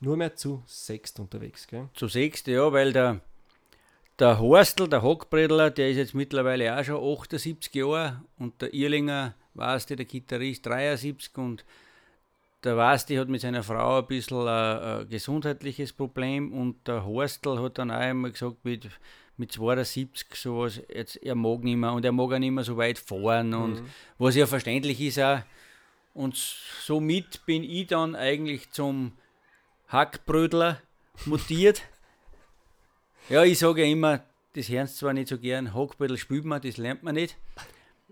[0.00, 1.66] nur mehr zu sechst unterwegs.
[1.68, 1.88] Gell?
[1.94, 3.20] Zu sechst, ja, weil der,
[4.18, 9.34] der Horstl, der Hockbredler, der ist jetzt mittlerweile auch schon 78 Jahre und der Irlinger,
[9.54, 11.64] weißt du, der Gitarrist 73 und
[12.64, 17.58] der Basti hat mit seiner Frau ein bisschen ein, ein gesundheitliches Problem und der Horstl
[17.60, 18.88] hat dann auch einmal gesagt, mit,
[19.36, 22.76] mit 72 sowas, jetzt, er mag nicht mehr und er mag auch nicht mehr so
[22.76, 23.82] weit fahren und
[24.18, 25.40] was ja verständlich ist auch.
[26.12, 29.12] Und somit bin ich dann eigentlich zum
[29.88, 30.80] Hackbrödler
[31.24, 31.82] mutiert.
[33.28, 34.24] ja, ich sage ja immer,
[34.54, 37.36] das hören sie zwar nicht so gern, Hackbrödel spielt man, das lernt man nicht.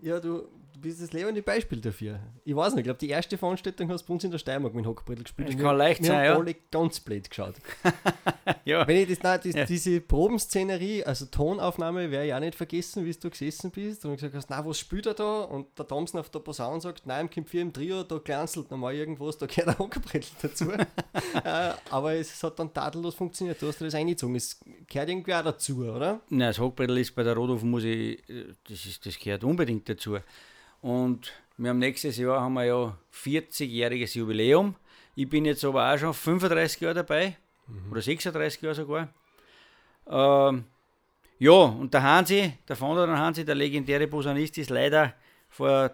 [0.01, 0.49] Ja, du,
[0.79, 2.21] du bist das lebende Beispiel dafür.
[2.45, 4.75] Ich weiß nicht, ich glaube, die erste Veranstaltung hast du bei uns in der Steiermark
[4.75, 5.49] mit Hockbrettel gespielt.
[5.49, 6.37] Das kann wir- leicht sein, haben ja.
[6.37, 7.55] alle ganz blöd geschaut.
[8.65, 8.87] Ja.
[8.87, 9.65] Wenn ich das, nein, das, Ja.
[9.65, 14.35] diese Probenszenerie, also Tonaufnahme, werde ich auch nicht vergessen, wie du gesessen bist und gesagt
[14.35, 15.41] hast, na, was spielt er da?
[15.43, 18.71] Und der Thompson auf der Posaune sagt, nein, im Camp 4 im Trio, da glanzelt
[18.71, 20.71] nochmal irgendwas, da gehört ein Hockbrettel dazu.
[21.45, 24.35] äh, aber es hat dann tadellos funktioniert, du hast dir das eingezogen.
[24.35, 26.21] Es gehört irgendwie auch dazu, oder?
[26.29, 30.19] Nein, das Hockbrettel ist bei der ich, äh, das, ist, das gehört unbedingt dazu.
[30.81, 34.77] Und wir haben nächstes Jahr haben wir ja 40-jähriges Jubiläum.
[35.15, 37.37] Ich bin jetzt aber auch schon 35 Jahre dabei,
[37.91, 39.09] oder 36 Jahre sogar.
[40.07, 40.65] Ähm,
[41.39, 45.15] ja, und der Hansi, der Founder der Hansi, der legendäre Posaunist, ist leider
[45.49, 45.91] vor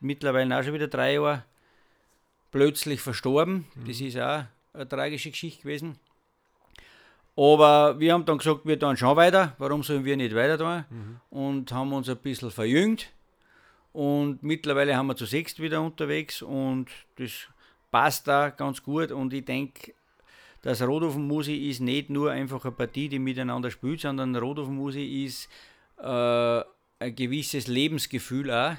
[0.00, 1.44] mittlerweile auch schon wieder drei Jahren
[2.50, 3.66] plötzlich verstorben.
[3.86, 5.98] Das ist auch eine tragische Geschichte gewesen.
[7.36, 9.54] Aber wir haben dann gesagt, wir tun schon weiter.
[9.58, 10.84] Warum sollen wir nicht weiter tun?
[11.30, 13.12] Und haben uns ein bisschen verjüngt.
[13.98, 17.32] Und mittlerweile haben wir zu sechst wieder unterwegs und das
[17.90, 19.10] passt da ganz gut.
[19.10, 19.92] Und ich denke,
[20.62, 25.24] das Rodolfen Musi ist nicht nur einfach eine Partie, die miteinander spielt, sondern Rodolfen Musi
[25.24, 25.48] ist
[26.00, 26.60] äh,
[27.00, 28.76] ein gewisses Lebensgefühl auch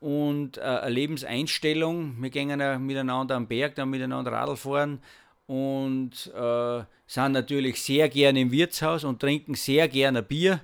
[0.00, 2.20] und äh, eine Lebenseinstellung.
[2.20, 4.98] Wir gehen ja miteinander am Berg, dann miteinander Radl fahren
[5.46, 10.60] und äh, sind natürlich sehr gerne im Wirtshaus und trinken sehr gerne Bier.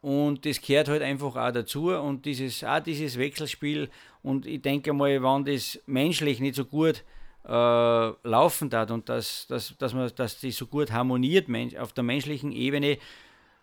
[0.00, 3.90] Und das gehört halt einfach auch dazu und dieses, auch dieses Wechselspiel.
[4.22, 7.02] Und ich denke mal, wenn das menschlich nicht so gut
[7.44, 11.92] äh, laufen hat und dass, dass, dass, man, dass die so gut harmoniert men- auf
[11.92, 12.98] der menschlichen Ebene,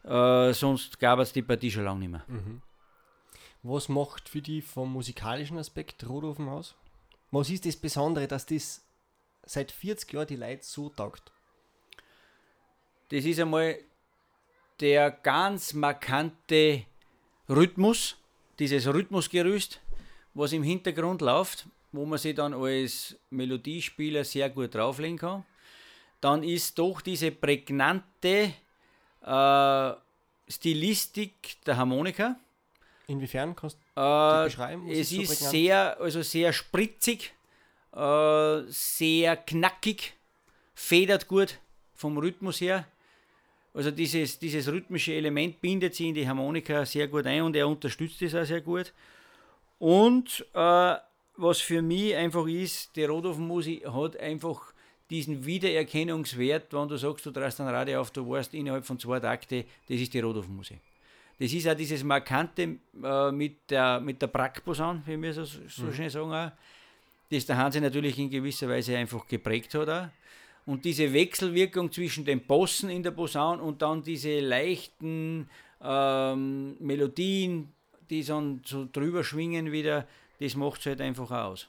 [0.03, 2.25] äh, sonst gab es die Partie schon lange nicht mehr.
[3.63, 6.75] Was macht für die vom musikalischen Aspekt Rodolfen aus?
[7.31, 8.83] Was ist das Besondere, dass das
[9.43, 11.31] seit 40 Jahren die Leute so taugt?
[13.09, 13.77] Das ist einmal
[14.79, 16.83] der ganz markante
[17.49, 18.17] Rhythmus,
[18.59, 19.79] dieses Rhythmusgerüst,
[20.33, 25.45] was im Hintergrund läuft, wo man sich dann als Melodiespieler sehr gut drauflegen kann.
[26.21, 28.53] Dann ist doch diese prägnante
[29.21, 29.91] äh,
[30.47, 32.35] Stilistik der Harmonika.
[33.07, 34.89] Inwiefern kannst du Äh, beschreiben?
[34.89, 35.51] Es so ist prägnant?
[35.51, 37.33] sehr, also sehr spritzig,
[37.93, 40.13] äh, sehr knackig,
[40.73, 41.59] federt gut
[41.93, 42.87] vom Rhythmus her.
[43.75, 47.67] Also dieses, dieses rhythmische Element bindet sich in die Harmonika sehr gut ein und er
[47.67, 48.93] unterstützt es auch sehr gut.
[49.79, 50.95] Und äh,
[51.35, 54.73] was für mich einfach ist, die Rodolfen-Musik hat einfach
[55.09, 59.19] diesen Wiedererkennungswert, wenn du sagst, du drehst ein Radio auf, du weißt innerhalb von zwei
[59.19, 60.79] Takte, das ist die Rodolfen-Musik.
[61.37, 65.91] Das ist auch dieses Markante äh, mit der, mit der Brackposaune, wie wir so, so
[65.91, 66.51] schön sagen, auch,
[67.29, 69.89] das der Hansi natürlich in gewisser Weise einfach geprägt hat.
[69.89, 70.07] Auch.
[70.65, 75.49] Und diese Wechselwirkung zwischen den Bossen in der Posaune und dann diese leichten
[75.81, 77.71] ähm, Melodien,
[78.09, 80.07] die dann so drüber schwingen wieder,
[80.39, 81.67] das macht es halt einfach aus.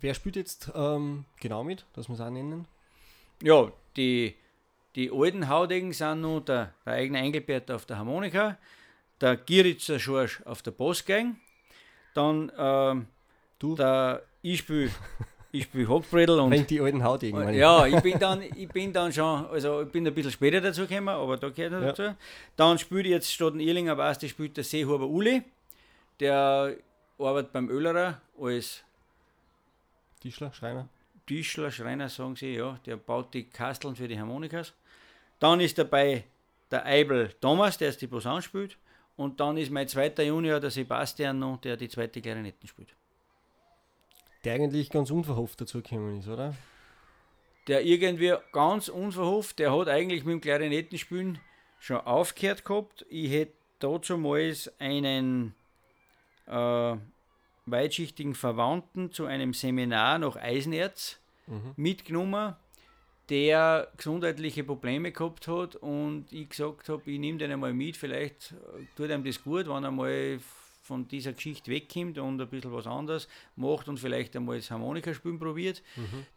[0.00, 2.68] Wer spielt jetzt ähm, genau mit, dass wir es auch nennen?
[3.42, 4.34] Ja, die,
[4.94, 8.56] die alten Haudegen sind noch der, der eigene Engelbert auf der Harmonika,
[9.20, 11.36] der Giritzer Schorsch auf der Bassgang,
[12.14, 13.06] dann ähm,
[13.58, 13.74] Du?
[13.74, 14.90] der ich spiele
[15.58, 17.54] ich spiel Hockbredel und Wenn die alten Haut irgendwann.
[17.54, 20.86] ja, ich bin dann, ich bin dann schon, also ich bin ein bisschen später dazu
[20.86, 21.86] gekommen, aber da gehört er Ja.
[21.92, 22.16] dazu.
[22.56, 25.42] Dann spielt jetzt statt ein Irlinger Basti spielt der Seehuber Uli,
[26.20, 26.76] der
[27.18, 28.82] arbeitet beim Öllerer als
[30.20, 30.88] Tischler, Schreiner.
[31.26, 34.72] Tischler, Schreiner, sagen sie, ja, der baut die Kasteln für die Harmonikas.
[35.38, 36.24] Dann ist dabei
[36.70, 38.76] der Eibel Thomas, der jetzt die Posaune spielt.
[39.16, 42.94] Und dann ist mein zweiter Junior, der Sebastian, noch, der die zweite Klarinetten spielt.
[44.46, 46.54] Der eigentlich ganz unverhofft dazugekommen ist, oder?
[47.68, 51.38] Der irgendwie ganz unverhofft, der hat eigentlich mit dem Klarinettenspielen
[51.80, 53.04] schon aufgehört gehabt.
[53.10, 55.54] Ich hätte dazumals einen
[56.46, 56.96] äh,
[57.66, 61.18] weitschichtigen Verwandten zu einem Seminar nach Eisenerz
[61.48, 61.74] Mhm.
[61.76, 62.56] mitgenommen,
[63.28, 68.52] der gesundheitliche Probleme gehabt hat und ich gesagt habe, ich nehme den einmal mit, vielleicht
[68.52, 70.40] äh, tut ihm das gut, wenn er mal
[70.86, 75.38] von dieser Geschichte wegkommt und ein bisschen was anderes macht und vielleicht einmal das Harmonikaspielen
[75.38, 75.82] probiert,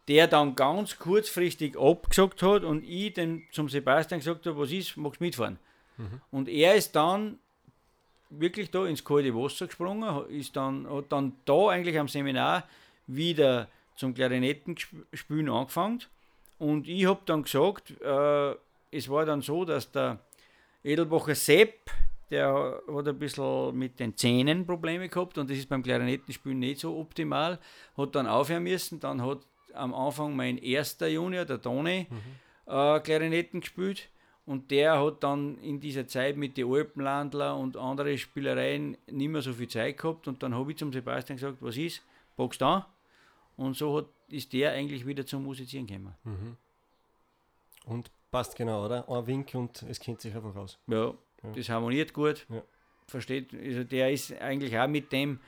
[0.08, 4.96] der dann ganz kurzfristig abgesagt hat und ich den zum Sebastian gesagt habe, was ist,
[4.96, 5.58] magst du mitfahren?
[6.30, 7.38] Und er ist dann
[8.30, 12.64] wirklich da ins kalte Wasser gesprungen, ist dann, hat dann da eigentlich am Seminar
[13.06, 16.02] wieder zum Klarinettenspielen angefangen.
[16.58, 18.54] Und ich habe dann gesagt, äh,
[18.90, 20.18] es war dann so, dass der
[20.82, 21.90] Edelbacher Sepp,
[22.30, 26.80] der hat ein bisschen mit den Zähnen Probleme gehabt und das ist beim Klarinettenspielen nicht
[26.80, 27.58] so optimal,
[27.96, 29.00] hat dann aufhören müssen.
[29.00, 29.40] Dann hat
[29.74, 32.06] am Anfang mein erster Junior, der Toni,
[32.66, 34.08] äh, Klarinetten gespielt.
[34.46, 39.42] Und der hat dann in dieser Zeit mit den Alpenlandler und anderen Spielereien nicht mehr
[39.42, 40.26] so viel Zeit gehabt.
[40.26, 42.02] Und dann habe ich zum Sebastian gesagt, was ist,
[42.36, 42.84] packst du an?
[43.56, 46.14] Und so hat, ist der eigentlich wieder zum Musizieren gekommen.
[47.84, 49.08] Und passt genau, oder?
[49.08, 50.78] Ein Wink und es kennt sich einfach aus.
[50.86, 51.12] Ja,
[51.54, 52.46] das harmoniert gut.
[52.48, 52.62] Ja.
[53.06, 55.40] Versteht, also der ist eigentlich auch mit dem,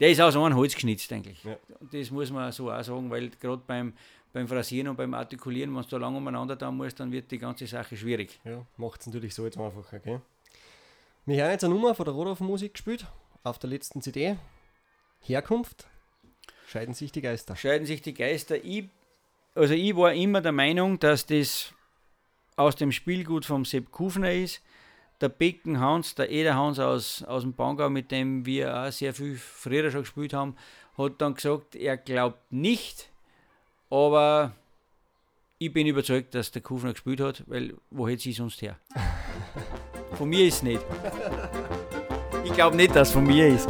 [0.00, 1.42] der ist aus einem Holz geschnitzt eigentlich.
[1.44, 1.56] Ja.
[1.92, 3.94] Das muss man so auch sagen, weil gerade beim,
[4.32, 7.38] beim Phrasieren und beim Artikulieren, wenn du da lange umeinander da musst, dann wird die
[7.38, 8.38] ganze Sache schwierig.
[8.44, 10.20] Ja, macht es natürlich so jetzt einfacher, gell?
[11.24, 13.06] Wir haben jetzt eine Nummer von der Rodolf Musik gespielt,
[13.42, 14.36] auf der letzten CD.
[15.20, 15.88] Herkunft,
[16.66, 17.56] scheiden sich die Geister.
[17.56, 18.62] scheiden sich die Geister.
[18.62, 18.88] Ich,
[19.54, 21.72] also ich war immer der Meinung, dass das
[22.56, 24.62] aus dem Spielgut vom Sepp Kufner ist.
[25.20, 29.14] Der Becken Hans, der Eder Hans aus, aus dem Bangau, mit dem wir auch sehr
[29.14, 30.56] viel früher schon gespielt haben,
[30.98, 33.10] hat dann gesagt, er glaubt nicht,
[33.90, 34.52] aber
[35.58, 38.78] ich bin überzeugt, dass der Kufner gespielt hat, weil wo hätte sie sonst her?
[40.12, 40.84] Von mir ist es nicht.
[42.44, 43.68] Ich glaube nicht, dass es von mir ist.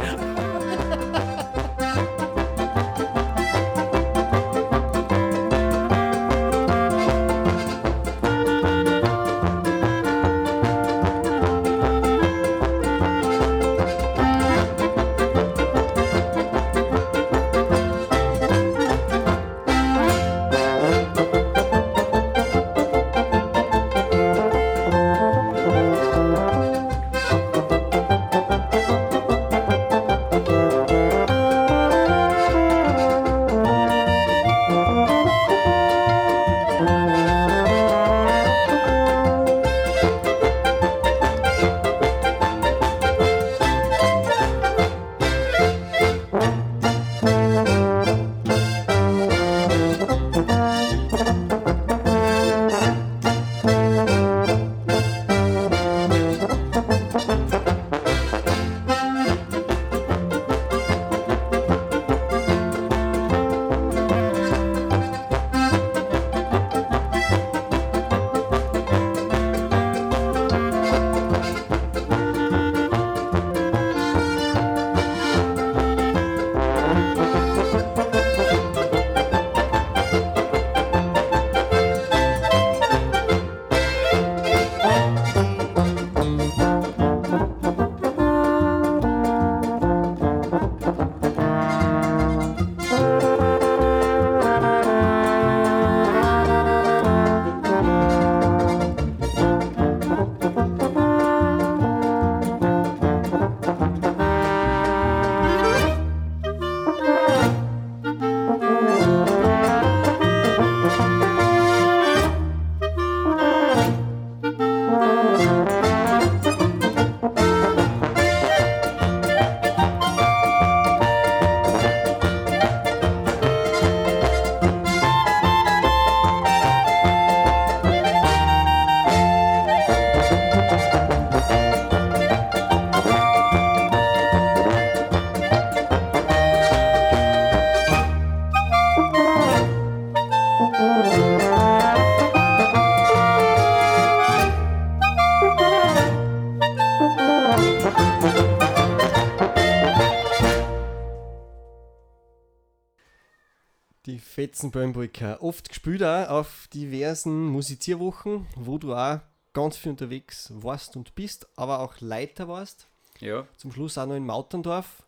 [154.57, 155.43] Die Fetzenböhnbrücker.
[155.43, 159.19] Oft gespielt auch auf diversen Musizierwochen, wo du auch
[159.53, 162.87] ganz viel unterwegs warst und bist, aber auch Leiter warst.
[163.19, 163.45] Ja.
[163.57, 165.03] Zum Schluss auch noch in Mauterndorf.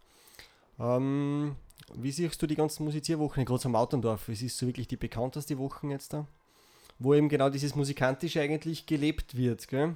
[0.80, 1.56] Ähm,
[1.96, 4.30] wie siehst du die ganzen Musizierwochen, gerade am Mauterndorf?
[4.30, 6.28] Es ist so wirklich die bekannteste Wochen jetzt da,
[7.00, 9.96] wo eben genau dieses Musikantische eigentlich gelebt wird, gell?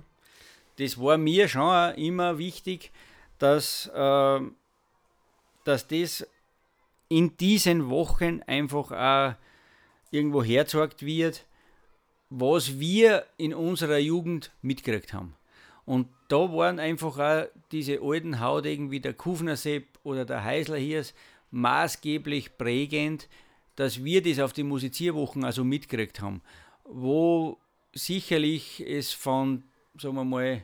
[0.80, 2.92] das war mir schon immer wichtig,
[3.38, 4.56] dass, ähm,
[5.64, 6.26] dass das
[7.14, 9.36] in diesen Wochen einfach auch
[10.10, 11.46] irgendwo hergezeigt wird,
[12.32, 15.36] was wir in unserer Jugend mitgekriegt haben.
[15.86, 21.06] Und da waren einfach auch diese alten Haudegen wie der Kufnersepp oder der Heisler hier
[21.52, 23.30] maßgeblich prägend,
[23.76, 26.42] dass wir das auf die Musizierwochen also mitgekriegt haben,
[26.84, 27.60] wo
[27.94, 29.66] sicherlich es von,
[30.00, 30.64] sagen wir mal,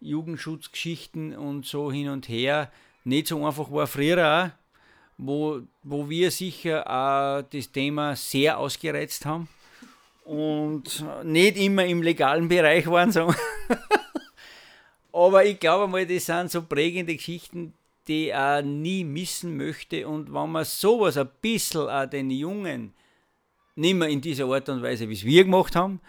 [0.00, 2.72] Jugendschutzgeschichten und so hin und her
[3.04, 4.61] nicht so einfach war früher auch,
[5.24, 9.48] wo, wo wir sicher auch das Thema sehr ausgereizt haben
[10.24, 13.12] und nicht immer im legalen Bereich waren.
[13.12, 13.32] So.
[15.12, 17.74] Aber ich glaube mal, das sind so prägende Geschichten,
[18.08, 20.08] die ich auch nie missen möchte.
[20.08, 22.94] Und wenn man sowas ein bisschen auch den Jungen
[23.76, 26.00] nicht mehr in dieser Art und Weise, wie es wir gemacht haben,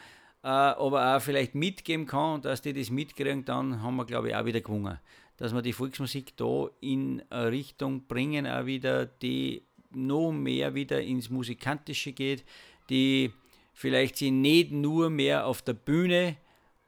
[0.44, 4.35] äh, aber auch vielleicht mitgeben kann, dass die das mitkriegen, dann haben wir, glaube ich,
[4.35, 4.99] auch wieder gewonnen.
[5.44, 11.02] Dass wir die Volksmusik da in eine Richtung bringen, auch wieder, die noch mehr wieder
[11.02, 12.45] ins Musikantische geht,
[12.90, 13.34] die
[13.74, 16.38] vielleicht sie nicht nur mehr auf der Bühne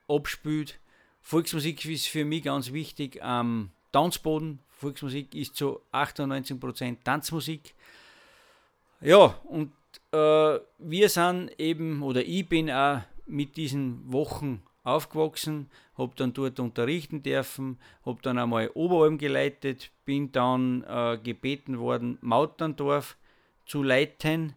[0.08, 0.80] abspielt.
[1.20, 4.60] Volksmusik ist für mich ganz wichtig am Tanzboden.
[4.70, 7.74] Volksmusik ist zu 98% Tanzmusik.
[9.02, 9.74] Ja, und
[10.14, 16.60] äh, wir sind eben, oder ich bin auch mit diesen Wochen aufgewachsen, habe dann dort
[16.60, 23.18] unterrichten dürfen, habe dann einmal Oberalm geleitet, bin dann äh, gebeten worden, Mauterndorf
[23.66, 24.54] zu leiten.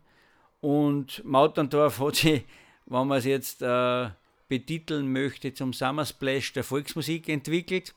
[0.60, 2.44] Und Mauterndorf hat sich,
[2.86, 4.10] wenn man es jetzt äh,
[4.48, 7.94] betiteln möchte, zum Summer Splash der Volksmusik entwickelt.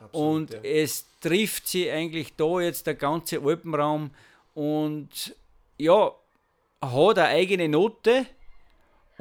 [0.00, 0.60] Absolut, und ja.
[0.62, 4.10] es trifft sie eigentlich da jetzt der ganze Alpenraum
[4.54, 5.36] und
[5.78, 6.12] ja,
[6.80, 8.26] hat eine eigene Note.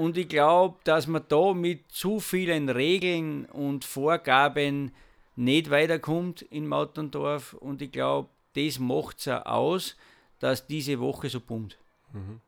[0.01, 4.95] Und ich glaube, dass man da mit zu vielen Regeln und Vorgaben
[5.35, 7.53] nicht weiterkommt in Mauterndorf.
[7.53, 9.95] Und ich glaube, das macht es aus,
[10.39, 11.77] dass diese Woche so pumpt.
[12.13, 12.41] Mhm.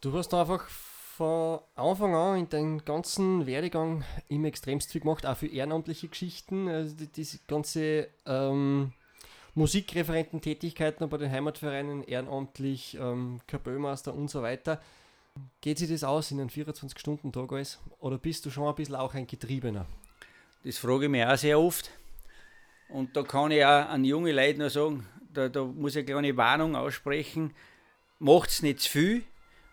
[0.00, 5.36] Du hast einfach von Anfang an in deinem ganzen Werdegang immer extremst viel gemacht, auch
[5.36, 6.66] für ehrenamtliche Geschichten.
[6.66, 8.94] Also die, diese ganze ähm,
[9.54, 14.80] Musikreferententätigkeiten bei den Heimatvereinen, ehrenamtlich, ähm, Kapellmeister und so weiter.
[15.60, 17.78] Geht sich das aus in einem 24-Stunden-Tag alles?
[17.98, 19.86] Oder bist du schon ein bisschen auch ein Getriebener?
[20.64, 21.90] Das frage ich mich auch sehr oft.
[22.88, 26.06] Und da kann ich auch an junge Leute nur sagen, da, da muss ich eine
[26.06, 27.54] kleine Warnung aussprechen,
[28.18, 29.22] macht es nicht zu viel,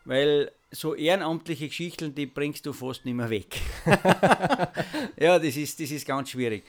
[0.05, 3.59] weil so ehrenamtliche Geschichten, die bringst du fast nicht mehr weg.
[5.17, 6.65] ja, das ist, das ist ganz schwierig.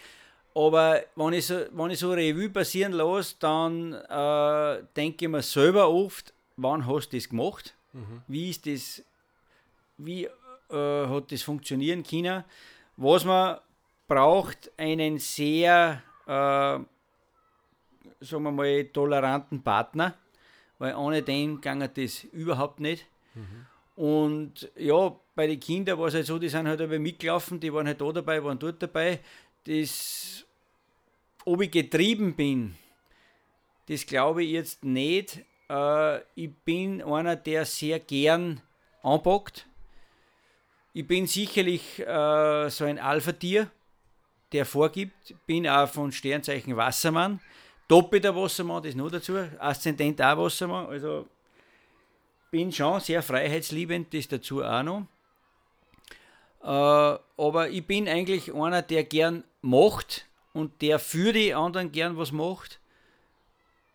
[0.59, 5.41] Aber wenn ich so, wenn ich so Revue passieren lasse, dann äh, denke ich mir
[5.41, 7.77] selber oft, wann hast du das gemacht?
[7.93, 8.23] Mhm.
[8.27, 9.05] Wie ist das,
[9.99, 12.43] wie äh, hat das funktionieren können?
[12.97, 13.59] Was man
[14.09, 16.81] braucht, einen sehr, äh,
[18.21, 20.15] sagen wir mal, toleranten Partner,
[20.81, 23.07] weil ohne den ging das überhaupt nicht.
[23.35, 23.67] Mhm.
[23.95, 27.73] Und ja, bei den Kindern war es halt so, die sind halt dabei mitgelaufen, die
[27.73, 29.21] waren halt da dabei, waren dort dabei.
[29.65, 30.48] Das
[31.45, 32.77] ob ich getrieben bin,
[33.89, 35.45] das glaube ich jetzt nicht.
[35.69, 38.61] Äh, ich bin einer, der sehr gern
[39.03, 39.67] anpackt.
[40.93, 43.71] Ich bin sicherlich äh, so ein Alpha-Tier,
[44.53, 45.35] der vorgibt.
[45.47, 47.41] Bin auch von Sternzeichen Wassermann.
[47.87, 49.37] Doppelter Wassermann, das noch dazu.
[49.59, 50.87] Aszendent auch Wassermann.
[50.87, 51.27] Also
[52.51, 55.07] bin schon sehr freiheitsliebend, das dazu auch noch.
[56.63, 60.27] Äh, aber ich bin eigentlich einer, der gern macht,
[60.59, 62.81] und der für die anderen gern was macht.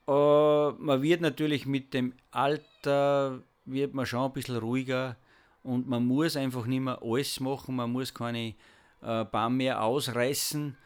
[0.07, 5.17] Äh, man wird natürlich mit dem Alter, wird man schon ein bisschen ruhiger
[5.63, 8.55] und man muss einfach nicht mehr alles machen, man muss keine
[9.01, 10.77] äh, Bahn mehr ausreißen.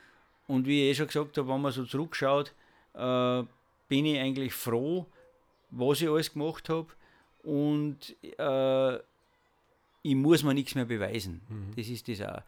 [0.47, 2.55] Und wie ich eh schon gesagt habe, wenn man so zurückschaut,
[2.95, 3.43] äh,
[3.87, 5.05] bin ich eigentlich froh,
[5.69, 6.87] was ich alles gemacht habe.
[7.43, 8.95] Und äh,
[10.01, 11.41] ich muss mir nichts mehr beweisen.
[11.47, 11.75] Mhm.
[11.75, 12.41] Das ist das auch.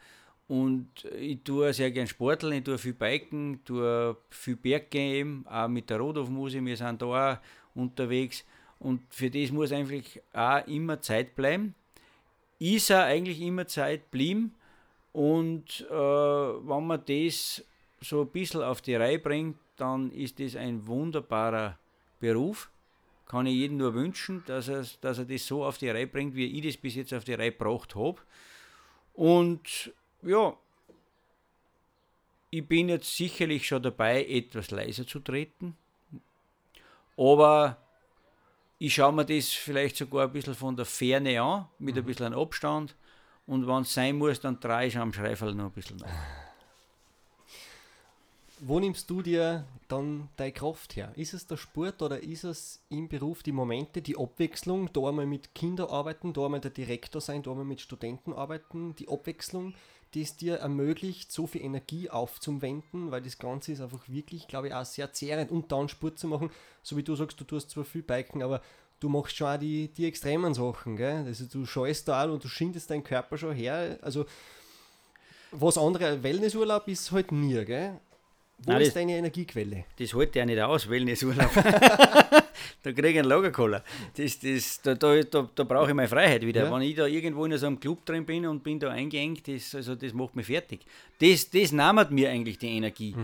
[0.50, 5.92] Und ich tue sehr gern Sporteln, ich tue viel Biken, tue viel Berggehen, auch mit
[5.92, 7.38] der Rodolf-Musik, wir sind da auch
[7.76, 8.44] unterwegs.
[8.80, 11.76] Und für das muss eigentlich auch immer Zeit bleiben.
[12.58, 14.56] Ist auch eigentlich immer Zeit blieben.
[15.14, 17.64] Und äh, wenn man das
[18.02, 21.78] so ein bisschen auf die Reihe bringt, dann ist das ein wunderbarer
[22.20, 22.72] Beruf.
[23.28, 26.36] Kann ich jedem nur wünschen, dass er, dass er das so auf die Reihe bringt,
[26.36, 28.18] wie ich das bis jetzt auf die Reihe gebracht habe.
[29.14, 29.94] Und
[30.24, 30.56] ja,
[32.52, 35.78] ich bin jetzt sicherlich schon dabei, etwas leiser zu treten.
[37.16, 37.78] Aber
[38.80, 42.02] ich schaue mir das vielleicht sogar ein bisschen von der Ferne an, mit mhm.
[42.02, 42.96] ein bisschen Abstand.
[43.46, 46.08] Und wenn es sein muss, dann drehe ich am Schreifel noch ein bisschen nach.
[48.62, 51.12] wo nimmst du dir dann deine Kraft her?
[51.16, 55.26] Ist es der Sport oder ist es im Beruf die Momente, die Abwechslung, da einmal
[55.26, 59.74] mit Kindern arbeiten, da einmal der Direktor sein, da einmal mit Studenten arbeiten, die Abwechslung,
[60.14, 64.68] die es dir ermöglicht, so viel Energie aufzuwenden, weil das Ganze ist einfach wirklich, glaube
[64.68, 66.49] ich, auch sehr zehrend und dann Sport zu machen,
[66.81, 68.61] so wie du sagst, du tust zwar viel Biken, aber
[68.99, 71.23] du machst schon auch die, die extremen Sachen, gell?
[71.26, 74.26] Also du scheust da und du schindest deinen Körper schon her, also
[75.52, 77.99] was andere Wellnessurlaub ist halt nie, gell?
[78.60, 79.86] Wo Nein, ist das- deine Energiequelle?
[79.99, 81.49] Das hält ja nicht aus, Wellnessurlaub.
[82.81, 83.84] da kriege ich einen Lagerkoller.
[84.15, 86.65] Das, das, da da, da, da brauche ich meine Freiheit wieder.
[86.65, 86.73] Ja.
[86.73, 89.76] Wenn ich da irgendwo in so einem Club drin bin und bin da eingeengt, das,
[89.76, 90.81] also das macht mich fertig.
[91.19, 93.15] Das, das nammert mir eigentlich die Energie.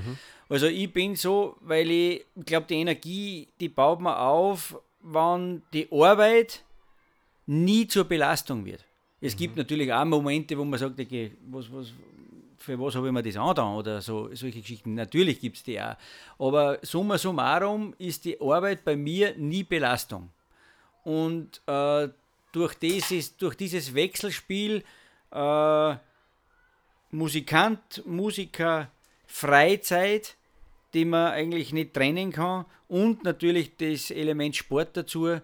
[0.50, 5.88] Also ich bin so, weil ich glaube, die Energie, die baut man auf, wenn die
[5.92, 6.64] Arbeit
[7.46, 8.84] nie zur Belastung wird.
[9.22, 11.94] Es gibt natürlich auch Momente, wo man sagt, okay, was, was,
[12.66, 14.96] für was habe ich mir das angetan oder so, solche Geschichten.
[14.96, 15.96] Natürlich gibt es die auch.
[16.40, 20.30] Aber summa summarum ist die Arbeit bei mir nie Belastung.
[21.04, 22.10] Und äh,
[22.52, 24.84] durch, dieses, durch dieses Wechselspiel
[25.32, 25.96] äh,
[27.12, 28.90] Musikant, Musiker,
[29.28, 30.36] Freizeit,
[30.94, 35.40] die man eigentlich nicht trennen kann und natürlich das Element Sport dazu,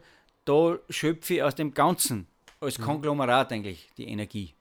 [0.45, 2.27] da schöpfe ich aus dem Ganzen
[2.60, 4.53] als Konglomerat eigentlich die Energie.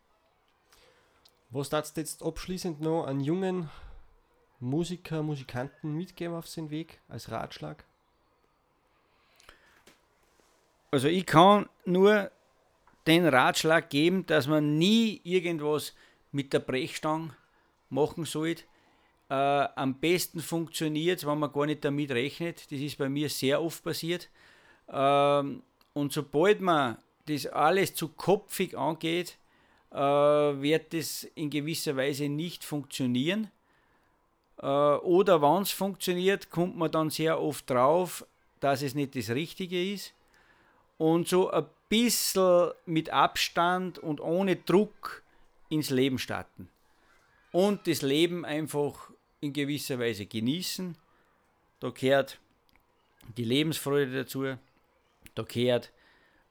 [1.53, 3.69] Was darfst du jetzt abschließend noch an jungen
[4.61, 7.85] Musiker, Musikanten mitgeben auf seinen Weg als Ratschlag?
[10.93, 12.31] Also ich kann nur
[13.07, 15.95] den Ratschlag geben, dass man nie irgendwas
[16.31, 17.35] mit der Brechstange
[17.89, 18.63] machen sollte.
[19.29, 22.71] Äh, am besten funktioniert es, wenn man gar nicht damit rechnet.
[22.71, 24.29] Das ist bei mir sehr oft passiert.
[24.89, 25.65] Ähm,
[25.95, 29.37] und sobald man das alles zu kopfig angeht,
[29.91, 33.51] wird das in gewisser Weise nicht funktionieren.
[34.63, 38.27] Äh, oder wenn es funktioniert, kommt man dann sehr oft drauf,
[38.61, 40.15] dass es nicht das Richtige ist
[40.99, 45.23] und so ein bisschen mit Abstand und ohne Druck
[45.71, 46.69] ins Leben starten.
[47.53, 49.11] Und das Leben einfach
[49.41, 50.95] in gewisser Weise genießen.
[51.81, 52.39] Da gehört
[53.37, 54.57] die Lebensfreude dazu,
[55.35, 55.91] da gehört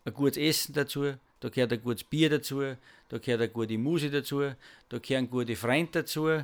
[0.06, 2.76] ein gutes Essen dazu, da gehört ein gutes Bier dazu,
[3.10, 4.52] da gehört eine gute Musik dazu,
[4.90, 6.44] da gehören gute Freunde dazu, äh,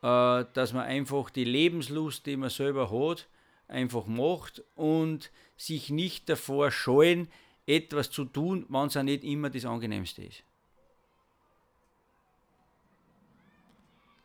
[0.00, 3.28] dass man einfach die Lebenslust, die man selber hat,
[3.68, 7.28] einfach macht und sich nicht davor scheuen,
[7.66, 10.42] etwas zu tun, wenn es auch nicht immer das Angenehmste ist.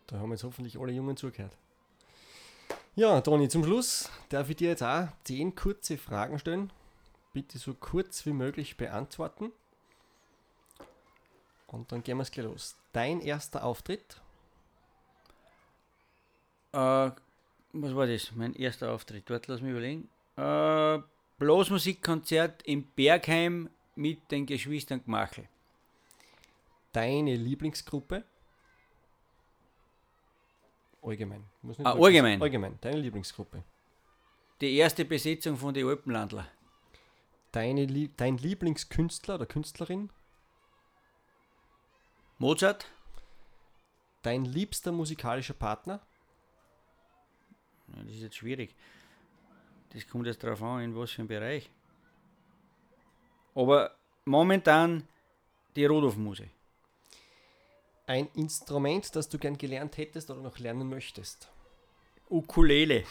[0.07, 1.55] Da haben jetzt hoffentlich alle Jungen zugehört.
[2.95, 6.71] Ja, Toni, zum Schluss darf ich dir jetzt auch zehn kurze Fragen stellen.
[7.33, 9.51] Bitte so kurz wie möglich beantworten.
[11.75, 12.75] Und dann gehen wir es gleich los.
[12.93, 14.21] Dein erster Auftritt?
[16.71, 18.31] Äh, was war das?
[18.33, 19.29] Mein erster Auftritt.
[19.29, 20.09] Dort lass mich überlegen.
[20.37, 20.99] Äh,
[21.37, 25.49] Blasmusikkonzert im Bergheim mit den Geschwistern Gmachel.
[26.93, 28.23] Deine Lieblingsgruppe?
[31.01, 31.43] Allgemein.
[31.83, 32.41] Ah, allgemein.
[32.41, 33.63] Allgemein, deine Lieblingsgruppe.
[34.61, 36.47] Die erste Besetzung von den Alpenlandler.
[37.51, 37.85] Deine,
[38.15, 40.09] dein Lieblingskünstler oder Künstlerin?
[42.37, 42.85] Mozart.
[44.21, 46.01] Dein liebster musikalischer Partner?
[47.87, 48.75] Das ist jetzt schwierig.
[49.93, 51.69] Das kommt jetzt darauf an, in was für einem Bereich.
[53.53, 53.95] Aber
[54.25, 55.07] momentan
[55.75, 56.49] die Rodolf-Muse.
[58.07, 61.49] Ein Instrument, das du gern gelernt hättest oder noch lernen möchtest?
[62.29, 63.05] Ukulele.